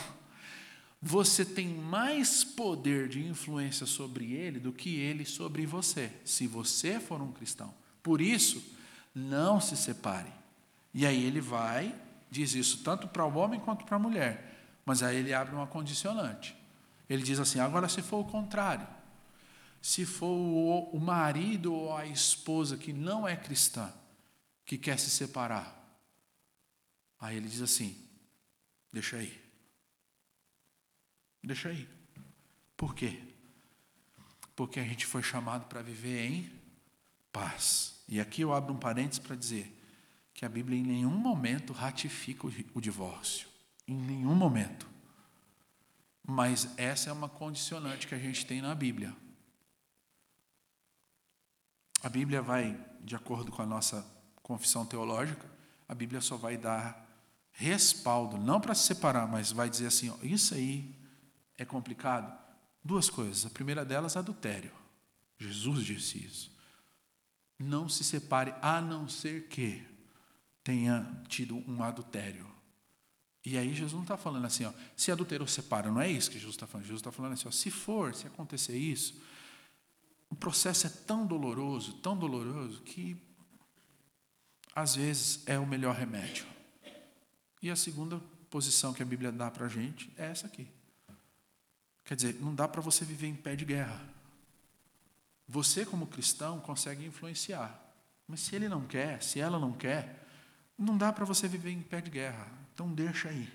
você 1.01 1.45
tem 1.45 1.69
mais 1.69 2.45
poder 2.45 3.09
de 3.09 3.25
influência 3.25 3.87
sobre 3.87 4.33
ele 4.33 4.61
do 4.61 4.73
que 4.73 4.97
ele 4.97 5.25
sobre 5.25 5.65
você, 5.65 6.13
se 6.23 6.47
você 6.47 7.01
for 7.01 7.23
um 7.23 7.33
cristão. 7.33 7.73
Por 8.03 8.21
isso, 8.21 8.63
não 9.15 9.61
se 9.61 9.77
separe. 9.77 10.31
E 10.93 11.07
aí 11.07 11.25
ele 11.25 11.41
vai, 11.41 11.95
diz 12.33 12.55
isso 12.55 12.83
tanto 12.83 13.07
para 13.07 13.25
o 13.25 13.37
homem 13.37 13.61
quanto 13.61 13.85
para 13.85 13.97
a 13.97 14.01
mulher, 14.01 14.81
mas 14.85 15.03
aí 15.03 15.17
ele 15.17 15.33
abre 15.33 15.55
uma 15.55 15.67
condicionante. 15.67 16.57
Ele 17.09 17.23
diz 17.23 17.39
assim: 17.39 17.61
agora, 17.61 17.89
se 17.89 18.03
for 18.03 18.19
o 18.21 18.25
contrário, 18.25 18.89
se 19.81 20.05
for 20.07 20.27
o 20.27 20.99
marido 20.99 21.73
ou 21.75 21.97
a 21.97 22.07
esposa 22.07 22.77
que 22.77 22.93
não 22.93 23.29
é 23.29 23.37
cristã, 23.37 23.93
que 24.65 24.79
quer 24.79 24.99
se 24.99 25.11
separar, 25.11 25.83
Aí 27.23 27.37
ele 27.37 27.49
diz 27.49 27.63
assim: 27.63 27.97
deixa 28.93 29.17
aí. 29.17 29.41
Deixa 31.41 31.69
aí. 31.69 31.89
Por 32.77 32.97
quê? 32.97 33.23
Porque 34.57 34.81
a 34.81 34.85
gente 34.85 35.07
foi 35.07 35.23
chamado 35.23 35.67
para 35.67 35.81
viver 35.83 36.27
em 36.27 36.53
paz. 37.33 38.03
E 38.09 38.21
aqui 38.21 38.43
eu 38.43 38.53
abro 38.53 38.75
um 38.75 38.79
parênteses 38.79 39.21
para 39.21 39.37
dizer 39.37 39.73
que 40.43 40.47
a 40.47 40.49
Bíblia 40.49 40.77
em 40.77 40.83
nenhum 40.83 41.17
momento 41.17 41.73
ratifica 41.73 42.49
o 42.75 42.81
divórcio. 42.81 43.47
Em 43.87 43.95
nenhum 43.95 44.35
momento. 44.35 44.89
Mas 46.21 46.77
essa 46.77 47.11
é 47.11 47.13
uma 47.13 47.29
condicionante 47.29 48.09
que 48.09 48.15
a 48.17 48.19
gente 48.19 48.45
tem 48.45 48.61
na 48.61 48.75
Bíblia. 48.75 49.15
A 52.03 52.09
Bíblia 52.09 52.43
vai, 52.43 52.77
de 53.03 53.15
acordo 53.15 53.53
com 53.53 53.63
a 53.63 53.67
nossa 53.67 54.05
confissão 54.43 54.85
teológica, 54.85 55.49
a 55.89 55.95
Bíblia 55.95 56.21
só 56.21 56.37
vai 56.37 56.57
dar 56.57 57.09
respaldo, 57.53 58.37
não 58.37 58.61
para 58.61 58.75
se 58.75 58.89
separar, 58.89 59.29
mas 59.29 59.53
vai 59.53 59.71
dizer 59.71 59.87
assim: 59.87 60.11
ó, 60.11 60.17
isso 60.25 60.55
aí 60.55 60.93
é 61.57 61.65
complicado. 61.65 62.37
Duas 62.85 63.09
coisas. 63.09 63.47
A 63.47 63.51
primeira 63.51 63.85
delas, 63.85 64.17
adultério. 64.17 64.73
Jesus 65.39 65.85
disse 65.85 66.19
isso. 66.19 66.53
Não 67.61 67.89
se 67.89 68.03
separe, 68.03 68.53
a 68.61 68.81
não 68.81 69.09
ser 69.09 69.47
que 69.47 69.92
tenha 70.63 71.23
tido 71.29 71.57
um 71.69 71.83
adultério. 71.83 72.47
E 73.45 73.59
aí 73.59 73.75
Jesus 73.75 73.93
não 73.93 74.03
está 74.03 74.17
falando 74.17 74.45
assim, 74.47 74.65
ó, 74.65 74.73
se 74.97 75.11
adulterou, 75.11 75.47
separa. 75.47 75.91
Não 75.91 76.01
é 76.01 76.11
isso 76.11 76.31
que 76.31 76.39
Jesus 76.39 76.55
está 76.55 76.67
falando. 76.67 76.87
Jesus 76.87 77.01
está 77.01 77.11
falando 77.11 77.33
assim, 77.33 77.49
ó, 77.49 77.51
se 77.51 77.71
for, 77.71 78.15
se 78.15 78.27
acontecer 78.27 78.77
isso, 78.77 79.21
o 80.31 80.37
processo 80.37 80.87
é 80.87 80.91
tão 80.91 81.27
doloroso, 81.27 81.95
tão 81.95 82.17
doloroso, 82.17 82.81
que 82.83 83.17
às 84.75 84.95
vezes 84.95 85.43
é 85.47 85.59
o 85.59 85.67
melhor 85.67 85.95
remédio. 85.95 86.47
E 87.61 87.71
a 87.71 87.77
segunda 87.77 88.21
posição 88.49 88.93
que 88.93 89.03
a 89.03 89.07
Bíblia 89.07 89.33
dá 89.33 89.51
para 89.51 89.67
a 89.67 89.69
gente 89.69 90.11
é 90.17 90.27
essa 90.27 90.47
aqui. 90.47 90.69
Quer 92.05 92.17
dizer, 92.17 92.41
não 92.41 92.55
dá 92.55 92.69
para 92.69 92.81
você 92.81 93.05
viver 93.05 93.27
em 93.27 93.35
pé 93.35 93.57
de 93.57 93.65
guerra. 93.65 94.01
Você, 95.49 95.85
como 95.85 96.07
cristão, 96.07 96.61
consegue 96.61 97.05
influenciar. 97.05 97.79
Mas 98.27 98.41
se 98.41 98.55
ele 98.55 98.69
não 98.69 98.87
quer, 98.87 99.23
se 99.23 99.41
ela 99.41 99.59
não 99.59 99.73
quer, 99.73 100.22
não 100.83 100.97
dá 100.97 101.13
para 101.13 101.25
você 101.25 101.49
viver 101.49 101.71
em 101.71 101.83
pé 101.83 102.01
de 102.01 102.11
guerra. 102.11 102.47
Então 102.75 102.93
deixa 102.93 103.29
aí. 103.29 103.49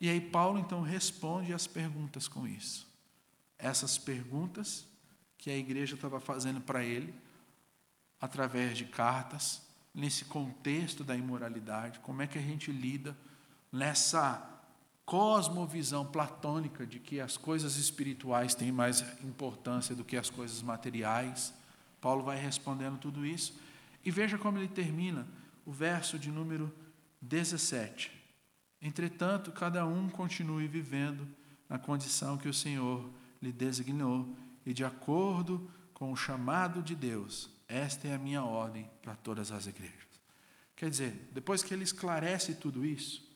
E 0.00 0.08
aí 0.08 0.20
Paulo 0.20 0.58
então 0.58 0.82
responde 0.82 1.52
as 1.52 1.66
perguntas 1.66 2.26
com 2.26 2.46
isso. 2.46 2.88
Essas 3.58 3.98
perguntas 3.98 4.86
que 5.38 5.50
a 5.50 5.56
igreja 5.56 5.94
estava 5.94 6.20
fazendo 6.20 6.60
para 6.60 6.84
ele 6.84 7.14
através 8.20 8.76
de 8.76 8.84
cartas, 8.84 9.62
nesse 9.94 10.24
contexto 10.24 11.04
da 11.04 11.14
imoralidade, 11.14 11.98
como 12.00 12.22
é 12.22 12.26
que 12.26 12.38
a 12.38 12.42
gente 12.42 12.70
lida 12.70 13.16
nessa 13.70 14.48
cosmovisão 15.04 16.06
platônica 16.06 16.86
de 16.86 16.98
que 16.98 17.20
as 17.20 17.36
coisas 17.36 17.76
espirituais 17.76 18.54
têm 18.54 18.72
mais 18.72 19.02
importância 19.22 19.94
do 19.94 20.04
que 20.04 20.16
as 20.16 20.30
coisas 20.30 20.62
materiais. 20.62 21.52
Paulo 22.00 22.22
vai 22.22 22.38
respondendo 22.38 22.98
tudo 22.98 23.26
isso. 23.26 23.58
E 24.04 24.10
veja 24.10 24.38
como 24.38 24.58
ele 24.58 24.68
termina 24.68 25.26
o 25.64 25.72
verso 25.72 26.18
de 26.18 26.30
número 26.30 26.72
17. 27.20 28.10
Entretanto, 28.80 29.52
cada 29.52 29.86
um 29.86 30.08
continue 30.08 30.66
vivendo 30.66 31.26
na 31.68 31.78
condição 31.78 32.36
que 32.36 32.48
o 32.48 32.54
Senhor 32.54 33.08
lhe 33.40 33.52
designou 33.52 34.36
e 34.66 34.72
de 34.72 34.84
acordo 34.84 35.70
com 35.94 36.12
o 36.12 36.16
chamado 36.16 36.82
de 36.82 36.94
Deus. 36.94 37.48
Esta 37.68 38.08
é 38.08 38.14
a 38.14 38.18
minha 38.18 38.42
ordem 38.42 38.90
para 39.00 39.14
todas 39.14 39.52
as 39.52 39.66
igrejas. 39.66 40.20
Quer 40.74 40.90
dizer, 40.90 41.30
depois 41.32 41.62
que 41.62 41.72
ele 41.72 41.84
esclarece 41.84 42.54
tudo 42.54 42.84
isso, 42.84 43.30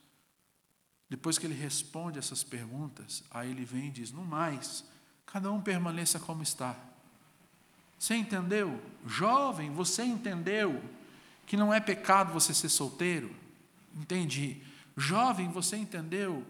depois 1.08 1.38
que 1.38 1.46
ele 1.46 1.54
responde 1.54 2.18
essas 2.18 2.42
perguntas, 2.42 3.22
aí 3.30 3.50
ele 3.50 3.64
vem 3.64 3.86
e 3.86 3.90
diz: 3.92 4.10
No 4.10 4.24
mais, 4.24 4.84
cada 5.24 5.50
um 5.52 5.60
permaneça 5.60 6.18
como 6.18 6.42
está. 6.42 6.76
Você 7.98 8.14
entendeu? 8.14 8.82
Jovem, 9.06 9.70
você 9.70 10.02
entendeu 10.02 10.82
que 11.47 11.57
não 11.57 11.72
é 11.72 11.80
pecado 11.80 12.32
você 12.32 12.53
ser 12.53 12.68
solteiro? 12.68 13.30
Entendi. 13.94 14.59
Jovem, 14.97 15.51
você 15.51 15.76
entendeu 15.76 16.44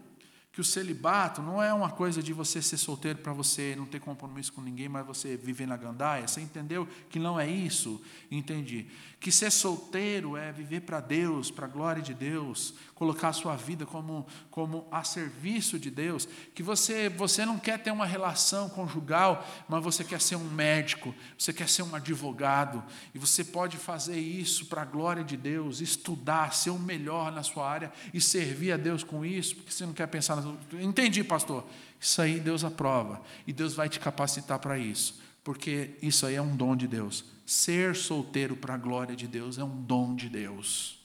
que 0.57 0.61
o 0.61 0.63
celibato 0.63 1.39
não 1.39 1.61
é 1.61 1.71
uma 1.71 1.91
coisa 1.91 2.23
de 2.23 2.33
você 2.33 2.63
ser 2.63 2.77
solteiro 2.77 3.19
para 3.19 3.31
você 3.31 3.75
não 3.77 3.85
ter 3.85 3.99
compromisso 3.99 4.51
com 4.51 4.59
ninguém, 4.59 4.89
mas 4.89 5.05
você 5.05 5.37
viver 5.37 5.67
na 5.67 5.77
gandaia. 5.77 6.27
Você 6.27 6.41
entendeu 6.41 6.87
que 7.11 7.19
não 7.19 7.39
é 7.39 7.47
isso? 7.47 8.01
Entendi. 8.31 8.87
Que 9.19 9.31
ser 9.31 9.51
solteiro 9.51 10.35
é 10.35 10.51
viver 10.51 10.81
para 10.81 10.99
Deus, 10.99 11.51
para 11.51 11.65
a 11.65 11.69
glória 11.69 12.01
de 12.01 12.13
Deus, 12.13 12.73
colocar 12.95 13.29
a 13.29 13.33
sua 13.33 13.55
vida 13.55 13.85
como, 13.85 14.25
como 14.49 14.87
a 14.91 15.03
serviço 15.03 15.77
de 15.77 15.91
Deus. 15.91 16.27
Que 16.55 16.63
você, 16.63 17.07
você 17.07 17.45
não 17.45 17.59
quer 17.59 17.77
ter 17.77 17.91
uma 17.91 18.05
relação 18.05 18.67
conjugal, 18.67 19.47
mas 19.69 19.83
você 19.83 20.03
quer 20.03 20.21
ser 20.21 20.37
um 20.37 20.49
médico, 20.49 21.13
você 21.37 21.53
quer 21.53 21.69
ser 21.69 21.83
um 21.83 21.93
advogado, 21.93 22.83
e 23.13 23.19
você 23.19 23.43
pode 23.43 23.77
fazer 23.77 24.19
isso 24.19 24.65
para 24.65 24.81
a 24.81 24.85
glória 24.85 25.23
de 25.23 25.37
Deus, 25.37 25.81
estudar, 25.81 26.53
ser 26.55 26.71
o 26.71 26.79
melhor 26.79 27.31
na 27.31 27.43
sua 27.43 27.69
área 27.69 27.91
e 28.11 28.19
servir 28.19 28.71
a 28.71 28.77
Deus 28.77 29.03
com 29.03 29.23
isso, 29.23 29.55
porque 29.55 29.71
você 29.71 29.85
não 29.85 29.93
quer 29.93 30.07
pensar 30.07 30.35
nas 30.35 30.46
Entendi, 30.73 31.23
pastor. 31.23 31.65
Isso 31.99 32.21
aí 32.21 32.39
Deus 32.39 32.63
aprova. 32.63 33.21
E 33.45 33.53
Deus 33.53 33.73
vai 33.73 33.89
te 33.89 33.99
capacitar 33.99 34.59
para 34.59 34.77
isso. 34.77 35.19
Porque 35.43 35.91
isso 36.01 36.25
aí 36.25 36.35
é 36.35 36.41
um 36.41 36.55
dom 36.55 36.75
de 36.75 36.87
Deus. 36.87 37.23
Ser 37.45 37.95
solteiro 37.95 38.55
para 38.55 38.73
a 38.73 38.77
glória 38.77 39.15
de 39.15 39.27
Deus 39.27 39.57
é 39.57 39.63
um 39.63 39.81
dom 39.81 40.15
de 40.15 40.29
Deus. 40.29 40.99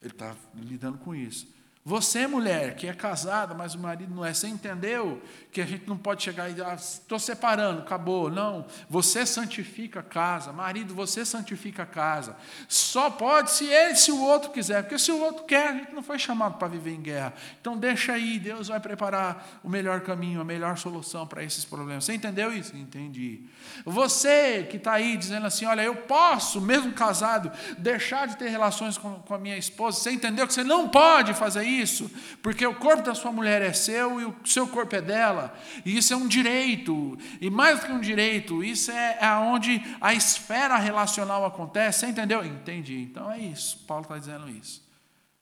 Ele 0.00 0.12
está 0.12 0.36
lidando 0.54 0.98
com 0.98 1.14
isso. 1.14 1.46
Você, 1.84 2.28
mulher, 2.28 2.76
que 2.76 2.86
é 2.86 2.92
casada, 2.92 3.54
mas 3.54 3.74
o 3.74 3.78
marido 3.78 4.14
não 4.14 4.24
é, 4.24 4.32
você 4.32 4.46
entendeu 4.46 5.20
que 5.52 5.60
a 5.60 5.66
gente 5.66 5.86
não 5.86 5.98
pode 5.98 6.22
chegar 6.22 6.48
e 6.48 6.52
dizer, 6.52 6.64
ah, 6.64 6.74
estou 6.74 7.18
separando, 7.18 7.82
acabou. 7.82 8.30
Não, 8.30 8.64
você 8.88 9.26
santifica 9.26 10.00
a 10.00 10.02
casa. 10.02 10.50
Marido, 10.50 10.94
você 10.94 11.26
santifica 11.26 11.82
a 11.82 11.86
casa. 11.86 12.34
Só 12.66 13.10
pode 13.10 13.50
se 13.50 13.66
ele, 13.66 13.94
se 13.94 14.10
o 14.10 14.18
outro 14.18 14.50
quiser, 14.50 14.82
porque 14.82 14.98
se 14.98 15.12
o 15.12 15.20
outro 15.20 15.44
quer, 15.44 15.68
a 15.68 15.72
gente 15.74 15.92
não 15.92 16.02
foi 16.02 16.18
chamado 16.18 16.56
para 16.56 16.68
viver 16.68 16.94
em 16.94 17.02
guerra. 17.02 17.34
Então 17.60 17.76
deixa 17.76 18.14
aí, 18.14 18.38
Deus 18.38 18.68
vai 18.68 18.80
preparar 18.80 19.60
o 19.62 19.68
melhor 19.68 20.00
caminho, 20.00 20.40
a 20.40 20.44
melhor 20.44 20.78
solução 20.78 21.26
para 21.26 21.44
esses 21.44 21.66
problemas. 21.66 22.04
Você 22.04 22.14
entendeu 22.14 22.50
isso? 22.50 22.74
Entendi. 22.74 23.42
Você 23.84 24.66
que 24.70 24.78
está 24.78 24.94
aí 24.94 25.18
dizendo 25.18 25.46
assim, 25.46 25.66
olha, 25.66 25.82
eu 25.82 25.96
posso, 25.96 26.62
mesmo 26.62 26.92
casado, 26.92 27.52
deixar 27.76 28.26
de 28.26 28.38
ter 28.38 28.48
relações 28.48 28.96
com, 28.96 29.16
com 29.16 29.34
a 29.34 29.38
minha 29.38 29.58
esposa, 29.58 30.00
você 30.00 30.12
entendeu 30.12 30.46
que 30.46 30.54
você 30.54 30.64
não 30.64 30.88
pode 30.88 31.34
fazer 31.34 31.64
isso, 31.64 32.10
porque 32.40 32.66
o 32.66 32.74
corpo 32.74 33.02
da 33.02 33.14
sua 33.14 33.30
mulher 33.30 33.60
é 33.60 33.74
seu 33.74 34.18
e 34.18 34.24
o 34.24 34.34
seu 34.46 34.66
corpo 34.66 34.96
é 34.96 35.02
dela, 35.02 35.41
e 35.84 35.96
isso 35.96 36.12
é 36.12 36.16
um 36.16 36.28
direito, 36.28 37.18
e 37.40 37.48
mais 37.48 37.80
do 37.80 37.86
que 37.86 37.92
um 37.92 38.00
direito, 38.00 38.62
isso 38.62 38.90
é, 38.90 39.18
é 39.20 39.32
onde 39.34 39.80
a 40.00 40.12
esfera 40.12 40.76
relacional 40.76 41.44
acontece, 41.44 42.00
você 42.00 42.06
entendeu? 42.06 42.44
Entendi, 42.44 43.02
então 43.02 43.30
é 43.30 43.38
isso, 43.38 43.78
Paulo 43.86 44.02
está 44.02 44.18
dizendo 44.18 44.48
isso. 44.48 44.86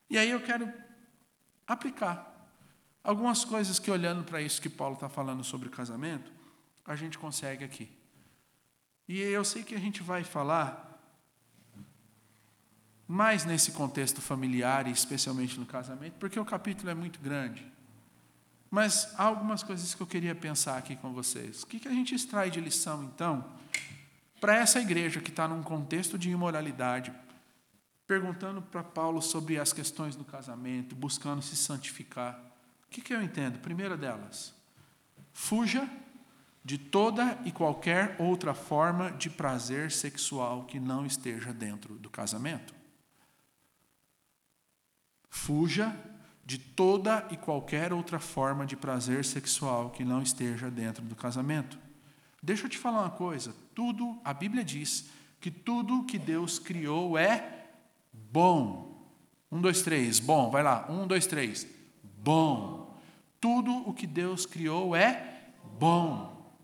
E 0.09 0.19
aí 0.19 0.31
eu 0.31 0.41
quero 0.41 0.73
aplicar 1.67 2.31
algumas 3.03 3.45
coisas 3.45 3.79
que, 3.79 3.91
olhando 3.91 4.25
para 4.25 4.43
isso 4.43 4.61
que 4.61 4.69
Paulo 4.69 4.95
está 4.95 5.09
falando 5.09 5.45
sobre 5.45 5.69
casamento, 5.69 6.33
a 6.85 6.97
gente 6.97 7.19
consegue 7.19 7.65
aqui. 7.65 7.89
E 9.09 9.21
eu 9.21 9.45
sei 9.45 9.63
que 9.63 9.75
a 9.75 9.79
gente 9.79 10.03
vai 10.03 10.25
falar 10.25 10.91
mais 13.07 13.45
nesse 13.45 13.73
contexto 13.73 14.21
familiar 14.21 14.87
e 14.87 14.93
especialmente 14.93 15.59
no 15.59 15.67
casamento, 15.67 16.15
porque 16.15 16.39
o 16.39 16.45
capítulo 16.45 16.91
é 16.91 16.95
muito 16.95 17.19
grande. 17.21 17.70
Mas 18.71 19.13
há 19.19 19.25
algumas 19.25 19.63
coisas 19.63 19.95
que 19.95 20.01
eu 20.01 20.07
queria 20.07 20.35
pensar 20.35 20.79
aqui 20.79 20.95
com 20.95 21.13
vocês. 21.13 21.63
O 21.63 21.67
que 21.67 21.89
a 21.89 21.93
gente 21.93 22.15
extrai 22.15 22.51
de 22.51 22.61
lição, 22.61 23.03
então, 23.03 23.45
para 24.41 24.57
essa 24.57 24.81
igreja 24.81 25.21
que 25.21 25.31
está 25.31 25.49
num 25.49 25.63
contexto 25.63 26.17
de 26.17 26.31
imoralidade, 26.31 27.13
perguntando 28.07 28.63
para 28.63 28.83
Paulo 28.83 29.21
sobre 29.21 29.59
as 29.59 29.73
questões 29.73 30.15
do 30.15 30.25
casamento, 30.25 30.95
buscando 30.95 31.43
se 31.43 31.57
santificar? 31.57 32.41
O 32.87 32.91
que, 32.91 33.13
eu 33.13 33.23
entendo? 33.23 33.59
Primeira 33.59 33.97
delas, 33.97 34.55
fuja 35.33 35.89
de 36.65 36.79
toda 36.79 37.39
e 37.45 37.51
qualquer 37.51 38.17
outra 38.19 38.55
forma 38.55 39.11
de 39.13 39.31
prazer 39.31 39.91
sexual 39.91 40.65
que 40.65 40.79
não 40.79 41.07
esteja 41.07 41.53
dentro 41.53 41.95
do 41.95 42.11
casamento. 42.11 42.75
Fuja 45.29 45.97
de 46.45 46.59
toda 46.59 47.27
e 47.31 47.37
qualquer 47.37 47.93
outra 47.93 48.19
forma 48.19 48.67
de 48.67 48.77
prazer 48.77 49.25
sexual 49.25 49.91
que 49.91 50.05
não 50.05 50.23
esteja 50.23 50.71
dentro 50.71 51.05
do 51.05 51.15
casamento. 51.15 51.79
Deixa 52.43 52.67
eu 52.67 52.71
te 52.71 52.79
falar 52.79 53.01
uma 53.01 53.11
coisa: 53.11 53.55
tudo, 53.75 54.19
a 54.25 54.33
Bíblia 54.33 54.65
diz 54.65 55.09
que 55.41 55.51
tudo 55.51 56.05
que 56.05 56.19
Deus 56.19 56.59
criou 56.59 57.17
é 57.17 57.69
bom. 58.13 58.91
Um, 59.51 59.61
dois, 59.61 59.83
três, 59.83 60.21
bom, 60.21 60.51
vai 60.51 60.63
lá. 60.63 60.87
Um, 60.91 61.07
dois, 61.07 61.27
três, 61.27 61.67
bom. 62.19 62.99
Tudo 63.41 63.89
o 63.89 63.95
que 63.95 64.07
Deus 64.07 64.45
criou 64.45 64.95
é 64.95 65.53
bom, 65.79 66.55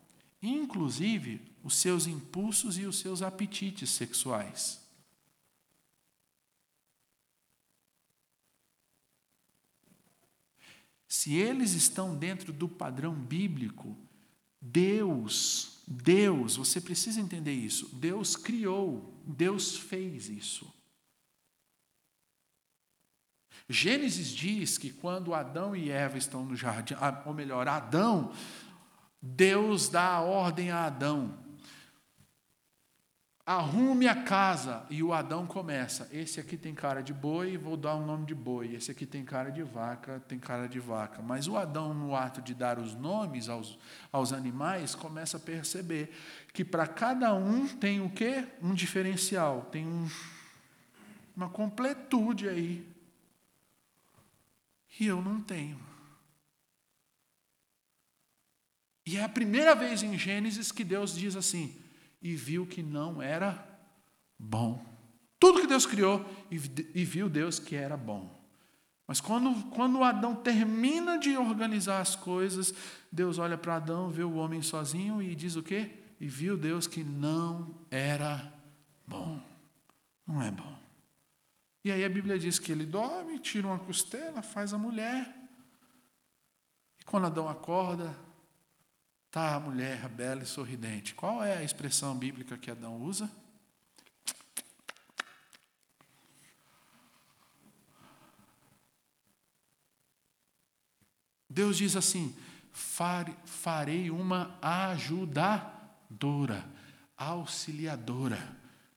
inclusive 0.42 1.40
os 1.64 1.74
seus 1.76 2.06
impulsos 2.06 2.78
e 2.78 2.84
os 2.84 2.98
seus 2.98 3.22
apetites 3.22 3.90
sexuais. 3.90 4.85
Se 11.08 11.34
eles 11.34 11.72
estão 11.72 12.16
dentro 12.16 12.52
do 12.52 12.68
padrão 12.68 13.14
bíblico, 13.14 13.96
Deus, 14.60 15.82
Deus, 15.86 16.56
você 16.56 16.80
precisa 16.80 17.20
entender 17.20 17.52
isso. 17.52 17.94
Deus 17.94 18.34
criou, 18.34 19.22
Deus 19.24 19.76
fez 19.76 20.28
isso. 20.28 20.72
Gênesis 23.68 24.28
diz 24.28 24.78
que 24.78 24.90
quando 24.90 25.34
Adão 25.34 25.74
e 25.74 25.90
Eva 25.90 26.18
estão 26.18 26.44
no 26.44 26.56
jardim, 26.56 26.94
ou 27.24 27.34
melhor, 27.34 27.66
Adão, 27.66 28.32
Deus 29.20 29.88
dá 29.88 30.08
a 30.14 30.20
ordem 30.20 30.70
a 30.70 30.84
Adão: 30.84 31.36
Arrume 33.46 34.08
a 34.08 34.24
casa. 34.24 34.84
E 34.90 35.04
o 35.04 35.12
Adão 35.12 35.46
começa. 35.46 36.08
Esse 36.10 36.40
aqui 36.40 36.56
tem 36.56 36.74
cara 36.74 37.00
de 37.00 37.14
boi, 37.14 37.56
vou 37.56 37.76
dar 37.76 37.94
o 37.94 38.00
um 38.00 38.04
nome 38.04 38.26
de 38.26 38.34
boi. 38.34 38.74
Esse 38.74 38.90
aqui 38.90 39.06
tem 39.06 39.24
cara 39.24 39.50
de 39.50 39.62
vaca, 39.62 40.20
tem 40.26 40.36
cara 40.36 40.68
de 40.68 40.80
vaca. 40.80 41.22
Mas 41.22 41.46
o 41.46 41.56
Adão, 41.56 41.94
no 41.94 42.16
ato 42.16 42.42
de 42.42 42.52
dar 42.52 42.76
os 42.76 42.92
nomes 42.96 43.48
aos, 43.48 43.78
aos 44.10 44.32
animais, 44.32 44.96
começa 44.96 45.36
a 45.36 45.40
perceber 45.40 46.10
que 46.52 46.64
para 46.64 46.88
cada 46.88 47.32
um 47.34 47.68
tem 47.68 48.00
o 48.00 48.10
quê? 48.10 48.48
Um 48.60 48.74
diferencial, 48.74 49.68
tem 49.70 49.86
um, 49.86 50.10
uma 51.36 51.48
completude 51.48 52.48
aí. 52.48 52.84
E 54.98 55.06
eu 55.06 55.22
não 55.22 55.40
tenho. 55.40 55.78
E 59.06 59.16
é 59.16 59.22
a 59.22 59.28
primeira 59.28 59.72
vez 59.76 60.02
em 60.02 60.18
Gênesis 60.18 60.72
que 60.72 60.82
Deus 60.82 61.14
diz 61.14 61.36
assim: 61.36 61.85
e 62.20 62.34
viu 62.34 62.66
que 62.66 62.82
não 62.82 63.20
era 63.20 63.66
bom. 64.38 64.84
Tudo 65.38 65.60
que 65.60 65.66
Deus 65.66 65.86
criou 65.86 66.24
e 66.50 67.04
viu 67.04 67.28
Deus 67.28 67.58
que 67.58 67.76
era 67.76 67.96
bom. 67.96 68.36
Mas 69.06 69.20
quando, 69.20 69.70
quando 69.70 70.02
Adão 70.02 70.34
termina 70.34 71.18
de 71.18 71.36
organizar 71.36 72.00
as 72.00 72.16
coisas, 72.16 72.74
Deus 73.12 73.38
olha 73.38 73.56
para 73.56 73.76
Adão, 73.76 74.10
vê 74.10 74.24
o 74.24 74.34
homem 74.34 74.62
sozinho 74.62 75.22
e 75.22 75.34
diz 75.34 75.54
o 75.54 75.62
quê? 75.62 75.90
E 76.18 76.26
viu 76.26 76.56
Deus 76.56 76.86
que 76.86 77.04
não 77.04 77.74
era 77.90 78.52
bom. 79.06 79.40
Não 80.26 80.42
é 80.42 80.50
bom. 80.50 80.76
E 81.84 81.92
aí 81.92 82.04
a 82.04 82.08
Bíblia 82.08 82.36
diz 82.36 82.58
que 82.58 82.72
ele 82.72 82.84
dorme, 82.84 83.38
tira 83.38 83.68
uma 83.68 83.78
costela, 83.78 84.42
faz 84.42 84.74
a 84.74 84.78
mulher. 84.78 85.32
E 86.98 87.04
quando 87.04 87.26
Adão 87.26 87.48
acorda, 87.48 88.18
tá 89.36 89.56
a 89.56 89.60
mulher 89.60 90.08
bela 90.08 90.42
e 90.42 90.46
sorridente. 90.46 91.14
Qual 91.14 91.44
é 91.44 91.58
a 91.58 91.62
expressão 91.62 92.16
bíblica 92.16 92.56
que 92.56 92.70
Adão 92.70 93.02
usa? 93.02 93.30
Deus 101.50 101.76
diz 101.76 101.96
assim: 101.96 102.34
farei 102.72 104.10
uma 104.10 104.58
ajudadora, 104.62 106.64
auxiliadora. 107.14 108.56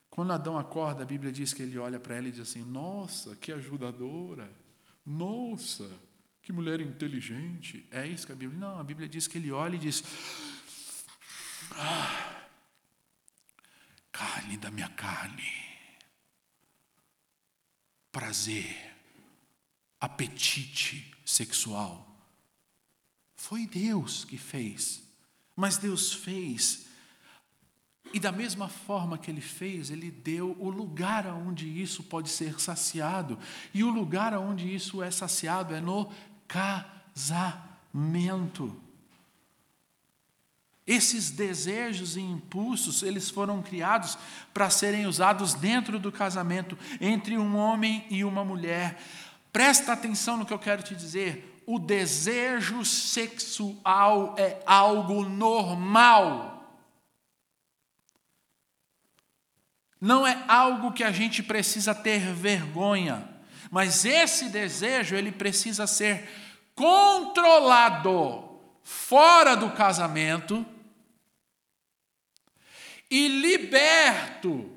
Quando 0.10 0.32
Adão 0.32 0.58
acorda, 0.58 1.04
a 1.04 1.06
Bíblia 1.06 1.34
diz 1.34 1.54
que 1.54 1.64
ele 1.64 1.78
olha 1.78 2.00
para 2.00 2.16
ela 2.16 2.30
e 2.30 2.32
diz 2.32 2.40
assim: 2.40 2.64
Nossa, 2.64 3.36
que 3.36 3.52
ajudadora! 3.52 4.50
Nossa! 5.06 5.92
Que 6.50 6.54
mulher 6.54 6.82
inteligente. 6.82 7.86
É 7.92 8.08
isso 8.08 8.26
que 8.26 8.32
a 8.32 8.36
Bíblia. 8.36 8.60
Não, 8.60 8.80
a 8.80 8.84
Bíblia 8.84 9.08
diz 9.08 9.28
que 9.28 9.38
ele 9.38 9.52
olha 9.52 9.76
e 9.76 9.78
diz: 9.78 10.04
ah, 11.74 12.48
Carne 14.12 14.58
da 14.58 14.72
minha 14.72 14.90
carne, 14.90 15.48
prazer, 18.12 18.96
apetite 20.02 21.14
sexual. 21.24 22.20
Foi 23.36 23.68
Deus 23.68 24.26
que 24.26 24.40
fez. 24.40 25.04
Mas 25.56 25.78
Deus 25.78 26.12
fez 26.12 26.90
e 28.12 28.20
da 28.20 28.32
mesma 28.32 28.68
forma 28.68 29.18
que 29.18 29.30
ele 29.30 29.42
fez, 29.42 29.92
ele 29.92 30.10
deu 30.10 30.56
o 30.60 30.70
lugar 30.70 31.28
aonde 31.28 31.68
isso 31.82 32.04
pode 32.04 32.30
ser 32.30 32.60
saciado. 32.60 33.38
E 33.74 33.84
o 33.84 33.90
lugar 33.90 34.34
aonde 34.34 34.74
isso 34.74 35.04
é 35.04 35.12
saciado 35.12 35.76
é 35.76 35.82
no 35.82 36.12
casamento. 36.50 38.78
Esses 40.86 41.30
desejos 41.30 42.18
e 42.18 42.22
impulsos, 42.22 43.02
eles 43.04 43.30
foram 43.30 43.62
criados 43.62 44.18
para 44.52 44.72
serem 44.72 45.06
usados 45.06 45.54
dentro 45.54 46.00
do 46.00 46.12
casamento, 46.12 46.76
entre 47.00 47.38
um 47.38 47.56
homem 47.56 48.08
e 48.10 48.24
uma 48.24 48.44
mulher. 48.44 49.00
Presta 49.54 49.94
atenção 49.94 50.36
no 50.36 50.48
que 50.48 50.54
eu 50.54 50.58
quero 50.58 50.82
te 50.82 50.96
dizer. 50.96 51.62
O 51.68 51.78
desejo 51.78 52.84
sexual 52.84 54.34
é 54.36 54.60
algo 54.66 55.30
normal. 55.30 56.56
Não 60.02 60.26
é 60.26 60.44
algo 60.48 60.92
que 60.92 61.04
a 61.04 61.12
gente 61.12 61.44
precisa 61.44 61.94
ter 61.94 62.34
vergonha, 62.34 63.30
mas 63.70 64.06
esse 64.06 64.50
desejo 64.50 65.16
ele 65.16 65.32
precisa 65.32 65.86
ser 65.86 66.28
controlado 66.74 68.50
fora 68.84 69.56
do 69.56 69.70
casamento 69.72 70.66
e 73.12 73.28
liberto, 73.28 74.70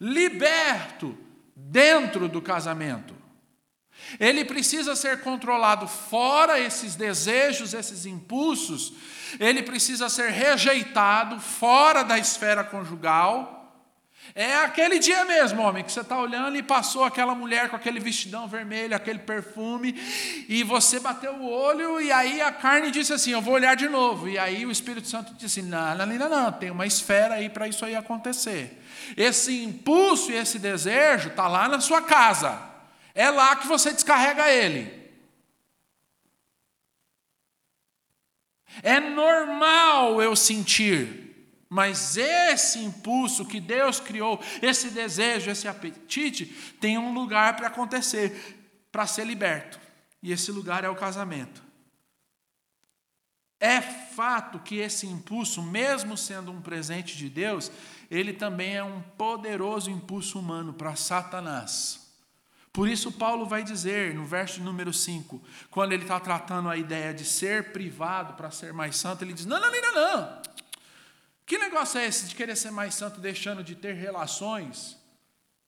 liberto 0.00 1.16
dentro 1.54 2.28
do 2.28 2.40
casamento. 2.40 3.16
Ele 4.18 4.44
precisa 4.44 4.94
ser 4.96 5.20
controlado 5.20 5.86
fora 5.86 6.58
esses 6.58 6.94
desejos, 6.94 7.74
esses 7.74 8.06
impulsos, 8.06 8.92
ele 9.38 9.62
precisa 9.62 10.08
ser 10.08 10.30
rejeitado 10.30 11.40
fora 11.40 12.02
da 12.02 12.18
esfera 12.18 12.64
conjugal 12.64 13.57
é 14.40 14.54
aquele 14.54 15.00
dia 15.00 15.24
mesmo, 15.24 15.60
homem, 15.62 15.82
que 15.82 15.90
você 15.90 16.00
está 16.00 16.16
olhando 16.16 16.56
e 16.56 16.62
passou 16.62 17.02
aquela 17.02 17.34
mulher 17.34 17.68
com 17.68 17.74
aquele 17.74 17.98
vestidão 17.98 18.46
vermelho, 18.46 18.94
aquele 18.94 19.18
perfume, 19.18 19.92
e 20.48 20.62
você 20.62 21.00
bateu 21.00 21.32
o 21.32 21.50
olho, 21.50 22.00
e 22.00 22.12
aí 22.12 22.40
a 22.40 22.52
carne 22.52 22.92
disse 22.92 23.12
assim: 23.12 23.32
Eu 23.32 23.42
vou 23.42 23.54
olhar 23.54 23.74
de 23.74 23.88
novo. 23.88 24.28
E 24.28 24.38
aí 24.38 24.64
o 24.64 24.70
Espírito 24.70 25.08
Santo 25.08 25.34
disse: 25.34 25.60
Não, 25.60 25.92
não, 25.96 26.06
não, 26.06 26.28
não, 26.28 26.52
tem 26.52 26.70
uma 26.70 26.86
esfera 26.86 27.34
aí 27.34 27.50
para 27.50 27.66
isso 27.66 27.84
aí 27.84 27.96
acontecer. 27.96 28.80
Esse 29.16 29.64
impulso 29.64 30.30
e 30.30 30.36
esse 30.36 30.60
desejo 30.60 31.30
está 31.30 31.48
lá 31.48 31.68
na 31.68 31.80
sua 31.80 32.00
casa, 32.00 32.62
é 33.16 33.28
lá 33.30 33.56
que 33.56 33.66
você 33.66 33.92
descarrega 33.92 34.48
ele. 34.48 35.10
É 38.84 39.00
normal 39.00 40.22
eu 40.22 40.36
sentir 40.36 41.27
mas 41.68 42.16
esse 42.16 42.78
impulso 42.78 43.44
que 43.44 43.60
Deus 43.60 44.00
criou, 44.00 44.40
esse 44.62 44.88
desejo, 44.90 45.50
esse 45.50 45.68
apetite, 45.68 46.46
tem 46.80 46.96
um 46.96 47.12
lugar 47.12 47.56
para 47.56 47.66
acontecer, 47.66 48.58
para 48.90 49.06
ser 49.06 49.24
liberto. 49.24 49.78
E 50.22 50.32
esse 50.32 50.50
lugar 50.50 50.82
é 50.82 50.88
o 50.88 50.96
casamento. 50.96 51.62
É 53.60 53.80
fato 53.80 54.60
que 54.60 54.76
esse 54.76 55.06
impulso, 55.06 55.62
mesmo 55.62 56.16
sendo 56.16 56.50
um 56.50 56.60
presente 56.60 57.16
de 57.16 57.28
Deus, 57.28 57.70
ele 58.10 58.32
também 58.32 58.76
é 58.76 58.84
um 58.84 59.02
poderoso 59.02 59.90
impulso 59.90 60.38
humano 60.38 60.72
para 60.72 60.94
Satanás. 60.96 62.06
Por 62.72 62.88
isso, 62.88 63.10
Paulo 63.10 63.44
vai 63.44 63.64
dizer 63.64 64.14
no 64.14 64.24
verso 64.24 64.62
número 64.62 64.92
5, 64.92 65.42
quando 65.70 65.92
ele 65.92 66.02
está 66.02 66.20
tratando 66.20 66.68
a 66.68 66.76
ideia 66.76 67.12
de 67.12 67.24
ser 67.24 67.72
privado 67.72 68.34
para 68.34 68.50
ser 68.50 68.72
mais 68.72 68.96
santo, 68.96 69.24
ele 69.24 69.32
diz: 69.32 69.44
não, 69.44 69.60
não, 69.60 69.70
não, 69.70 69.80
não, 69.80 69.94
não. 69.94 70.42
Que 71.48 71.56
negócio 71.56 71.98
é 71.98 72.04
esse 72.04 72.26
de 72.26 72.34
querer 72.34 72.54
ser 72.54 72.70
mais 72.70 72.94
santo 72.94 73.22
deixando 73.22 73.64
de 73.64 73.74
ter 73.74 73.94
relações? 73.94 74.98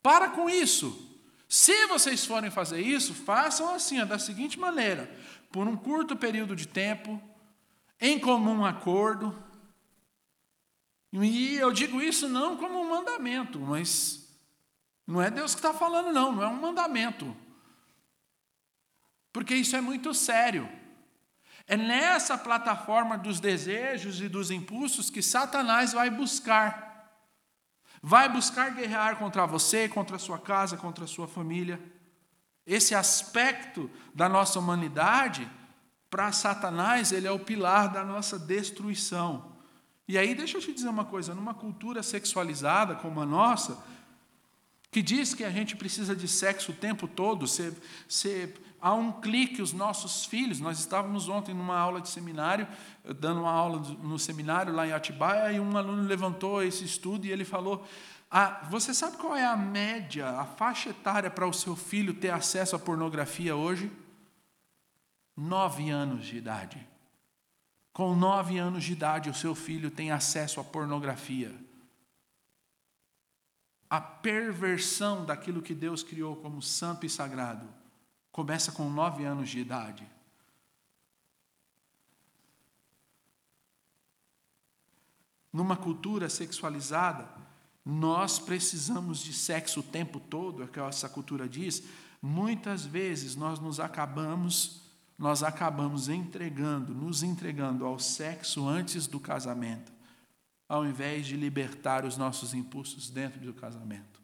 Para 0.03 0.29
com 0.29 0.49
isso. 0.51 1.09
Se 1.49 1.87
vocês 1.87 2.23
forem 2.23 2.51
fazer 2.51 2.83
isso, 2.83 3.15
façam 3.15 3.75
assim, 3.75 4.05
da 4.05 4.19
seguinte 4.19 4.59
maneira: 4.59 5.11
por 5.51 5.67
um 5.67 5.75
curto 5.75 6.15
período 6.15 6.55
de 6.55 6.69
tempo, 6.69 7.19
em 7.99 8.19
comum 8.19 8.63
acordo. 8.63 9.35
E 11.15 11.57
eu 11.57 11.73
digo 11.73 12.03
isso 12.03 12.29
não 12.29 12.59
como 12.59 12.79
um 12.79 12.91
mandamento, 12.91 13.59
mas 13.59 14.39
não 15.07 15.23
é 15.23 15.31
Deus 15.31 15.55
que 15.55 15.61
está 15.61 15.73
falando, 15.73 16.13
não, 16.13 16.31
não 16.31 16.43
é 16.43 16.49
um 16.49 16.61
mandamento. 16.61 17.35
Porque 19.33 19.55
isso 19.55 19.75
é 19.75 19.81
muito 19.81 20.13
sério. 20.13 20.69
É 21.71 21.77
nessa 21.77 22.37
plataforma 22.37 23.17
dos 23.17 23.39
desejos 23.39 24.21
e 24.21 24.29
dos 24.29 24.51
impulsos 24.51 25.09
que 25.09 25.23
Satanás 25.23 25.93
vai 25.93 26.11
buscar. 26.11 27.09
Vai 28.03 28.29
buscar 28.29 28.75
guerrear 28.75 29.17
contra 29.19 29.47
você, 29.47 29.89
contra 29.89 30.17
a 30.17 30.19
sua 30.19 30.37
casa, 30.37 30.77
contra 30.77 31.05
a 31.05 31.07
sua 31.07 31.29
família. 31.29 31.81
Esse 32.67 32.93
aspecto 32.93 33.89
da 34.13 34.29
nossa 34.29 34.59
humanidade, 34.59 35.49
para 36.11 36.33
Satanás, 36.33 37.13
ele 37.13 37.29
é 37.29 37.31
o 37.31 37.39
pilar 37.39 37.89
da 37.89 38.05
nossa 38.05 38.37
destruição. 38.37 39.53
E 40.09 40.19
aí, 40.19 40.35
deixa 40.35 40.59
eu 40.59 40.61
te 40.61 40.73
dizer 40.73 40.89
uma 40.89 41.05
coisa: 41.05 41.37
numa 41.37 41.55
cultura 41.55 42.03
sexualizada 42.03 42.97
como 42.97 43.21
a 43.21 43.25
nossa, 43.25 43.81
que 44.91 45.01
diz 45.01 45.35
que 45.35 45.45
a 45.45 45.51
gente 45.51 45.77
precisa 45.77 46.17
de 46.17 46.27
sexo 46.27 46.73
o 46.73 46.75
tempo 46.75 47.07
todo, 47.07 47.47
ser, 47.47 47.73
ser 48.09 48.61
a 48.81 48.95
um 48.95 49.13
clique 49.13 49.61
os 49.61 49.73
nossos 49.73 50.25
filhos. 50.25 50.61
Nós 50.61 50.79
estávamos 50.79 51.29
ontem 51.29 51.55
numa 51.55 51.77
aula 51.77 52.01
de 52.01 52.09
seminário, 52.09 52.67
dando 53.19 53.41
uma 53.41 53.53
aula 53.53 53.79
no 53.79 54.19
seminário 54.19 54.73
lá 54.73 54.87
em 54.87 54.93
Atibaia, 54.93 55.53
e 55.53 55.61
um 55.61 55.77
aluno 55.77 56.03
levantou 56.03 56.63
esse 56.63 56.85
estudo 56.85 57.27
e 57.27 57.31
ele 57.31 57.45
falou: 57.45 57.87
ah, 58.31 58.67
Você 58.71 58.95
sabe 58.95 59.19
qual 59.19 59.37
é 59.37 59.45
a 59.45 59.57
média, 59.57 60.31
a 60.31 60.45
faixa 60.45 60.91
etária 60.91 61.31
para 61.31 61.47
o 61.47 61.53
seu 61.53 61.77
filho 61.77 62.15
ter 62.15 62.31
acesso 62.31 62.75
à 62.75 62.79
pornografia 62.79 63.55
hoje? 63.55 63.91
Nove 65.37 65.91
anos 65.91 66.27
de 66.27 66.37
idade. 66.37 66.87
Com 67.93 68.15
nove 68.15 68.57
anos 68.57 68.85
de 68.85 68.93
idade, 68.93 69.29
o 69.29 69.35
seu 69.35 69.55
filho 69.55 69.91
tem 69.91 70.11
acesso 70.11 70.61
à 70.61 70.65
pornografia. 70.65 71.55
A 73.91 74.01
perversão 74.01 75.25
daquilo 75.25 75.61
que 75.61 75.75
Deus 75.75 76.03
criou 76.03 76.37
como 76.37 76.63
santo 76.63 77.05
e 77.05 77.11
sagrado 77.11 77.80
Começa 78.33 78.71
com 78.73 78.89
nove 78.89 79.25
anos 79.25 79.49
de 79.51 79.59
idade. 79.59 80.07
Numa 85.53 85.77
cultura 85.77 86.29
sexualizada, 86.29 87.29
nós 87.85 88.39
precisamos 88.39 89.21
de 89.21 89.33
sexo 89.33 89.81
o 89.81 89.83
tempo 89.83 90.21
todo, 90.21 90.63
é 90.63 90.65
o 90.65 90.69
que 90.69 90.79
essa 90.79 91.09
cultura 91.09 91.49
diz. 91.49 91.83
Muitas 92.23 92.85
vezes 92.85 93.35
nós 93.35 93.59
nos 93.59 93.81
acabamos, 93.81 94.83
nós 95.19 95.43
acabamos 95.43 96.09
entregando, 96.09 96.95
nos 96.95 97.23
entregando 97.23 97.85
ao 97.85 97.99
sexo 97.99 98.69
antes 98.69 99.07
do 99.09 99.19
casamento, 99.19 99.93
ao 100.69 100.87
invés 100.87 101.27
de 101.27 101.37
libertar 101.37 102.05
os 102.05 102.17
nossos 102.17 102.55
impulsos 102.55 103.11
dentro 103.11 103.41
do 103.41 103.53
casamento. 103.53 104.20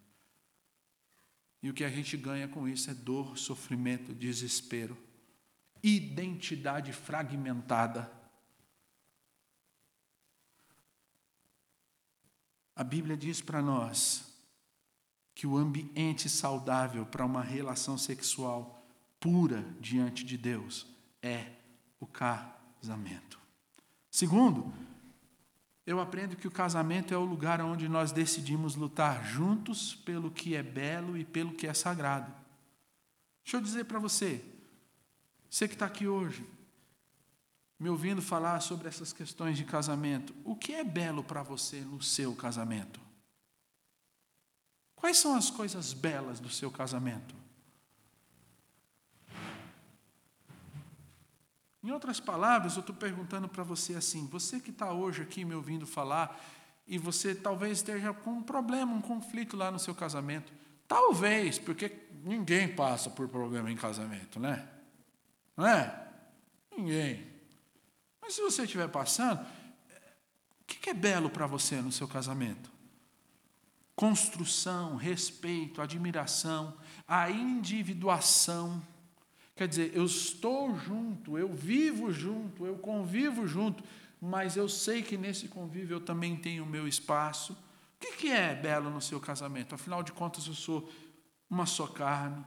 E 1.66 1.68
o 1.68 1.74
que 1.74 1.82
a 1.82 1.90
gente 1.90 2.16
ganha 2.16 2.46
com 2.46 2.68
isso 2.68 2.88
é 2.88 2.94
dor, 2.94 3.36
sofrimento, 3.36 4.14
desespero, 4.14 4.96
identidade 5.82 6.92
fragmentada. 6.92 8.08
A 12.76 12.84
Bíblia 12.84 13.16
diz 13.16 13.40
para 13.40 13.60
nós 13.60 14.32
que 15.34 15.44
o 15.44 15.56
ambiente 15.56 16.28
saudável 16.28 17.04
para 17.04 17.26
uma 17.26 17.42
relação 17.42 17.98
sexual 17.98 18.86
pura 19.18 19.66
diante 19.80 20.24
de 20.24 20.38
Deus 20.38 20.86
é 21.20 21.50
o 21.98 22.06
casamento. 22.06 23.40
Segundo, 24.08 24.72
eu 25.87 26.01
aprendo 26.01 26.37
que 26.37 26.49
o 26.49 26.51
casamento 26.51 27.14
é 27.14 27.16
o 27.16 27.24
lugar 27.24 27.61
onde 27.61 27.89
nós 27.89 28.11
decidimos 28.11 28.74
lutar 28.74 29.24
juntos 29.24 29.95
pelo 29.95 30.32
que 30.32 30.57
é 30.57 30.62
belo 30.62 31.16
e 31.16 31.24
pelo 31.24 31.53
que 31.53 31.66
é 31.66 31.72
sagrado. 31.72 32.34
Deixa 33.45 33.57
eu 33.59 33.61
dizer 33.61 33.84
para 33.84 34.01
você, 34.01 34.45
você 35.49 35.68
que 35.68 35.74
está 35.74 35.87
aqui 35.87 36.09
hoje, 36.09 36.45
me 37.78 37.89
ouvindo 37.89 38.20
falar 38.20 38.61
sobre 38.61 38.89
essas 38.89 39.12
questões 39.12 39.57
de 39.57 39.64
casamento, 39.64 40.34
o 40.45 40.57
que 40.57 40.74
é 40.74 40.82
belo 40.82 41.22
para 41.22 41.45
você 41.45 41.80
no 41.82 42.03
seu 42.03 42.34
casamento? 42.34 43.01
Quais 44.97 45.18
são 45.18 45.37
as 45.37 45.51
coisas 45.51 45.93
belas 45.93 46.41
do 46.41 46.51
seu 46.51 46.70
casamento? 46.70 47.45
Em 51.87 51.93
outras 51.93 52.18
palavras, 52.18 52.74
eu 52.74 52.80
estou 52.80 52.97
perguntando 52.97 53.49
para 53.49 53.62
você 53.62 53.95
assim: 53.95 54.26
você 54.26 54.59
que 54.59 54.70
está 54.70 54.93
hoje 54.93 55.22
aqui 55.22 55.45
me 55.45 55.55
ouvindo 55.55 55.87
falar, 55.87 56.37
e 56.84 56.99
você 56.99 57.32
talvez 57.32 57.78
esteja 57.78 58.12
com 58.12 58.30
um 58.32 58.43
problema, 58.43 58.93
um 58.93 59.01
conflito 59.01 59.57
lá 59.57 59.70
no 59.70 59.78
seu 59.78 59.95
casamento. 59.95 60.53
Talvez, 60.89 61.61
porque 61.61 61.93
ninguém 62.24 62.74
passa 62.74 63.09
por 63.09 63.28
problema 63.28 63.70
em 63.70 63.76
casamento, 63.76 64.41
né? 64.41 64.68
Não 65.57 65.64
é? 65.64 66.09
Ninguém. 66.76 67.24
Mas 68.20 68.34
se 68.34 68.41
você 68.41 68.64
estiver 68.64 68.89
passando, 68.89 69.41
o 69.41 70.64
que 70.64 70.91
é 70.91 70.95
belo 70.95 71.30
para 71.30 71.47
você 71.47 71.80
no 71.80 71.93
seu 71.93 72.09
casamento? 72.09 72.68
Construção, 73.95 74.97
respeito, 74.97 75.80
admiração, 75.80 76.76
a 77.07 77.30
individuação. 77.30 78.82
Quer 79.57 79.66
dizer, 79.66 79.90
eu 79.94 80.04
estou 80.04 80.76
junto, 80.76 81.38
eu 81.38 81.48
vivo 81.48 82.12
junto, 82.12 82.66
eu 82.66 82.76
convivo 82.76 83.46
junto, 83.46 83.82
mas 84.20 84.54
eu 84.54 84.68
sei 84.68 85.02
que 85.02 85.16
nesse 85.16 85.48
convívio 85.48 85.96
eu 85.96 86.00
também 86.00 86.36
tenho 86.36 86.62
o 86.62 86.68
meu 86.68 86.86
espaço. 86.86 87.54
O 87.54 87.98
que 87.98 88.28
é 88.28 88.54
belo 88.54 88.90
no 88.90 89.00
seu 89.00 89.18
casamento? 89.18 89.74
Afinal 89.74 90.02
de 90.02 90.12
contas, 90.12 90.46
eu 90.46 90.52
sou 90.52 90.92
uma 91.48 91.64
só 91.64 91.86
carne. 91.86 92.44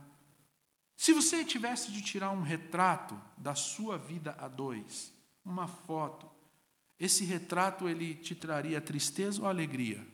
Se 0.96 1.12
você 1.12 1.44
tivesse 1.44 1.92
de 1.92 2.04
tirar 2.04 2.30
um 2.30 2.44
retrato 2.44 3.20
da 3.36 3.56
sua 3.56 3.98
vida 3.98 4.36
a 4.38 4.48
dois, 4.48 5.12
uma 5.44 5.68
foto, 5.68 6.30
esse 7.00 7.26
retrato 7.26 7.90
ele 7.90 8.14
te 8.14 8.36
traria 8.36 8.80
tristeza 8.80 9.42
ou 9.42 9.48
alegria? 9.48 10.06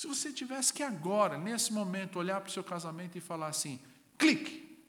Se 0.00 0.06
você 0.06 0.32
tivesse 0.32 0.72
que 0.72 0.82
agora, 0.82 1.36
nesse 1.36 1.74
momento, 1.74 2.18
olhar 2.18 2.40
para 2.40 2.48
o 2.48 2.50
seu 2.50 2.64
casamento 2.64 3.18
e 3.18 3.20
falar 3.20 3.48
assim, 3.48 3.78
clique. 4.16 4.82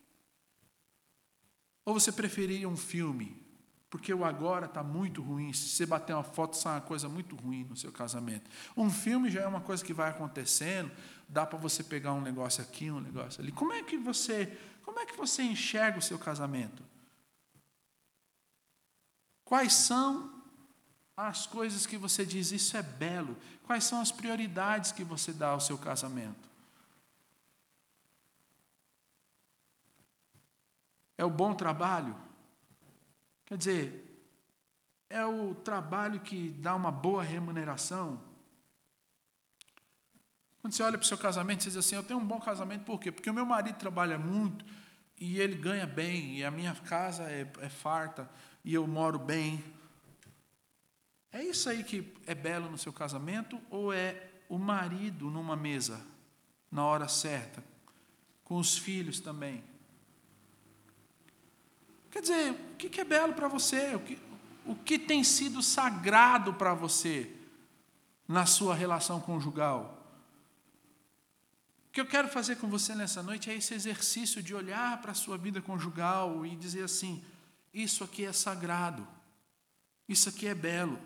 Ou 1.84 1.93
você 1.93 2.14
preferiria 2.14 2.70
um 2.70 2.78
filme 2.78 3.38
porque 3.89 4.14
o 4.14 4.24
agora 4.24 4.68
está 4.68 4.82
muito 4.82 5.22
ruim. 5.22 5.51
Se 5.51 5.68
você 5.68 5.86
bater 5.86 6.14
uma 6.14 6.24
foto, 6.24 6.55
sai 6.55 6.76
uma 6.76 6.82
coisa 6.88 7.09
muito 7.09 7.36
ruim 7.36 7.66
no 7.66 7.76
seu 7.76 7.91
casamento. 7.91 8.49
Um 8.78 8.89
filme 8.89 9.30
já 9.30 9.41
é 9.41 9.47
uma 9.47 9.59
coisa 9.59 9.84
que 9.84 9.93
vai 9.93 10.09
acontecendo, 10.09 10.89
dá 11.28 11.45
para 11.45 11.59
você 11.59 11.84
pegar 11.84 12.14
um 12.14 12.22
negócio 12.22 12.64
aqui, 12.64 12.89
um 12.89 13.01
negócio 13.01 13.41
ali. 13.41 13.51
Como 13.51 13.74
é 13.74 13.84
que 13.84 13.97
você, 13.97 14.57
como 14.82 14.97
é 14.97 15.05
que 15.05 15.18
você 15.18 15.43
enxerga 15.43 15.99
o 15.99 16.01
seu 16.01 16.18
casamento? 16.18 16.82
Quais 19.43 19.74
são 19.74 20.41
as 21.18 21.45
coisas 21.45 21.86
que 21.86 21.97
você 21.97 22.26
diz 22.26 22.53
isso 22.53 22.78
é 22.78 22.82
belo? 22.82 23.36
Quais 23.72 23.86
são 23.86 24.02
as 24.02 24.12
prioridades 24.12 24.92
que 24.92 25.02
você 25.02 25.32
dá 25.32 25.52
ao 25.52 25.62
seu 25.62 25.78
casamento? 25.78 26.50
É 31.18 31.24
o 31.24 31.30
bom 31.30 31.54
trabalho? 31.54 32.14
Quer 33.46 33.58
dizer, 33.58 34.26
é 35.10 35.26
o 35.26 35.56
trabalho 35.56 36.20
que 36.20 36.50
dá 36.50 36.76
uma 36.76 36.92
boa 36.92 37.24
remuneração. 37.24 38.22
Quando 40.60 40.74
você 40.74 40.84
olha 40.84 40.98
para 40.98 41.06
o 41.06 41.08
seu 41.08 41.18
casamento, 41.18 41.64
você 41.64 41.70
diz 41.70 41.78
assim: 41.78 41.96
Eu 41.96 42.04
tenho 42.04 42.20
um 42.20 42.28
bom 42.28 42.42
casamento, 42.42 42.84
por 42.84 43.00
quê? 43.00 43.10
Porque 43.10 43.30
o 43.30 43.34
meu 43.34 43.46
marido 43.46 43.78
trabalha 43.78 44.18
muito 44.18 44.66
e 45.18 45.40
ele 45.40 45.56
ganha 45.56 45.88
bem, 45.88 46.40
e 46.40 46.44
a 46.44 46.52
minha 46.52 46.76
casa 46.76 47.24
é, 47.32 47.50
é 47.62 47.70
farta, 47.70 48.30
e 48.66 48.74
eu 48.74 48.86
moro 48.86 49.18
bem. 49.18 49.64
É 51.32 51.42
isso 51.42 51.70
aí 51.70 51.84
que 51.84 52.14
é 52.26 52.36
belo 52.36 52.70
no 52.70 52.78
seu 52.78 52.92
casamento? 52.92 53.60
Ou 53.70 53.94
é 53.94 54.30
o 54.50 54.58
marido 54.58 55.30
numa 55.30 55.56
mesa, 55.56 56.06
na 56.70 56.86
hora 56.86 57.08
certa, 57.08 57.64
com 58.44 58.58
os 58.58 58.78
filhos 58.78 59.20
também? 59.20 59.64
Quer 62.12 62.22
dizer, 62.22 62.52
o 62.52 62.76
que 62.76 63.00
é 63.00 63.06
belo 63.06 63.34
para 63.34 63.48
você? 63.48 63.96
O 63.96 64.00
que, 64.02 64.20
o 64.66 64.76
que 64.76 65.00
tem 65.00 65.24
sido 65.24 65.62
sagrado 65.62 66.54
para 66.54 66.74
você 66.74 67.34
na 68.28 68.46
sua 68.46 68.76
relação 68.76 69.22
conjugal? 69.22 69.98
O 71.88 71.92
que 71.94 72.02
eu 72.02 72.06
quero 72.06 72.28
fazer 72.28 72.58
com 72.58 72.68
você 72.68 72.94
nessa 72.94 73.24
noite 73.24 73.50
é 73.50 73.56
esse 73.56 73.74
exercício 73.74 74.44
de 74.44 74.54
olhar 74.54 75.02
para 75.02 75.12
a 75.12 75.16
sua 75.16 75.38
vida 75.38 75.62
conjugal 75.62 76.46
e 76.46 76.56
dizer 76.56 76.84
assim: 76.84 77.24
isso 77.74 78.04
aqui 78.04 78.26
é 78.26 78.34
sagrado, 78.34 79.08
isso 80.08 80.28
aqui 80.28 80.48
é 80.48 80.56
belo. 80.56 81.00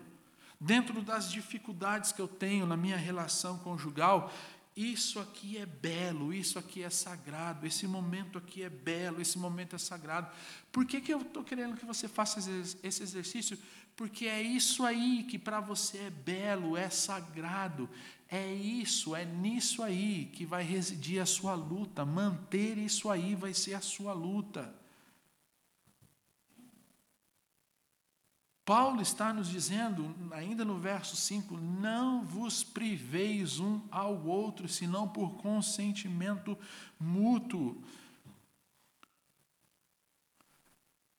Dentro 0.58 1.02
das 1.02 1.30
dificuldades 1.30 2.12
que 2.12 2.20
eu 2.20 2.28
tenho 2.28 2.66
na 2.66 2.76
minha 2.76 2.96
relação 2.96 3.58
conjugal, 3.58 4.32
isso 4.76 5.18
aqui 5.18 5.56
é 5.56 5.64
belo, 5.64 6.34
isso 6.34 6.58
aqui 6.58 6.82
é 6.82 6.90
sagrado, 6.90 7.66
esse 7.66 7.86
momento 7.86 8.36
aqui 8.36 8.62
é 8.62 8.68
belo, 8.68 9.22
esse 9.22 9.38
momento 9.38 9.74
é 9.74 9.78
sagrado. 9.78 10.30
Por 10.70 10.84
que, 10.84 11.00
que 11.00 11.12
eu 11.12 11.22
estou 11.22 11.42
querendo 11.42 11.76
que 11.76 11.86
você 11.86 12.06
faça 12.06 12.40
esse 12.82 13.02
exercício? 13.02 13.58
Porque 13.96 14.26
é 14.26 14.42
isso 14.42 14.84
aí 14.84 15.22
que 15.22 15.38
para 15.38 15.60
você 15.60 15.96
é 15.98 16.10
belo, 16.10 16.76
é 16.76 16.90
sagrado, 16.90 17.88
é 18.28 18.52
isso, 18.52 19.16
é 19.16 19.24
nisso 19.24 19.82
aí 19.82 20.30
que 20.34 20.44
vai 20.44 20.62
residir 20.62 21.22
a 21.22 21.26
sua 21.26 21.54
luta, 21.54 22.04
manter 22.04 22.76
isso 22.76 23.08
aí 23.08 23.34
vai 23.34 23.54
ser 23.54 23.72
a 23.72 23.80
sua 23.80 24.12
luta. 24.12 24.74
Paulo 28.66 29.00
está 29.00 29.32
nos 29.32 29.48
dizendo, 29.48 30.12
ainda 30.32 30.64
no 30.64 30.76
verso 30.76 31.14
5, 31.14 31.56
não 31.56 32.24
vos 32.24 32.64
priveis 32.64 33.60
um 33.60 33.80
ao 33.92 34.26
outro, 34.26 34.68
senão 34.68 35.06
por 35.06 35.36
consentimento 35.36 36.58
mútuo. 36.98 37.80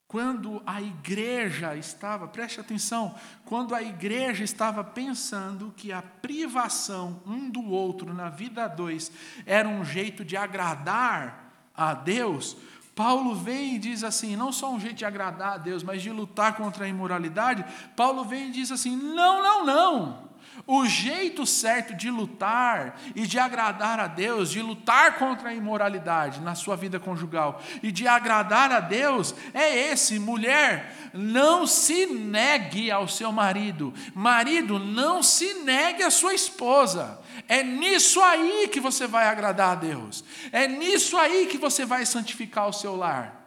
Quando 0.09 0.61
a 0.65 0.81
igreja 0.81 1.73
estava, 1.77 2.27
preste 2.27 2.59
atenção, 2.59 3.15
quando 3.45 3.73
a 3.73 3.81
igreja 3.81 4.43
estava 4.43 4.83
pensando 4.83 5.73
que 5.77 5.93
a 5.93 6.01
privação 6.01 7.23
um 7.25 7.49
do 7.49 7.63
outro 7.63 8.13
na 8.13 8.29
vida 8.29 8.65
a 8.65 8.67
dois 8.67 9.09
era 9.45 9.69
um 9.69 9.85
jeito 9.85 10.25
de 10.25 10.35
agradar 10.35 11.69
a 11.73 11.93
Deus, 11.93 12.57
Paulo 12.97 13.35
vem 13.35 13.75
e 13.75 13.77
diz 13.77 14.03
assim, 14.03 14.35
não 14.35 14.51
só 14.51 14.73
um 14.73 14.79
jeito 14.79 14.95
de 14.95 15.05
agradar 15.05 15.53
a 15.53 15.57
Deus, 15.59 15.83
mas 15.83 16.01
de 16.01 16.09
lutar 16.09 16.57
contra 16.57 16.85
a 16.85 16.87
imoralidade. 16.87 17.63
Paulo 17.95 18.25
vem 18.25 18.47
e 18.47 18.51
diz 18.51 18.71
assim: 18.71 18.97
não, 18.97 19.43
não, 19.43 19.63
não. 19.63 20.26
O 20.65 20.85
jeito 20.85 21.45
certo 21.45 21.93
de 21.93 22.09
lutar 22.09 22.99
e 23.15 23.27
de 23.27 23.37
agradar 23.37 23.99
a 23.99 24.07
Deus, 24.07 24.49
de 24.49 24.61
lutar 24.61 25.17
contra 25.17 25.49
a 25.49 25.53
imoralidade 25.53 26.41
na 26.41 26.55
sua 26.55 26.75
vida 26.75 26.99
conjugal 26.99 27.61
e 27.83 27.91
de 27.91 28.07
agradar 28.07 28.71
a 28.71 28.79
Deus 28.79 29.35
é 29.53 29.91
esse: 29.91 30.17
mulher, 30.17 31.11
não 31.13 31.67
se 31.67 32.07
negue 32.07 32.89
ao 32.89 33.07
seu 33.07 33.31
marido, 33.31 33.93
marido, 34.15 34.79
não 34.79 35.21
se 35.21 35.53
negue 35.55 36.03
à 36.03 36.09
sua 36.09 36.33
esposa. 36.33 37.19
É 37.47 37.63
nisso 37.63 38.21
aí 38.21 38.67
que 38.67 38.79
você 38.79 39.05
vai 39.05 39.27
agradar 39.27 39.73
a 39.73 39.75
Deus. 39.75 40.23
É 40.51 40.67
nisso 40.67 41.17
aí 41.17 41.45
que 41.45 41.57
você 41.57 41.85
vai 41.85 42.05
santificar 42.05 42.67
o 42.67 42.73
seu 42.73 42.95
lar. 42.95 43.37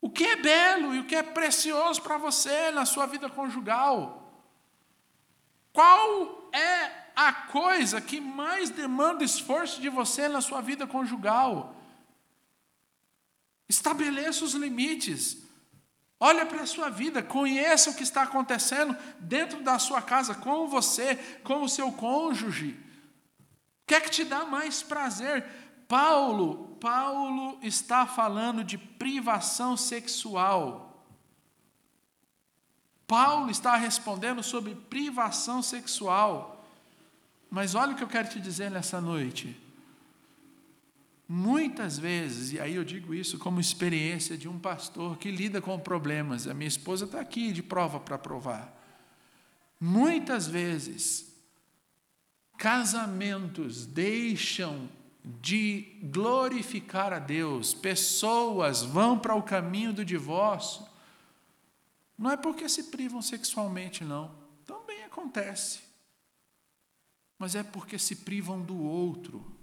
O 0.00 0.10
que 0.10 0.24
é 0.24 0.36
belo 0.36 0.94
e 0.94 1.00
o 1.00 1.04
que 1.04 1.16
é 1.16 1.22
precioso 1.22 2.02
para 2.02 2.18
você 2.18 2.70
na 2.70 2.84
sua 2.84 3.06
vida 3.06 3.28
conjugal? 3.28 4.27
Qual 5.78 6.50
é 6.52 7.10
a 7.14 7.32
coisa 7.32 8.00
que 8.00 8.20
mais 8.20 8.68
demanda 8.68 9.22
esforço 9.22 9.80
de 9.80 9.88
você 9.88 10.26
na 10.26 10.40
sua 10.40 10.60
vida 10.60 10.88
conjugal? 10.88 11.76
Estabeleça 13.68 14.44
os 14.44 14.54
limites. 14.54 15.38
Olha 16.18 16.44
para 16.44 16.62
a 16.62 16.66
sua 16.66 16.88
vida, 16.88 17.22
conheça 17.22 17.90
o 17.90 17.94
que 17.94 18.02
está 18.02 18.22
acontecendo 18.22 18.96
dentro 19.20 19.62
da 19.62 19.78
sua 19.78 20.02
casa, 20.02 20.34
com 20.34 20.66
você, 20.66 21.14
com 21.44 21.62
o 21.62 21.68
seu 21.68 21.92
cônjuge 21.92 22.88
que 23.88 23.94
é 23.94 24.00
que 24.00 24.10
te 24.10 24.22
dá 24.22 24.44
mais 24.44 24.82
prazer? 24.82 25.42
Paulo, 25.88 26.76
Paulo 26.78 27.58
está 27.62 28.06
falando 28.06 28.62
de 28.62 28.76
privação 28.76 29.78
sexual. 29.78 30.87
Paulo 33.08 33.50
está 33.50 33.74
respondendo 33.74 34.42
sobre 34.42 34.74
privação 34.74 35.62
sexual. 35.62 36.64
Mas 37.50 37.74
olha 37.74 37.92
o 37.92 37.96
que 37.96 38.04
eu 38.04 38.08
quero 38.08 38.28
te 38.28 38.38
dizer 38.38 38.70
nessa 38.70 39.00
noite. 39.00 39.56
Muitas 41.26 41.98
vezes, 41.98 42.52
e 42.52 42.60
aí 42.60 42.74
eu 42.74 42.84
digo 42.84 43.14
isso 43.14 43.38
como 43.38 43.58
experiência 43.58 44.36
de 44.36 44.48
um 44.48 44.58
pastor 44.58 45.16
que 45.18 45.30
lida 45.30 45.60
com 45.60 45.78
problemas, 45.78 46.46
a 46.46 46.54
minha 46.54 46.68
esposa 46.68 47.06
está 47.06 47.20
aqui 47.20 47.50
de 47.50 47.62
prova 47.62 47.98
para 47.98 48.16
provar. 48.16 48.74
Muitas 49.80 50.46
vezes, 50.46 51.28
Casamentos 52.58 53.86
deixam 53.86 54.88
de 55.40 55.98
glorificar 56.02 57.12
a 57.12 57.18
Deus, 57.18 57.72
pessoas 57.72 58.82
vão 58.82 59.18
para 59.18 59.34
o 59.34 59.42
caminho 59.42 59.92
do 59.92 60.04
divórcio, 60.04 60.87
não 62.18 62.32
é 62.32 62.36
porque 62.36 62.68
se 62.68 62.84
privam 62.84 63.22
sexualmente, 63.22 64.04
não. 64.04 64.34
Também 64.66 65.04
acontece. 65.04 65.80
Mas 67.38 67.54
é 67.54 67.62
porque 67.62 67.98
se 67.98 68.16
privam 68.16 68.60
do 68.60 68.76
outro. 68.76 69.56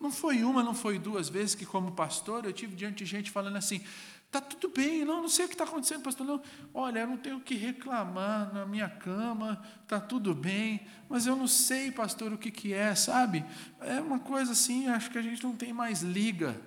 Não 0.00 0.12
foi 0.12 0.44
uma, 0.44 0.62
não 0.62 0.74
foi 0.74 0.96
duas 0.96 1.28
vezes 1.28 1.56
que, 1.56 1.66
como 1.66 1.90
pastor, 1.90 2.44
eu 2.44 2.52
tive 2.52 2.76
diante 2.76 2.98
de 2.98 3.04
gente 3.04 3.32
falando 3.32 3.56
assim: 3.56 3.84
Está 4.28 4.42
tudo 4.42 4.68
bem, 4.68 5.06
não, 5.06 5.22
não 5.22 5.28
sei 5.28 5.46
o 5.46 5.48
que 5.48 5.54
está 5.54 5.64
acontecendo, 5.64 6.02
pastor. 6.02 6.26
Não, 6.26 6.42
olha, 6.74 7.00
eu 7.00 7.06
não 7.06 7.16
tenho 7.16 7.38
o 7.38 7.40
que 7.40 7.54
reclamar 7.54 8.52
na 8.52 8.66
minha 8.66 8.88
cama, 8.88 9.60
está 9.82 9.98
tudo 9.98 10.34
bem, 10.34 10.86
mas 11.08 11.26
eu 11.26 11.34
não 11.34 11.48
sei, 11.48 11.90
pastor, 11.90 12.30
o 12.32 12.36
que, 12.36 12.50
que 12.50 12.74
é, 12.74 12.94
sabe? 12.94 13.42
É 13.80 13.98
uma 14.02 14.18
coisa 14.18 14.52
assim, 14.52 14.86
acho 14.86 15.10
que 15.10 15.16
a 15.16 15.22
gente 15.22 15.42
não 15.42 15.56
tem 15.56 15.72
mais 15.72 16.02
liga. 16.02 16.60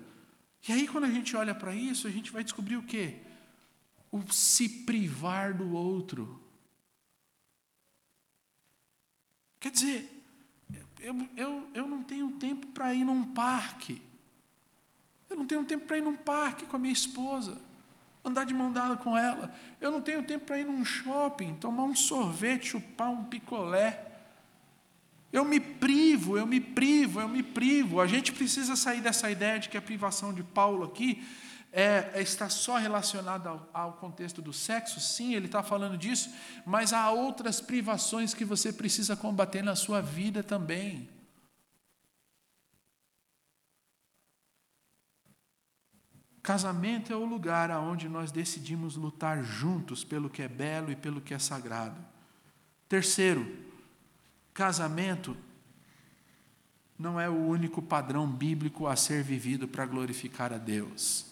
E 0.68 0.72
aí, 0.72 0.88
quando 0.88 1.05
a 1.05 1.09
gente 1.09 1.36
olha 1.36 1.55
para 1.55 1.74
isso, 1.74 2.07
a 2.07 2.12
gente 2.12 2.32
vai 2.32 2.43
descobrir 2.43 2.78
o 2.78 2.84
quê? 2.84 3.20
O 4.12 4.22
se 4.32 4.70
privar 4.70 5.53
do 5.53 5.74
outro. 5.74 6.41
Quer 9.59 9.72
dizer, 9.72 10.24
eu, 10.99 11.16
eu, 11.36 11.70
eu 11.74 11.88
não 11.88 12.03
tenho 12.03 12.32
tempo 12.34 12.68
para 12.68 12.93
ir 12.93 13.03
num 13.03 13.34
parque. 13.34 14.01
Eu 15.30 15.36
não 15.36 15.47
tenho 15.47 15.64
tempo 15.64 15.86
para 15.86 15.97
ir 15.97 16.01
num 16.01 16.16
parque 16.16 16.66
com 16.66 16.76
a 16.76 16.80
minha 16.80 16.93
esposa, 16.93 17.59
andar 18.24 18.45
de 18.45 18.53
mão 18.53 18.72
dada 18.72 18.97
com 18.97 19.18
ela. 19.18 19.53
Eu 19.80 19.89
não 19.89 20.01
tenho 20.01 20.24
tempo 20.24 20.45
para 20.45 20.59
ir 20.59 20.66
num 20.66 20.84
shopping, 20.84 21.55
tomar 21.55 21.84
um 21.84 21.95
sorvete, 21.95 22.70
chupar 22.70 23.09
um 23.09 23.24
picolé. 23.26 24.11
Eu 25.32 25.45
me 25.45 25.59
privo, 25.59 26.38
eu 26.38 26.45
me 26.45 26.59
privo, 26.59 27.21
eu 27.21 27.29
me 27.29 27.41
privo. 27.41 28.01
A 28.01 28.07
gente 28.07 28.34
precisa 28.34 28.75
sair 28.75 29.01
dessa 29.01 29.32
ideia 29.32 29.59
de 29.59 29.69
que 29.69 29.77
a 29.77 29.82
privação 29.82 30.34
de 30.34 30.43
Paulo 30.43 30.84
aqui 30.84 31.25
é, 31.71 32.11
é 32.13 32.21
está 32.21 32.49
só 32.49 32.77
relacionada 32.77 33.49
ao, 33.49 33.69
ao 33.73 33.93
contexto 33.93 34.41
do 34.41 34.51
sexo. 34.51 34.99
Sim, 34.99 35.34
ele 35.34 35.45
está 35.45 35.63
falando 35.63 35.97
disso, 35.97 36.34
mas 36.65 36.91
há 36.91 37.09
outras 37.11 37.61
privações 37.61 38.34
que 38.34 38.43
você 38.43 38.73
precisa 38.73 39.15
combater 39.15 39.63
na 39.63 39.75
sua 39.75 40.01
vida 40.01 40.43
também. 40.43 41.09
Casamento 46.43 47.13
é 47.13 47.15
o 47.15 47.23
lugar 47.23 47.69
aonde 47.69 48.09
nós 48.09 48.32
decidimos 48.32 48.95
lutar 48.95 49.43
juntos 49.43 50.03
pelo 50.03 50.29
que 50.29 50.41
é 50.41 50.47
belo 50.47 50.91
e 50.91 50.95
pelo 50.95 51.21
que 51.21 51.34
é 51.34 51.39
sagrado. 51.39 52.03
Terceiro, 52.89 53.70
casamento 54.54 55.36
não 56.97 57.20
é 57.20 57.30
o 57.30 57.36
único 57.36 57.82
padrão 57.82 58.28
bíblico 58.28 58.88
a 58.88 58.95
ser 58.95 59.24
vivido 59.24 59.68
para 59.68 59.86
glorificar 59.86 60.54
a 60.54 60.58
Deus. 60.58 61.26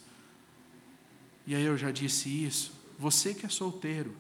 E 1.45 1.53
aí 1.53 1.63
eu 1.63 1.78
já 1.78 1.91
disse 1.91 2.30
isso. 2.45 2.74
Você 2.97 3.34
que 3.34 3.45
é 3.45 3.49
solteiro, 3.49 4.15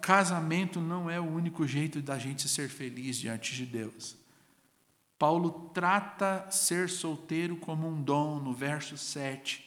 casamento 0.00 0.80
não 0.80 1.10
é 1.10 1.20
o 1.20 1.24
único 1.24 1.66
jeito 1.66 2.00
da 2.00 2.18
gente 2.18 2.48
ser 2.48 2.68
feliz 2.68 3.16
diante 3.16 3.54
de 3.54 3.66
Deus. 3.66 4.16
Paulo 5.18 5.70
trata 5.74 6.50
ser 6.50 6.88
solteiro 6.88 7.56
como 7.56 7.88
um 7.88 8.00
dom 8.00 8.38
no 8.38 8.52
verso 8.52 8.96
7 8.96 9.66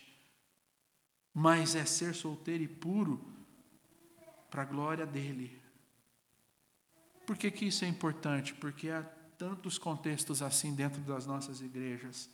mas 1.33 1.75
é 1.75 1.85
ser 1.85 2.13
solteiro 2.13 2.63
e 2.63 2.67
puro 2.67 3.21
para 4.49 4.63
a 4.63 4.65
glória 4.65 5.05
dele. 5.05 5.58
Por 7.29 7.37
que, 7.37 7.51
que 7.51 7.67
isso 7.67 7.85
é 7.85 7.87
importante? 7.87 8.55
Porque 8.55 8.89
há 8.89 9.03
tantos 9.37 9.77
contextos 9.77 10.41
assim 10.41 10.73
dentro 10.73 10.99
das 11.01 11.27
nossas 11.27 11.61
igrejas. 11.61 12.27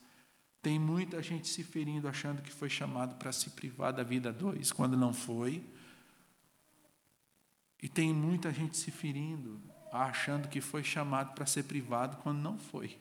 Tem 0.62 0.78
muita 0.78 1.22
gente 1.22 1.48
se 1.48 1.62
ferindo 1.62 2.08
achando 2.08 2.40
que 2.40 2.50
foi 2.50 2.70
chamado 2.70 3.14
para 3.16 3.30
se 3.30 3.50
privar 3.50 3.92
da 3.92 4.02
vida 4.02 4.32
dois, 4.32 4.72
quando 4.72 4.96
não 4.96 5.12
foi. 5.12 5.62
E 7.82 7.90
tem 7.90 8.14
muita 8.14 8.50
gente 8.50 8.74
se 8.74 8.90
ferindo 8.90 9.60
achando 9.92 10.48
que 10.48 10.62
foi 10.62 10.82
chamado 10.82 11.34
para 11.34 11.44
ser 11.44 11.64
privado 11.64 12.16
quando 12.22 12.38
não 12.38 12.56
foi. 12.58 12.98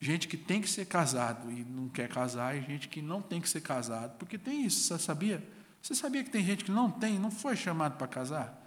Gente 0.00 0.26
que 0.26 0.36
tem 0.36 0.60
que 0.60 0.68
ser 0.68 0.86
casado 0.86 1.52
e 1.52 1.62
não 1.62 1.88
quer 1.88 2.08
casar, 2.08 2.56
e 2.56 2.62
gente 2.62 2.88
que 2.88 3.00
não 3.00 3.22
tem 3.22 3.40
que 3.40 3.48
ser 3.48 3.60
casado, 3.60 4.18
porque 4.18 4.36
tem 4.36 4.66
isso, 4.66 4.80
você 4.80 4.98
sabia? 4.98 5.40
Você 5.80 5.94
sabia 5.94 6.24
que 6.24 6.30
tem 6.30 6.44
gente 6.44 6.64
que 6.64 6.72
não 6.72 6.90
tem, 6.90 7.16
não 7.16 7.30
foi 7.30 7.54
chamado 7.54 7.96
para 7.96 8.08
casar? 8.08 8.57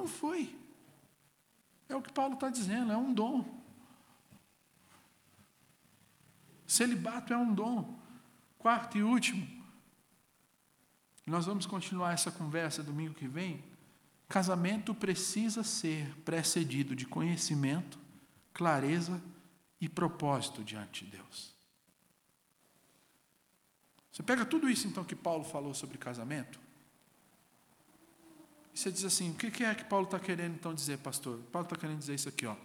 Não 0.00 0.08
foi. 0.08 0.58
É 1.86 1.94
o 1.94 2.00
que 2.00 2.10
Paulo 2.10 2.32
está 2.32 2.48
dizendo, 2.48 2.90
é 2.90 2.96
um 2.96 3.12
dom. 3.12 3.44
Celibato 6.66 7.34
é 7.34 7.36
um 7.36 7.52
dom. 7.52 7.98
Quarto 8.56 8.96
e 8.96 9.02
último. 9.02 9.46
Nós 11.26 11.44
vamos 11.44 11.66
continuar 11.66 12.14
essa 12.14 12.32
conversa 12.32 12.82
domingo 12.82 13.12
que 13.12 13.28
vem. 13.28 13.62
Casamento 14.26 14.94
precisa 14.94 15.62
ser 15.62 16.16
precedido 16.20 16.96
de 16.96 17.04
conhecimento 17.04 17.98
clareza 18.54 19.22
e 19.78 19.86
propósito 19.86 20.64
diante 20.64 21.04
de 21.04 21.10
Deus. 21.10 21.54
Você 24.10 24.22
pega 24.22 24.46
tudo 24.46 24.70
isso 24.70 24.88
então 24.88 25.04
que 25.04 25.14
Paulo 25.14 25.44
falou 25.44 25.74
sobre 25.74 25.98
casamento, 25.98 26.58
e 28.74 28.78
você 28.78 28.90
diz 28.90 29.04
assim: 29.04 29.30
o 29.30 29.34
que 29.34 29.64
é 29.64 29.74
que 29.74 29.84
Paulo 29.84 30.06
está 30.06 30.18
querendo 30.18 30.54
então 30.54 30.74
dizer, 30.74 30.98
pastor? 30.98 31.38
Paulo 31.52 31.66
está 31.66 31.76
querendo 31.76 31.98
dizer 31.98 32.14
isso 32.14 32.28
aqui, 32.28 32.46
ó. 32.46 32.56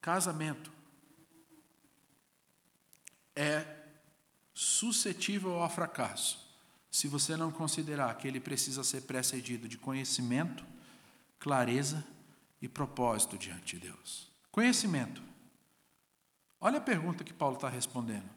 Casamento 0.00 0.72
é 3.34 3.66
suscetível 4.54 5.54
ao 5.54 5.70
fracasso 5.70 6.48
se 6.90 7.06
você 7.06 7.36
não 7.36 7.52
considerar 7.52 8.12
que 8.16 8.26
ele 8.26 8.40
precisa 8.40 8.82
ser 8.82 9.02
precedido 9.02 9.68
de 9.68 9.78
conhecimento, 9.78 10.64
clareza 11.38 12.04
e 12.60 12.68
propósito 12.68 13.38
diante 13.38 13.78
de 13.78 13.88
Deus. 13.88 14.30
Conhecimento. 14.50 15.22
Olha 16.60 16.78
a 16.78 16.82
pergunta 16.82 17.24
que 17.24 17.32
Paulo 17.32 17.54
está 17.54 17.68
respondendo. 17.68 18.28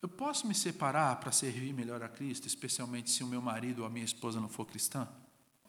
Eu 0.00 0.08
posso 0.08 0.46
me 0.48 0.54
separar 0.54 1.20
para 1.20 1.30
servir 1.30 1.72
melhor 1.72 2.02
a 2.02 2.08
Cristo, 2.08 2.48
especialmente 2.48 3.10
se 3.10 3.22
o 3.22 3.26
meu 3.26 3.40
marido 3.40 3.80
ou 3.80 3.86
a 3.86 3.90
minha 3.90 4.04
esposa 4.04 4.40
não 4.40 4.48
for 4.48 4.66
cristã? 4.66 5.06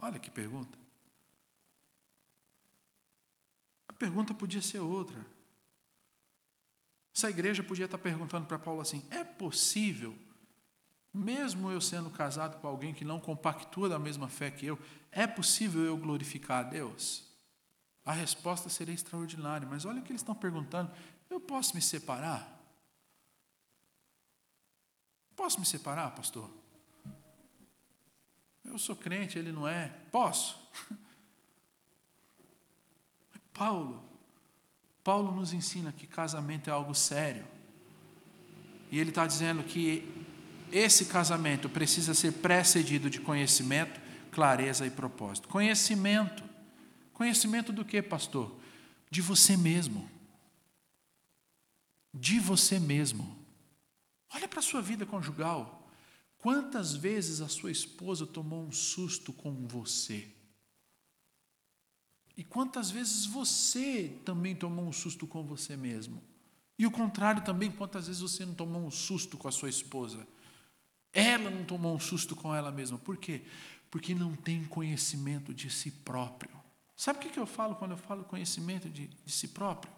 Olha 0.03 0.19
que 0.19 0.29
pergunta. 0.29 0.77
A 3.87 3.93
pergunta 3.93 4.33
podia 4.33 4.61
ser 4.61 4.79
outra. 4.79 5.25
Essa 7.15 7.29
igreja 7.29 7.63
podia 7.63 7.85
estar 7.85 7.97
perguntando 7.97 8.45
para 8.45 8.59
Paulo 8.59 8.81
assim: 8.81 9.01
é 9.09 9.23
possível, 9.23 10.13
mesmo 11.13 11.71
eu 11.71 11.79
sendo 11.79 12.09
casado 12.09 12.59
com 12.59 12.67
alguém 12.67 12.93
que 12.93 13.05
não 13.05 13.17
compactua 13.17 13.87
da 13.87 13.97
mesma 13.97 14.27
fé 14.27 14.51
que 14.51 14.65
eu, 14.65 14.77
é 15.09 15.25
possível 15.25 15.83
eu 15.83 15.95
glorificar 15.95 16.65
a 16.65 16.69
Deus? 16.69 17.31
a 18.05 18.11
resposta 18.11 18.67
seria 18.67 18.93
extraordinária. 18.93 19.65
Mas 19.65 19.85
olha 19.85 20.01
o 20.01 20.03
que 20.03 20.11
eles 20.11 20.21
estão 20.21 20.35
perguntando: 20.35 20.91
eu 21.29 21.39
posso 21.39 21.75
me 21.75 21.81
separar? 21.81 22.61
Posso 25.33 25.61
me 25.61 25.65
separar, 25.65 26.11
pastor? 26.11 26.49
Eu 28.65 28.77
sou 28.77 28.95
crente, 28.95 29.37
ele 29.37 29.51
não 29.51 29.67
é. 29.67 29.91
Posso? 30.11 30.57
Paulo, 33.53 34.03
Paulo 35.03 35.31
nos 35.31 35.53
ensina 35.53 35.91
que 35.91 36.07
casamento 36.07 36.69
é 36.69 36.73
algo 36.73 36.95
sério. 36.95 37.45
E 38.91 38.99
ele 38.99 39.09
está 39.09 39.27
dizendo 39.27 39.63
que 39.63 40.07
esse 40.71 41.05
casamento 41.05 41.69
precisa 41.69 42.13
ser 42.13 42.31
precedido 42.33 43.09
de 43.09 43.19
conhecimento, 43.19 43.99
clareza 44.31 44.85
e 44.85 44.89
propósito. 44.89 45.47
Conhecimento 45.47 46.43
Conhecimento 47.13 47.71
do 47.71 47.85
que, 47.85 48.01
pastor? 48.01 48.53
De 49.09 49.21
você 49.21 49.55
mesmo. 49.55 50.09
De 52.13 52.39
você 52.39 52.79
mesmo. 52.79 53.37
Olha 54.33 54.47
para 54.47 54.59
a 54.59 54.63
sua 54.63 54.81
vida 54.81 55.05
conjugal. 55.05 55.82
Quantas 56.43 56.93
vezes 56.93 57.39
a 57.39 57.47
sua 57.47 57.71
esposa 57.71 58.27
tomou 58.27 58.65
um 58.65 58.71
susto 58.73 59.31
com 59.31 59.65
você? 59.65 60.27
E 62.35 62.43
quantas 62.43 62.91
vezes 62.91 63.25
você 63.25 64.13
também 64.25 64.53
tomou 64.53 64.85
um 64.85 64.91
susto 64.91 65.25
com 65.25 65.41
você 65.41 65.77
mesmo? 65.77 66.21
E 66.77 66.85
o 66.85 66.91
contrário 66.91 67.45
também, 67.45 67.71
quantas 67.71 68.07
vezes 68.07 68.21
você 68.21 68.45
não 68.45 68.53
tomou 68.53 68.85
um 68.85 68.91
susto 68.91 69.37
com 69.37 69.47
a 69.47 69.53
sua 69.53 69.69
esposa? 69.69 70.27
Ela 71.13 71.49
não 71.49 71.63
tomou 71.63 71.95
um 71.95 71.99
susto 71.99 72.35
com 72.35 72.53
ela 72.53 72.73
mesma. 72.73 72.97
Por 72.97 73.15
quê? 73.15 73.43
Porque 73.89 74.13
não 74.13 74.35
tem 74.35 74.65
conhecimento 74.65 75.53
de 75.53 75.69
si 75.69 75.91
próprio. 75.91 76.51
Sabe 76.93 77.19
o 77.19 77.31
que 77.31 77.39
eu 77.39 77.47
falo 77.47 77.77
quando 77.77 77.91
eu 77.91 77.97
falo 77.97 78.25
conhecimento 78.25 78.89
de, 78.89 79.07
de 79.07 79.31
si 79.31 79.47
próprio? 79.47 79.93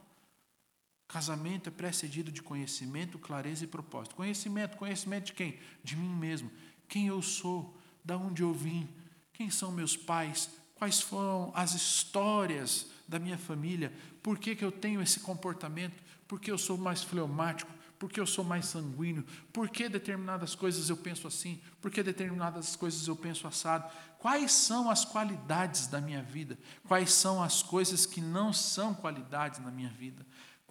Casamento 1.08 1.70
é 1.70 1.72
precedido 1.72 2.32
de 2.32 2.42
conhecimento, 2.42 3.20
clareza 3.20 3.64
e 3.64 3.68
propósito. 3.68 4.16
Conhecimento, 4.16 4.78
conhecimento 4.78 5.26
de 5.26 5.34
quem? 5.34 5.60
De 5.84 5.96
mim 5.96 6.10
mesmo. 6.10 6.52
Quem 6.88 7.08
eu 7.08 7.22
sou, 7.22 7.78
da 8.04 8.18
onde 8.18 8.42
eu 8.42 8.54
vim, 8.54 8.90
quem 9.34 9.50
são 9.50 9.72
meus 9.72 9.96
pais, 9.96 10.50
quais 10.76 11.02
foram 11.02 11.52
as 11.56 11.74
histórias 11.74 12.88
da 13.08 13.20
minha 13.20 13.38
família, 13.38 13.94
por 14.22 14.38
que, 14.38 14.56
que 14.56 14.66
eu 14.66 14.72
tenho 14.72 15.02
esse 15.02 15.20
comportamento, 15.20 16.04
por 16.28 16.40
que 16.40 16.52
eu 16.52 16.58
sou 16.58 16.78
mais 16.78 17.04
fleumático, 17.04 17.72
por 18.00 18.12
que 18.12 18.20
eu 18.20 18.26
sou 18.26 18.44
mais 18.44 18.66
sanguíneo, 18.66 19.26
por 19.54 19.70
que 19.70 19.88
determinadas 19.88 20.54
coisas 20.54 20.90
eu 20.90 20.98
penso 20.98 21.28
assim, 21.28 21.62
por 21.82 21.90
que 21.90 22.04
determinadas 22.04 22.76
coisas 22.76 23.08
eu 23.08 23.16
penso 23.16 23.48
assado. 23.48 23.90
Quais 24.20 24.52
são 24.52 24.90
as 24.90 25.06
qualidades 25.06 25.88
da 25.88 26.02
minha 26.02 26.22
vida? 26.22 26.58
Quais 26.88 27.14
são 27.14 27.42
as 27.42 27.62
coisas 27.62 28.06
que 28.06 28.20
não 28.20 28.52
são 28.52 28.94
qualidades 28.94 29.60
na 29.60 29.72
minha 29.72 29.90
vida? 29.90 30.26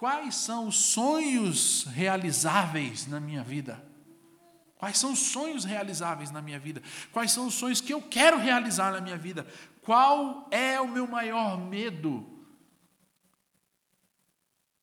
Quais 0.04 0.34
são 0.34 0.68
os 0.68 0.76
sonhos 0.76 1.84
realizáveis 1.84 3.06
na 3.06 3.18
minha 3.18 3.42
vida? 3.42 3.82
Quais 4.76 4.98
são 4.98 5.14
os 5.14 5.18
sonhos 5.18 5.64
realizáveis 5.64 6.30
na 6.30 6.42
minha 6.42 6.58
vida? 6.58 6.82
Quais 7.10 7.32
são 7.32 7.46
os 7.46 7.54
sonhos 7.54 7.80
que 7.80 7.94
eu 7.94 8.02
quero 8.02 8.36
realizar 8.36 8.92
na 8.92 9.00
minha 9.00 9.16
vida? 9.16 9.50
Qual 9.80 10.46
é 10.50 10.78
o 10.78 10.86
meu 10.86 11.06
maior 11.06 11.56
medo? 11.56 12.46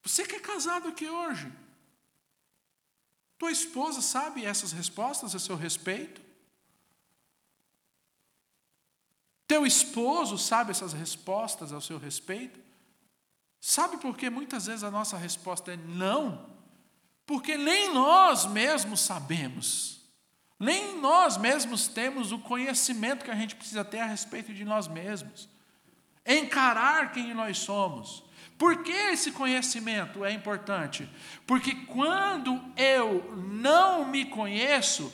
Você 0.02 0.26
que 0.26 0.38
é 0.38 0.40
casado 0.40 0.88
aqui 0.88 1.08
hoje, 1.08 1.54
tua 3.38 3.52
esposa 3.52 4.02
sabe 4.02 4.44
essas 4.44 4.72
respostas 4.72 5.36
a 5.36 5.40
seu 5.40 5.56
respeito? 5.56 6.20
Teu 9.46 9.68
esposo 9.68 10.36
sabe 10.40 10.72
essas 10.72 10.94
respostas 10.94 11.72
ao 11.72 11.80
seu 11.80 12.00
respeito? 12.00 12.71
Sabe 13.62 13.98
por 13.98 14.18
que 14.18 14.28
muitas 14.28 14.66
vezes 14.66 14.84
a 14.84 14.90
nossa 14.90 15.16
resposta 15.16 15.72
é 15.72 15.78
não? 15.78 16.50
Porque 17.28 17.56
nem 17.56 17.94
nós 17.94 18.48
mesmos 18.48 19.02
sabemos, 19.02 20.02
nem 20.60 21.00
nós 21.00 21.38
mesmos 21.38 21.88
temos 21.88 22.32
o 22.32 22.40
conhecimento 22.40 23.24
que 23.24 23.30
a 23.30 23.36
gente 23.36 23.56
precisa 23.56 23.86
ter 23.86 24.00
a 24.00 24.06
respeito 24.08 24.52
de 24.52 24.66
nós 24.66 24.88
mesmos, 24.88 25.48
encarar 26.26 27.12
quem 27.12 27.36
nós 27.36 27.60
somos. 27.60 28.24
Por 28.58 28.84
que 28.84 28.92
esse 28.92 29.32
conhecimento 29.32 30.26
é 30.26 30.32
importante? 30.32 31.08
Porque 31.46 31.76
quando 31.86 32.60
eu 32.76 33.36
não 33.38 34.06
me 34.06 34.26
conheço, 34.26 35.14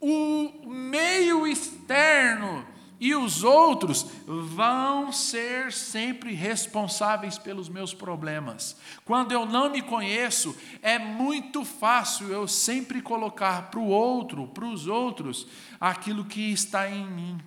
o 0.00 0.68
meio 0.68 1.46
externo 1.46 2.66
e 2.98 3.14
os 3.14 3.44
outros 3.44 4.06
vão 4.26 5.12
ser 5.12 5.72
sempre 5.72 6.32
responsáveis 6.32 7.36
pelos 7.36 7.68
meus 7.68 7.92
problemas. 7.92 8.76
Quando 9.04 9.32
eu 9.32 9.44
não 9.44 9.70
me 9.70 9.82
conheço, 9.82 10.56
é 10.80 10.98
muito 10.98 11.64
fácil 11.64 12.28
eu 12.28 12.48
sempre 12.48 13.02
colocar 13.02 13.70
para 13.70 13.80
o 13.80 13.86
outro, 13.88 14.48
para 14.48 14.64
os 14.64 14.86
outros, 14.86 15.46
aquilo 15.78 16.24
que 16.24 16.50
está 16.52 16.90
em 16.90 17.06
mim. 17.06 17.38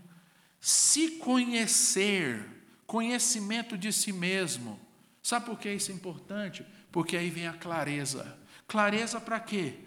Se 0.60 1.12
conhecer, 1.12 2.46
conhecimento 2.86 3.78
de 3.78 3.92
si 3.92 4.12
mesmo. 4.12 4.80
Sabe 5.24 5.48
por 5.48 5.58
que 5.58 5.72
isso 5.72 5.92
é 5.92 5.96
importante? 5.96 6.66
Porque 6.92 7.18
aí 7.18 7.30
vem 7.30 7.48
a 7.48 7.54
clareza. 7.54 8.38
Clareza 8.68 9.20
para 9.20 9.40
quê? 9.40 9.80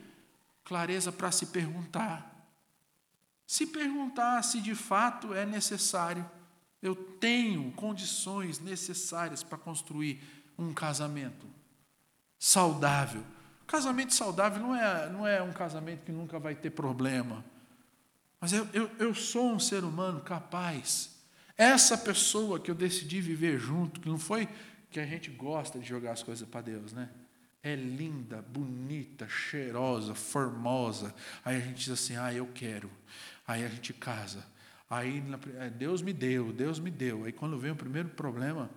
Clareza 0.64 1.12
para 1.12 1.30
se 1.30 1.46
perguntar 1.46 2.31
se 3.53 3.66
perguntar 3.66 4.42
se 4.42 4.62
de 4.62 4.74
fato 4.74 5.34
é 5.34 5.44
necessário, 5.44 6.24
eu 6.80 6.94
tenho 6.94 7.70
condições 7.72 8.59
necessárias 8.59 9.42
para 9.42 9.59
construir 9.59 10.22
um 10.59 10.72
casamento 10.72 11.46
saudável. 12.38 13.22
Casamento 13.66 14.14
saudável 14.14 14.62
não 14.62 14.74
é, 14.74 15.11
não 15.11 15.26
é 15.26 15.42
um 15.42 15.53
casamento 15.53 16.03
que 16.03 16.12
nunca 16.12 16.38
vai 16.38 16.55
ter 16.55 16.70
problema. 16.70 17.44
Mas 18.40 18.55
eu, 18.55 18.66
eu, 18.72 18.90
eu 18.98 19.14
sou 19.14 19.53
um 19.53 19.61
ser 19.61 19.84
humano 19.84 20.22
capaz. 20.22 21.11
Essa 21.55 21.98
pessoa 21.98 22.59
que 22.59 22.70
eu 22.70 22.74
decidi 22.74 23.20
viver 23.20 23.59
junto, 23.59 24.00
que 24.00 24.09
não 24.09 24.18
foi 24.18 24.48
que 24.90 24.98
a 24.98 25.05
gente 25.05 25.28
gosta 25.28 25.78
de 25.78 25.86
jogar 25.86 26.12
as 26.12 26.22
coisas 26.22 26.48
para 26.48 26.62
Deus, 26.62 26.94
né? 26.94 27.11
É 27.62 27.76
linda, 27.76 28.42
bonita, 28.42 29.28
cheirosa, 29.28 30.14
formosa. 30.14 31.14
Aí 31.44 31.57
a 31.57 31.61
gente 31.61 31.76
diz 31.76 31.90
assim: 31.90 32.16
ah, 32.16 32.32
eu 32.32 32.48
quero. 32.53 32.90
Aí 33.47 33.64
a 33.64 33.68
gente 33.68 33.93
casa. 33.93 34.47
Aí 34.88 35.22
é, 35.59 35.70
Deus 35.70 36.03
me 36.03 36.12
deu, 36.12 36.53
Deus 36.53 36.78
me 36.78 36.90
deu. 36.90 37.24
Aí 37.24 37.32
quando 37.32 37.59
vem 37.59 37.72
o 37.72 37.76
primeiro 37.76 38.11
problema, 38.11 38.70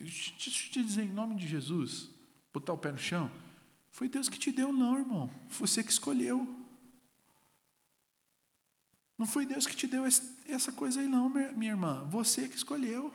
Deixa 0.00 0.32
eu 0.32 0.38
te 0.38 0.82
dizer, 0.82 1.02
em 1.02 1.12
nome 1.12 1.34
de 1.34 1.46
Jesus, 1.46 2.08
botar 2.54 2.72
o 2.72 2.78
pé 2.78 2.90
no 2.90 2.98
chão. 2.98 3.30
Foi 3.90 4.08
Deus 4.08 4.30
que 4.30 4.38
te 4.38 4.50
deu, 4.50 4.72
não, 4.72 4.98
irmão. 4.98 5.30
Foi 5.48 5.66
você 5.66 5.84
que 5.84 5.90
escolheu. 5.90 6.48
Não 9.18 9.26
foi 9.26 9.44
Deus 9.44 9.66
que 9.66 9.76
te 9.76 9.86
deu 9.86 10.06
essa 10.06 10.72
coisa 10.72 11.00
aí, 11.00 11.06
não, 11.06 11.28
minha 11.28 11.72
irmã. 11.72 12.06
Você 12.08 12.48
que 12.48 12.56
escolheu. 12.56 13.12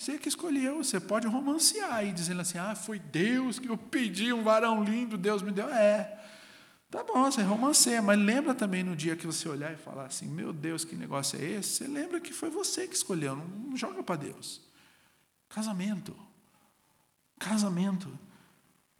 Você 0.00 0.16
que 0.16 0.30
escolheu, 0.30 0.82
você 0.82 0.98
pode 0.98 1.26
romancear 1.26 1.92
aí, 1.92 2.10
dizendo 2.10 2.40
assim: 2.40 2.56
ah, 2.56 2.74
foi 2.74 2.98
Deus 2.98 3.58
que 3.58 3.68
eu 3.68 3.76
pedi 3.76 4.32
um 4.32 4.42
varão 4.42 4.82
lindo, 4.82 5.18
Deus 5.18 5.42
me 5.42 5.52
deu. 5.52 5.68
É, 5.68 6.18
tá 6.90 7.04
bom, 7.04 7.30
você 7.30 7.42
romanceia, 7.42 8.00
mas 8.00 8.18
lembra 8.18 8.54
também 8.54 8.82
no 8.82 8.96
dia 8.96 9.14
que 9.14 9.26
você 9.26 9.46
olhar 9.46 9.74
e 9.74 9.76
falar 9.76 10.06
assim: 10.06 10.26
meu 10.26 10.54
Deus, 10.54 10.86
que 10.86 10.96
negócio 10.96 11.38
é 11.38 11.44
esse? 11.44 11.68
Você 11.68 11.86
lembra 11.86 12.18
que 12.18 12.32
foi 12.32 12.48
você 12.48 12.88
que 12.88 12.94
escolheu, 12.94 13.36
não, 13.36 13.44
não 13.44 13.76
joga 13.76 14.02
para 14.02 14.16
Deus. 14.16 14.62
Casamento. 15.50 16.16
Casamento. 17.38 18.18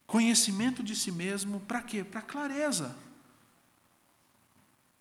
Conhecimento 0.06 0.82
de 0.82 0.94
si 0.94 1.10
mesmo, 1.10 1.60
para 1.60 1.80
quê? 1.80 2.04
Para 2.04 2.20
clareza. 2.20 2.94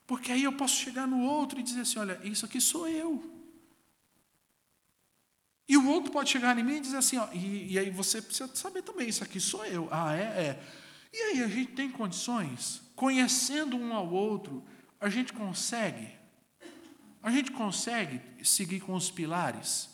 Porque 0.08 0.32
aí 0.32 0.46
eu 0.46 0.54
posso 0.54 0.78
chegar 0.78 1.06
no 1.06 1.20
outro 1.24 1.60
e 1.60 1.64
dizer 1.64 1.82
assim: 1.82 2.00
olha, 2.00 2.22
isso 2.24 2.46
aqui 2.46 2.62
sou 2.62 2.88
eu. 2.88 3.39
E 5.70 5.78
o 5.78 5.88
outro 5.88 6.12
pode 6.12 6.32
chegar 6.32 6.58
em 6.58 6.64
mim 6.64 6.78
e 6.78 6.80
dizer 6.80 6.98
assim, 6.98 7.18
ó, 7.18 7.32
e, 7.32 7.74
e 7.74 7.78
aí 7.78 7.92
você 7.92 8.20
precisa 8.20 8.50
saber 8.56 8.82
também, 8.82 9.08
isso 9.08 9.24
aqui 9.24 9.40
sou 9.40 9.64
eu. 9.68 9.88
Ah, 9.92 10.16
é? 10.16 10.24
É. 10.24 10.64
E 11.14 11.18
aí 11.18 11.44
a 11.44 11.48
gente 11.48 11.74
tem 11.74 11.92
condições, 11.92 12.82
conhecendo 12.96 13.78
um 13.78 13.94
ao 13.94 14.10
outro, 14.10 14.66
a 15.00 15.10
gente 15.10 15.32
consegue, 15.32 16.10
a 17.22 17.30
gente 17.30 17.52
consegue 17.52 18.20
seguir 18.44 18.80
com 18.80 18.96
os 18.96 19.12
pilares. 19.12 19.88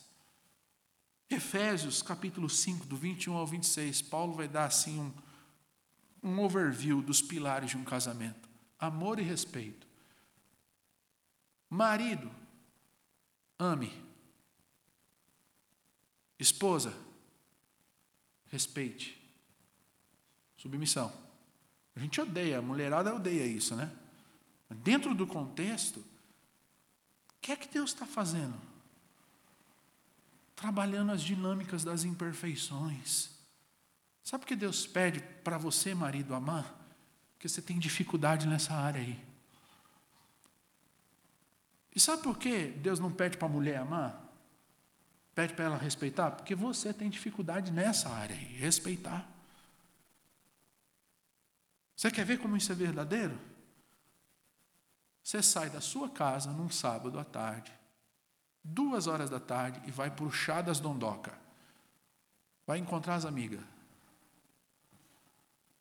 Efésios 1.29 2.01
capítulo 2.01 2.49
5, 2.49 2.85
do 2.85 2.95
21 2.95 3.33
ao 3.33 3.45
26, 3.45 4.01
Paulo 4.03 4.31
vai 4.31 4.47
dar 4.47 4.65
assim 4.65 4.97
um, 4.97 5.13
um 6.23 6.39
overview 6.39 7.01
dos 7.01 7.21
pilares 7.21 7.71
de 7.71 7.77
um 7.77 7.83
casamento: 7.83 8.47
amor 8.79 9.19
e 9.19 9.23
respeito. 9.23 9.85
Marido, 11.69 12.31
ame 13.59 14.04
Esposa, 16.39 16.93
respeite. 18.47 19.21
Submissão. 20.57 21.13
A 21.95 21.99
gente 21.99 22.19
odeia, 22.19 22.59
a 22.59 22.61
mulherada 22.61 23.13
odeia 23.13 23.45
isso, 23.45 23.75
né? 23.75 23.91
Mas 24.67 24.79
dentro 24.79 25.13
do 25.13 25.25
contexto, 25.25 25.99
o 25.99 26.03
que 27.41 27.51
é 27.51 27.55
que 27.55 27.67
Deus 27.67 27.91
está 27.91 28.05
fazendo? 28.05 28.59
Trabalhando 30.55 31.11
as 31.11 31.21
dinâmicas 31.21 31.83
das 31.83 32.03
imperfeições. 32.03 33.29
Sabe 34.23 34.43
o 34.43 34.47
que 34.47 34.55
Deus 34.55 34.87
pede 34.87 35.19
para 35.43 35.57
você, 35.57 35.93
marido, 35.93 36.33
amar? 36.33 36.75
Porque 37.33 37.47
você 37.47 37.61
tem 37.61 37.77
dificuldade 37.77 38.47
nessa 38.47 38.73
área 38.73 38.99
aí. 38.99 39.23
E 41.95 41.99
sabe 41.99 42.23
por 42.23 42.37
que 42.37 42.67
Deus 42.67 42.99
não 42.99 43.11
pede 43.11 43.37
para 43.37 43.47
a 43.47 43.51
mulher 43.51 43.77
amar? 43.77 44.24
Pede 45.35 45.53
para 45.53 45.65
ela 45.65 45.77
respeitar, 45.77 46.31
porque 46.31 46.55
você 46.55 46.93
tem 46.93 47.09
dificuldade 47.09 47.69
nessa 47.69 48.07
área 48.07 48.33
aí, 48.33 48.57
respeitar. 48.57 49.29
Você 51.93 52.09
quer 52.09 52.25
ver 52.25 52.39
como 52.39 52.55
isso 52.55 52.71
é 52.71 52.75
verdadeiro? 52.75 53.37
Você 55.21 55.43
sai 55.43 55.69
da 55.69 55.81
sua 55.81 56.09
casa 56.09 56.51
num 56.51 56.69
sábado 56.69 57.19
à 57.19 57.25
tarde, 57.25 57.73
duas 58.63 59.07
horas 59.07 59.29
da 59.29 59.39
tarde, 59.39 59.81
e 59.85 59.91
vai 59.91 60.09
para 60.09 60.23
o 60.23 60.31
chá 60.31 60.61
das 60.61 60.79
dondoca. 60.79 61.37
Vai 62.65 62.77
encontrar 62.77 63.15
as 63.15 63.25
amigas. 63.25 63.61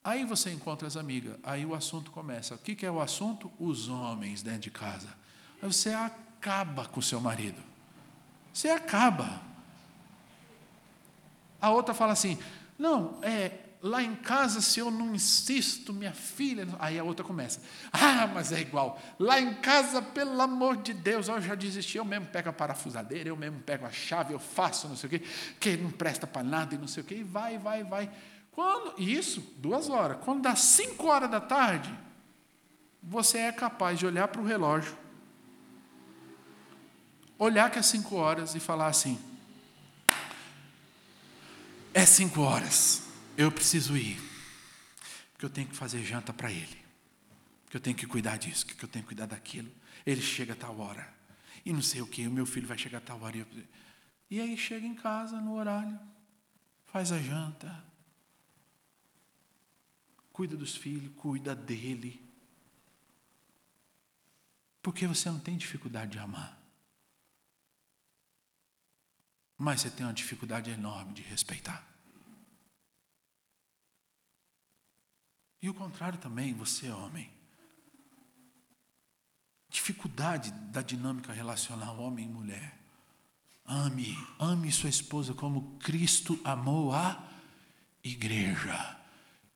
Aí 0.03 0.25
você 0.25 0.51
encontra 0.51 0.89
as 0.89 0.97
amigas, 0.97 1.39
aí 1.43 1.65
o 1.65 1.75
assunto 1.75 2.11
começa. 2.11 2.57
O 2.57 2.59
que, 2.59 2.85
é 2.85 2.91
o 2.91 3.01
assunto? 3.01 3.53
Os 3.59 3.89
homens 3.89 4.43
dentro 4.43 4.63
de 4.63 4.71
casa. 4.71 5.09
Aí 5.63 5.73
você 5.73 5.95
acaba 5.95 6.87
com 6.87 6.99
o 6.99 7.03
seu 7.03 7.21
marido. 7.21 7.74
Você 8.55 8.71
acaba. 8.71 9.43
A 11.61 11.71
outra 11.71 11.93
fala 11.93 12.13
assim: 12.13 12.39
não, 12.79 13.19
é, 13.21 13.51
lá 13.83 14.01
em 14.01 14.15
casa, 14.15 14.61
se 14.61 14.79
eu 14.79 14.93
não 14.93 15.13
insisto, 15.13 15.93
minha 15.93 16.13
filha. 16.13 16.69
Aí 16.79 16.97
a 16.97 17.03
outra 17.03 17.25
começa: 17.25 17.61
ah, 17.93 18.29
mas 18.29 18.53
é 18.53 18.61
igual. 18.61 19.03
Lá 19.19 19.41
em 19.41 19.55
casa, 19.55 20.01
pelo 20.01 20.41
amor 20.41 20.77
de 20.77 20.95
Deus, 20.95 21.27
eu 21.27 21.43
já 21.43 21.57
desisti. 21.57 21.99
Eu 21.99 22.05
mesmo 22.05 22.27
pego 22.27 22.49
a 22.49 22.53
parafusadeira, 22.53 23.29
eu 23.29 23.37
mesmo 23.37 23.59
pego 23.59 23.85
a 23.87 23.91
chave, 23.91 24.33
eu 24.33 24.39
faço 24.39 24.89
não 24.89 24.97
sei 24.97 25.09
o 25.09 25.11
quê, 25.11 25.23
que 25.59 25.77
não 25.77 25.91
presta 25.91 26.25
para 26.25 26.45
nada 26.45 26.77
e 26.77 26.79
não 26.79 26.87
sei 26.87 27.03
o 27.03 27.07
quê. 27.07 27.17
E 27.17 27.25
vai, 27.25 27.59
vai, 27.59 27.83
vai. 27.83 28.09
Quando, 28.53 28.95
isso, 29.01 29.41
duas 29.57 29.91
horas. 29.91 30.19
Quando 30.25 30.43
dá 30.43 30.55
cinco 30.55 31.09
horas 31.09 31.29
da 31.29 31.41
tarde, 31.41 31.93
você 33.03 33.39
é 33.39 33.53
capaz 33.53 33.99
de 33.99 34.07
olhar 34.07 34.29
para 34.29 34.41
o 34.41 34.45
relógio, 34.45 34.97
olhar 37.39 37.71
que 37.71 37.79
é 37.79 37.83
cinco 37.83 38.17
horas 38.17 38.55
e 38.55 38.61
falar 38.61 38.89
assim: 38.89 39.19
é 41.93 42.05
cinco 42.05 42.41
horas, 42.41 43.03
eu 43.37 43.51
preciso 43.51 43.97
ir, 43.97 44.21
porque 45.33 45.47
eu 45.47 45.51
tenho 45.51 45.69
que 45.69 45.77
fazer 45.77 46.03
janta 46.05 46.33
para 46.33 46.51
ele, 46.51 46.85
porque 47.65 47.77
eu 47.77 47.81
tenho 47.81 47.97
que 47.97 48.07
cuidar 48.07 48.37
disso, 48.37 48.67
porque 48.67 48.85
eu 48.85 48.89
tenho 48.89 49.05
que 49.05 49.09
cuidar 49.09 49.27
daquilo. 49.27 49.71
Ele 50.05 50.21
chega 50.21 50.53
a 50.53 50.57
tal 50.57 50.79
hora, 50.81 51.09
e 51.65 51.73
não 51.73 51.83
sei 51.83 52.03
o 52.03 52.07
que, 52.07 52.27
o 52.27 52.31
meu 52.31 52.47
filho 52.47 52.67
vai 52.67 52.77
chegar 52.77 52.99
a 52.99 53.01
tal 53.01 53.21
hora. 53.23 53.47
E 54.31 54.41
aí 54.41 54.57
chega 54.57 54.87
em 54.87 54.95
casa 54.95 55.41
no 55.41 55.55
horário, 55.55 55.99
faz 56.87 57.13
a 57.13 57.19
janta, 57.19 57.85
cuida 60.33 60.57
dos 60.57 60.75
filhos, 60.75 61.13
cuida 61.17 61.55
dele. 61.55 62.21
Porque 64.83 65.07
você 65.07 65.31
não 65.31 65.39
tem 65.39 65.57
dificuldade 65.57 66.13
de 66.13 66.19
amar. 66.19 66.64
Mas 69.57 69.81
você 69.81 69.91
tem 69.91 70.05
uma 70.05 70.13
dificuldade 70.13 70.71
enorme 70.71 71.13
de 71.15 71.23
respeitar. 71.23 71.87
E 75.63 75.69
o 75.71 75.75
contrário 75.75 76.19
também, 76.19 76.53
você, 76.53 76.91
homem. 76.91 77.31
Dificuldade 79.71 80.51
da 80.51 80.83
dinâmica 80.83 81.33
relacional 81.33 81.99
homem 81.99 82.27
e 82.27 82.29
mulher. 82.29 82.79
Ame, 83.65 84.15
ame 84.39 84.71
sua 84.71 84.91
esposa 84.91 85.33
como 85.33 85.79
Cristo 85.79 86.39
amou 86.45 86.93
a 86.93 87.31
igreja 88.03 89.01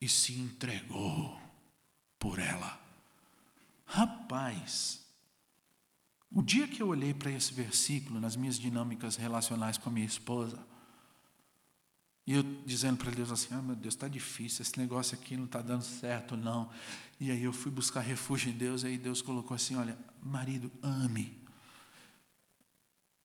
e 0.00 0.08
se 0.08 0.32
entregou 0.32 1.38
por 2.18 2.38
ela. 2.38 2.80
Rapaz, 3.84 5.06
o 6.30 6.42
dia 6.42 6.68
que 6.68 6.82
eu 6.82 6.88
olhei 6.88 7.14
para 7.14 7.30
esse 7.30 7.52
versículo 7.52 8.20
nas 8.20 8.36
minhas 8.36 8.58
dinâmicas 8.58 9.16
relacionais 9.16 9.78
com 9.78 9.88
a 9.88 9.92
minha 9.92 10.06
esposa, 10.06 10.58
e 12.26 12.34
eu 12.34 12.42
dizendo 12.66 12.98
para 12.98 13.10
Deus 13.10 13.32
assim: 13.32 13.54
ah, 13.54 13.62
meu 13.62 13.74
Deus, 13.74 13.94
está 13.94 14.06
difícil, 14.06 14.60
esse 14.60 14.78
negócio 14.78 15.16
aqui 15.16 15.34
não 15.34 15.46
está 15.46 15.62
dando 15.62 15.82
certo, 15.82 16.36
não. 16.36 16.68
E 17.18 17.30
aí 17.30 17.42
eu 17.42 17.54
fui 17.54 17.72
buscar 17.72 18.00
refúgio 18.00 18.50
em 18.50 18.52
Deus, 18.52 18.82
e 18.82 18.88
aí 18.88 18.98
Deus 18.98 19.22
colocou 19.22 19.54
assim: 19.54 19.76
olha, 19.76 19.98
marido, 20.22 20.70
ame. 20.82 21.38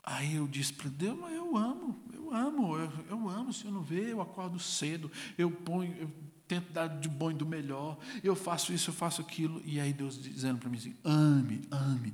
Aí 0.02 0.36
eu 0.36 0.48
disse 0.48 0.72
para 0.72 0.90
Deus, 0.90 1.20
mas 1.20 1.34
eu 1.36 1.58
amo, 1.58 2.02
eu 2.14 2.34
amo, 2.34 2.78
eu, 2.78 2.92
eu 3.10 3.30
amo, 3.30 3.52
se 3.52 3.66
eu 3.66 3.72
não 3.72 3.82
vê, 3.82 4.14
eu 4.14 4.22
acordo 4.22 4.58
cedo, 4.58 5.12
eu 5.38 5.52
ponho, 5.52 5.94
eu 5.98 6.10
tento 6.48 6.72
dar 6.72 6.88
de 6.88 7.10
bom 7.10 7.32
e 7.32 7.34
do 7.34 7.46
melhor, 7.46 7.98
eu 8.24 8.36
faço 8.36 8.72
isso, 8.72 8.90
eu 8.90 8.94
faço 8.94 9.22
aquilo. 9.22 9.62
E 9.66 9.82
aí 9.82 9.92
Deus 9.92 10.22
dizendo 10.22 10.60
para 10.60 10.70
mim 10.70 10.78
assim: 10.78 10.96
ame, 11.04 11.62
ame. 11.70 12.14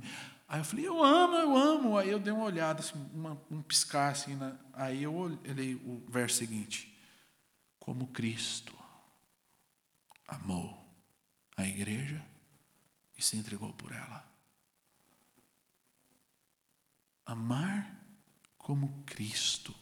Aí 0.50 0.58
eu 0.58 0.64
falei, 0.64 0.88
eu 0.88 1.00
amo, 1.00 1.36
eu 1.36 1.56
amo. 1.56 1.96
Aí 1.96 2.10
eu 2.10 2.18
dei 2.18 2.32
uma 2.32 2.42
olhada, 2.42 2.80
assim, 2.80 2.98
uma, 3.14 3.40
um 3.48 3.62
piscar 3.62 4.10
assim. 4.10 4.34
Né? 4.34 4.58
Aí 4.72 5.04
eu 5.04 5.14
olhei 5.14 5.76
o 5.76 6.04
verso 6.08 6.38
seguinte: 6.38 6.92
Como 7.78 8.08
Cristo 8.08 8.76
amou 10.26 10.76
a 11.56 11.64
igreja 11.64 12.20
e 13.16 13.22
se 13.22 13.36
entregou 13.36 13.72
por 13.74 13.92
ela. 13.92 14.28
Amar 17.24 18.04
como 18.58 19.04
Cristo. 19.04 19.72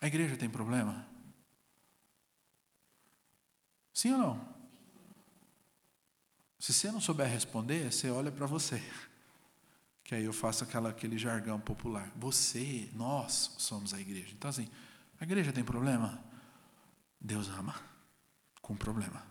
A 0.00 0.08
igreja 0.08 0.36
tem 0.36 0.50
problema? 0.50 1.08
Sim 3.94 4.10
ou 4.14 4.18
não? 4.18 4.55
Se 6.58 6.72
você 6.72 6.90
não 6.90 7.00
souber 7.00 7.28
responder, 7.28 7.92
você 7.92 8.10
olha 8.10 8.32
para 8.32 8.46
você. 8.46 8.82
Que 10.02 10.14
aí 10.14 10.24
eu 10.24 10.32
faço 10.32 10.64
aquela, 10.64 10.90
aquele 10.90 11.18
jargão 11.18 11.60
popular. 11.60 12.10
Você, 12.16 12.88
nós 12.94 13.54
somos 13.58 13.92
a 13.92 14.00
igreja. 14.00 14.32
Então, 14.32 14.48
assim, 14.48 14.68
a 15.20 15.24
igreja 15.24 15.52
tem 15.52 15.64
problema? 15.64 16.22
Deus 17.20 17.48
ama 17.48 17.74
com 18.62 18.76
problema. 18.76 19.26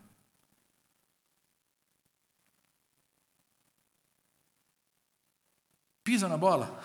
Pisa 6.04 6.30
na 6.30 6.38
bola? 6.38 6.84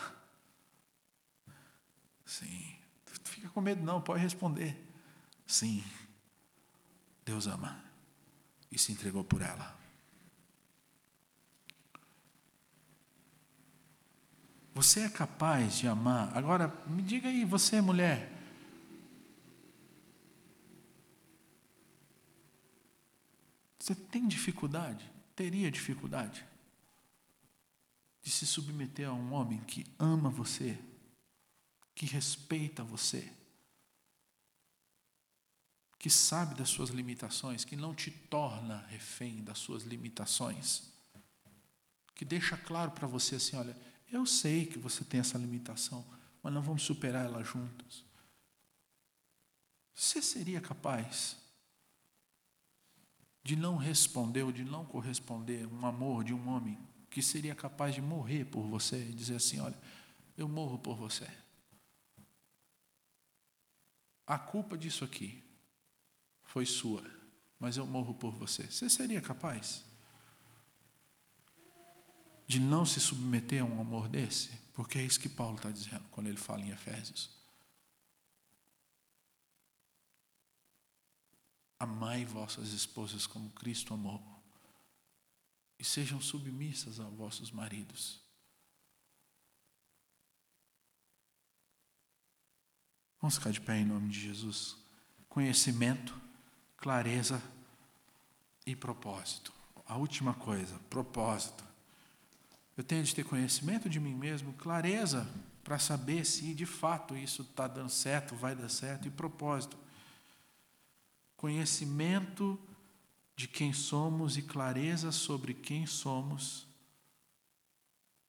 Sim. 2.24 2.76
Fica 3.24 3.48
com 3.50 3.60
medo, 3.60 3.82
não, 3.82 4.00
pode 4.00 4.22
responder. 4.22 4.76
Sim. 5.46 5.84
Deus 7.24 7.46
ama 7.46 7.84
e 8.70 8.78
se 8.78 8.92
entregou 8.92 9.22
por 9.22 9.42
ela. 9.42 9.79
Você 14.74 15.00
é 15.00 15.08
capaz 15.08 15.78
de 15.78 15.88
amar? 15.88 16.36
Agora, 16.36 16.68
me 16.86 17.02
diga 17.02 17.28
aí, 17.28 17.44
você 17.44 17.76
é 17.76 17.80
mulher. 17.80 18.40
Você 23.78 23.94
tem 23.94 24.28
dificuldade? 24.28 25.10
Teria 25.34 25.70
dificuldade? 25.70 26.46
De 28.22 28.30
se 28.30 28.46
submeter 28.46 29.08
a 29.08 29.12
um 29.12 29.32
homem 29.32 29.58
que 29.60 29.84
ama 29.98 30.30
você, 30.30 30.78
que 31.94 32.06
respeita 32.06 32.84
você, 32.84 33.32
que 35.98 36.08
sabe 36.08 36.54
das 36.54 36.68
suas 36.68 36.90
limitações, 36.90 37.64
que 37.64 37.74
não 37.74 37.94
te 37.94 38.10
torna 38.10 38.86
refém 38.88 39.42
das 39.42 39.58
suas 39.58 39.82
limitações, 39.82 40.84
que 42.14 42.24
deixa 42.24 42.56
claro 42.56 42.92
para 42.92 43.08
você 43.08 43.34
assim: 43.36 43.56
olha, 43.56 43.76
eu 44.10 44.26
sei 44.26 44.66
que 44.66 44.78
você 44.78 45.04
tem 45.04 45.20
essa 45.20 45.38
limitação, 45.38 46.04
mas 46.42 46.52
nós 46.52 46.64
vamos 46.64 46.82
superar 46.82 47.24
ela 47.24 47.44
juntos. 47.44 48.04
Você 49.94 50.22
seria 50.22 50.60
capaz 50.60 51.36
de 53.42 53.56
não 53.56 53.76
responder 53.76 54.42
ou 54.42 54.52
de 54.52 54.64
não 54.64 54.84
corresponder 54.84 55.66
um 55.66 55.84
amor 55.86 56.24
de 56.24 56.32
um 56.32 56.48
homem 56.48 56.78
que 57.10 57.22
seria 57.22 57.54
capaz 57.54 57.94
de 57.94 58.00
morrer 58.00 58.44
por 58.44 58.62
você 58.62 59.08
e 59.08 59.12
dizer 59.12 59.36
assim: 59.36 59.60
olha, 59.60 59.78
eu 60.36 60.48
morro 60.48 60.78
por 60.78 60.96
você. 60.96 61.28
A 64.26 64.38
culpa 64.38 64.78
disso 64.78 65.04
aqui 65.04 65.42
foi 66.44 66.64
sua, 66.64 67.02
mas 67.58 67.76
eu 67.76 67.86
morro 67.86 68.14
por 68.14 68.32
você. 68.32 68.64
Você 68.64 68.88
seria 68.88 69.20
capaz? 69.20 69.84
De 72.50 72.58
não 72.58 72.84
se 72.84 72.98
submeter 72.98 73.62
a 73.62 73.64
um 73.64 73.80
amor 73.80 74.08
desse? 74.08 74.50
Porque 74.74 74.98
é 74.98 75.04
isso 75.04 75.20
que 75.20 75.28
Paulo 75.28 75.54
está 75.54 75.70
dizendo 75.70 76.02
quando 76.10 76.26
ele 76.26 76.36
fala 76.36 76.60
em 76.62 76.70
Efésios. 76.70 77.30
Amai 81.78 82.24
vossas 82.24 82.72
esposas 82.72 83.24
como 83.24 83.50
Cristo 83.50 83.94
amou, 83.94 84.20
e 85.78 85.84
sejam 85.84 86.20
submissas 86.20 86.98
a 86.98 87.04
vossos 87.04 87.52
maridos. 87.52 88.20
Vamos 93.20 93.36
ficar 93.36 93.52
de 93.52 93.60
pé 93.60 93.78
em 93.78 93.84
nome 93.84 94.08
de 94.08 94.18
Jesus. 94.18 94.76
Conhecimento, 95.28 96.20
clareza 96.76 97.40
e 98.66 98.74
propósito. 98.74 99.52
A 99.86 99.96
última 99.96 100.34
coisa, 100.34 100.76
propósito. 100.90 101.69
Eu 102.76 102.84
tenho 102.84 103.04
de 103.04 103.14
ter 103.14 103.24
conhecimento 103.24 103.88
de 103.88 104.00
mim 104.00 104.14
mesmo, 104.14 104.52
clareza 104.54 105.28
para 105.62 105.78
saber 105.78 106.24
se 106.24 106.54
de 106.54 106.66
fato 106.66 107.16
isso 107.16 107.42
está 107.42 107.66
dando 107.66 107.90
certo, 107.90 108.34
vai 108.34 108.54
dar 108.54 108.68
certo, 108.68 109.06
e 109.06 109.10
propósito. 109.10 109.76
Conhecimento 111.36 112.58
de 113.36 113.48
quem 113.48 113.72
somos 113.72 114.36
e 114.36 114.42
clareza 114.42 115.12
sobre 115.12 115.54
quem 115.54 115.86
somos 115.86 116.66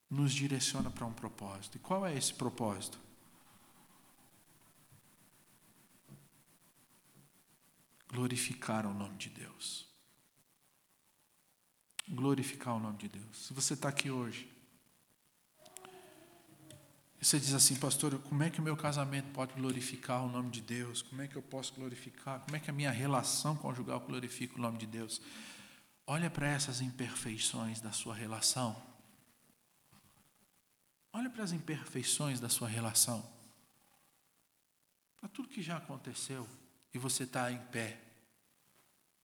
nos 0.08 0.32
direciona 0.32 0.90
para 0.90 1.06
um 1.06 1.12
propósito. 1.12 1.76
E 1.76 1.80
qual 1.80 2.06
é 2.06 2.16
esse 2.16 2.34
propósito? 2.34 2.98
Glorificar 8.08 8.86
o 8.86 8.92
nome 8.92 9.16
de 9.16 9.30
Deus 9.30 9.91
glorificar 12.12 12.76
o 12.76 12.78
nome 12.78 12.98
de 12.98 13.08
Deus. 13.08 13.46
Se 13.46 13.54
você 13.54 13.74
está 13.74 13.88
aqui 13.88 14.10
hoje, 14.10 14.50
e 17.18 17.24
você 17.24 17.38
diz 17.38 17.54
assim, 17.54 17.76
pastor, 17.76 18.18
como 18.18 18.42
é 18.42 18.50
que 18.50 18.60
o 18.60 18.62
meu 18.62 18.76
casamento 18.76 19.32
pode 19.32 19.54
glorificar 19.54 20.24
o 20.24 20.28
nome 20.28 20.50
de 20.50 20.60
Deus? 20.60 21.02
Como 21.02 21.22
é 21.22 21.28
que 21.28 21.36
eu 21.36 21.42
posso 21.42 21.72
glorificar? 21.72 22.40
Como 22.40 22.56
é 22.56 22.60
que 22.60 22.68
a 22.68 22.72
minha 22.72 22.90
relação 22.90 23.56
conjugal 23.56 24.00
glorifica 24.00 24.56
o 24.56 24.60
nome 24.60 24.76
de 24.76 24.86
Deus? 24.86 25.22
Olha 26.04 26.28
para 26.28 26.48
essas 26.48 26.80
imperfeições 26.80 27.80
da 27.80 27.92
sua 27.92 28.14
relação. 28.14 28.76
Olha 31.12 31.30
para 31.30 31.44
as 31.44 31.52
imperfeições 31.52 32.40
da 32.40 32.48
sua 32.48 32.68
relação. 32.68 33.24
para 35.20 35.28
tudo 35.28 35.48
que 35.48 35.62
já 35.62 35.76
aconteceu 35.76 36.48
e 36.92 36.98
você 36.98 37.22
está 37.22 37.52
em 37.52 37.58
pé 37.66 38.00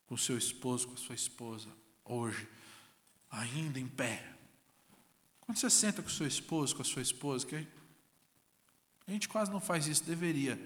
com 0.06 0.15
o 0.15 0.19
seu 0.19 0.39
esposo, 0.39 0.86
com 0.86 0.94
a 0.94 0.97
sua 0.97 1.16
esposa, 1.16 1.69
hoje, 2.05 2.48
ainda 3.31 3.79
em 3.79 3.89
pé. 3.89 4.25
Quando 5.41 5.59
você 5.59 5.71
senta 5.71 6.03
com 6.03 6.09
seu 6.09 6.27
esposo, 6.27 6.75
com 6.75 6.83
a 6.83 6.85
sua 6.85 7.03
esposa, 7.03 7.47
que 7.47 7.57
a 9.07 9.11
gente 9.11 9.29
quase 9.29 9.51
não 9.51 9.61
faz 9.61 9.87
isso, 9.87 10.05
deveria 10.05 10.61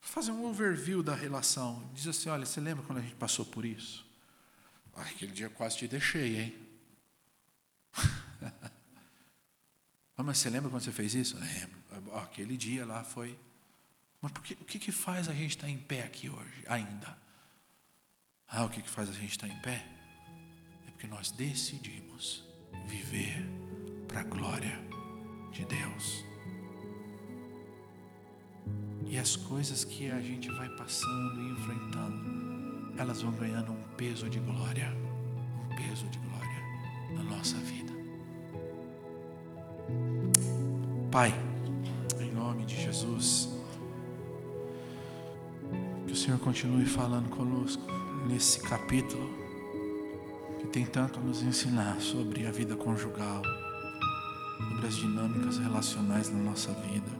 fazer 0.00 0.32
um 0.32 0.44
overview 0.46 1.02
da 1.02 1.14
relação. 1.14 1.88
Diz 1.92 2.06
assim: 2.06 2.28
olha, 2.28 2.46
você 2.46 2.60
lembra 2.60 2.84
quando 2.84 2.98
a 2.98 3.02
gente 3.02 3.16
passou 3.16 3.44
por 3.44 3.64
isso? 3.64 4.06
Ai, 4.94 5.10
aquele 5.10 5.32
dia 5.32 5.48
quase 5.50 5.76
te 5.76 5.86
deixei, 5.86 6.40
hein? 6.40 6.68
ah, 10.16 10.22
mas 10.22 10.38
você 10.38 10.50
lembra 10.50 10.70
quando 10.70 10.82
você 10.82 10.92
fez 10.92 11.14
isso? 11.14 11.36
Lembro. 11.38 11.80
Aquele 12.16 12.56
dia 12.56 12.86
lá 12.86 13.04
foi. 13.04 13.38
Mas 14.20 14.32
que, 14.32 14.54
o 14.54 14.64
que, 14.64 14.78
que 14.78 14.92
faz 14.92 15.28
a 15.28 15.34
gente 15.34 15.56
estar 15.56 15.68
em 15.68 15.78
pé 15.78 16.02
aqui 16.02 16.28
hoje, 16.28 16.64
ainda? 16.66 17.18
Ah, 18.48 18.64
o 18.64 18.68
que, 18.68 18.82
que 18.82 18.90
faz 18.90 19.08
a 19.08 19.12
gente 19.12 19.30
estar 19.30 19.48
em 19.48 19.60
pé? 19.60 19.99
Porque 21.00 21.14
nós 21.14 21.30
decidimos 21.30 22.44
viver 22.86 23.48
para 24.06 24.20
a 24.20 24.24
glória 24.24 24.78
de 25.50 25.64
Deus. 25.64 26.26
E 29.06 29.16
as 29.16 29.34
coisas 29.34 29.82
que 29.82 30.10
a 30.10 30.20
gente 30.20 30.50
vai 30.52 30.68
passando 30.76 31.40
e 31.40 31.52
enfrentando, 31.52 32.92
elas 32.98 33.22
vão 33.22 33.32
ganhando 33.32 33.72
um 33.72 33.82
peso 33.96 34.28
de 34.28 34.40
glória, 34.40 34.94
um 35.64 35.74
peso 35.74 36.06
de 36.08 36.18
glória 36.18 37.14
na 37.14 37.22
nossa 37.22 37.56
vida. 37.56 37.94
Pai, 41.10 41.32
em 42.20 42.30
nome 42.30 42.66
de 42.66 42.76
Jesus, 42.76 43.48
que 46.06 46.12
o 46.12 46.16
Senhor 46.16 46.38
continue 46.40 46.84
falando 46.84 47.30
conosco 47.30 47.86
nesse 48.28 48.60
capítulo 48.60 49.39
tem 50.72 50.86
tanto 50.86 51.18
a 51.18 51.22
nos 51.22 51.42
ensinar 51.42 52.00
sobre 52.00 52.46
a 52.46 52.52
vida 52.52 52.76
conjugal, 52.76 53.42
sobre 54.68 54.86
as 54.86 54.96
dinâmicas 54.96 55.58
relacionais 55.58 56.30
na 56.30 56.38
nossa 56.38 56.72
vida. 56.72 57.10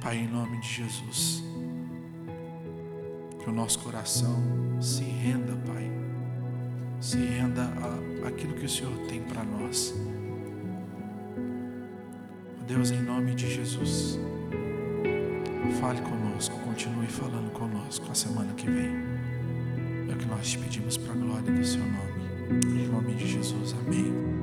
Pai, 0.00 0.18
em 0.18 0.28
nome 0.28 0.60
de 0.60 0.68
Jesus, 0.68 1.42
que 3.42 3.50
o 3.50 3.52
nosso 3.52 3.80
coração 3.80 4.42
se 4.80 5.02
renda, 5.02 5.56
Pai, 5.66 5.90
se 7.00 7.18
renda 7.18 7.64
a 7.64 8.28
aquilo 8.28 8.54
que 8.54 8.66
o 8.66 8.68
Senhor 8.68 8.96
tem 9.08 9.22
para 9.22 9.42
nós. 9.42 9.92
Deus, 12.66 12.90
em 12.92 13.02
nome 13.02 13.34
de 13.34 13.52
Jesus, 13.52 14.18
fale 15.80 16.00
conosco, 16.00 16.58
continue 16.60 17.08
falando 17.08 17.50
conosco 17.52 18.06
a 18.10 18.14
semana 18.14 18.54
que 18.54 18.70
vem. 18.70 19.13
É 20.14 20.16
o 20.16 20.18
que 20.20 20.26
nós 20.26 20.48
te 20.48 20.58
pedimos 20.58 20.96
para 20.96 21.12
a 21.12 21.16
glória 21.16 21.52
do 21.52 21.64
seu 21.64 21.80
nome. 21.80 22.62
Em 22.66 22.86
nome 22.86 23.14
de 23.14 23.26
Jesus, 23.26 23.74
amém. 23.84 24.33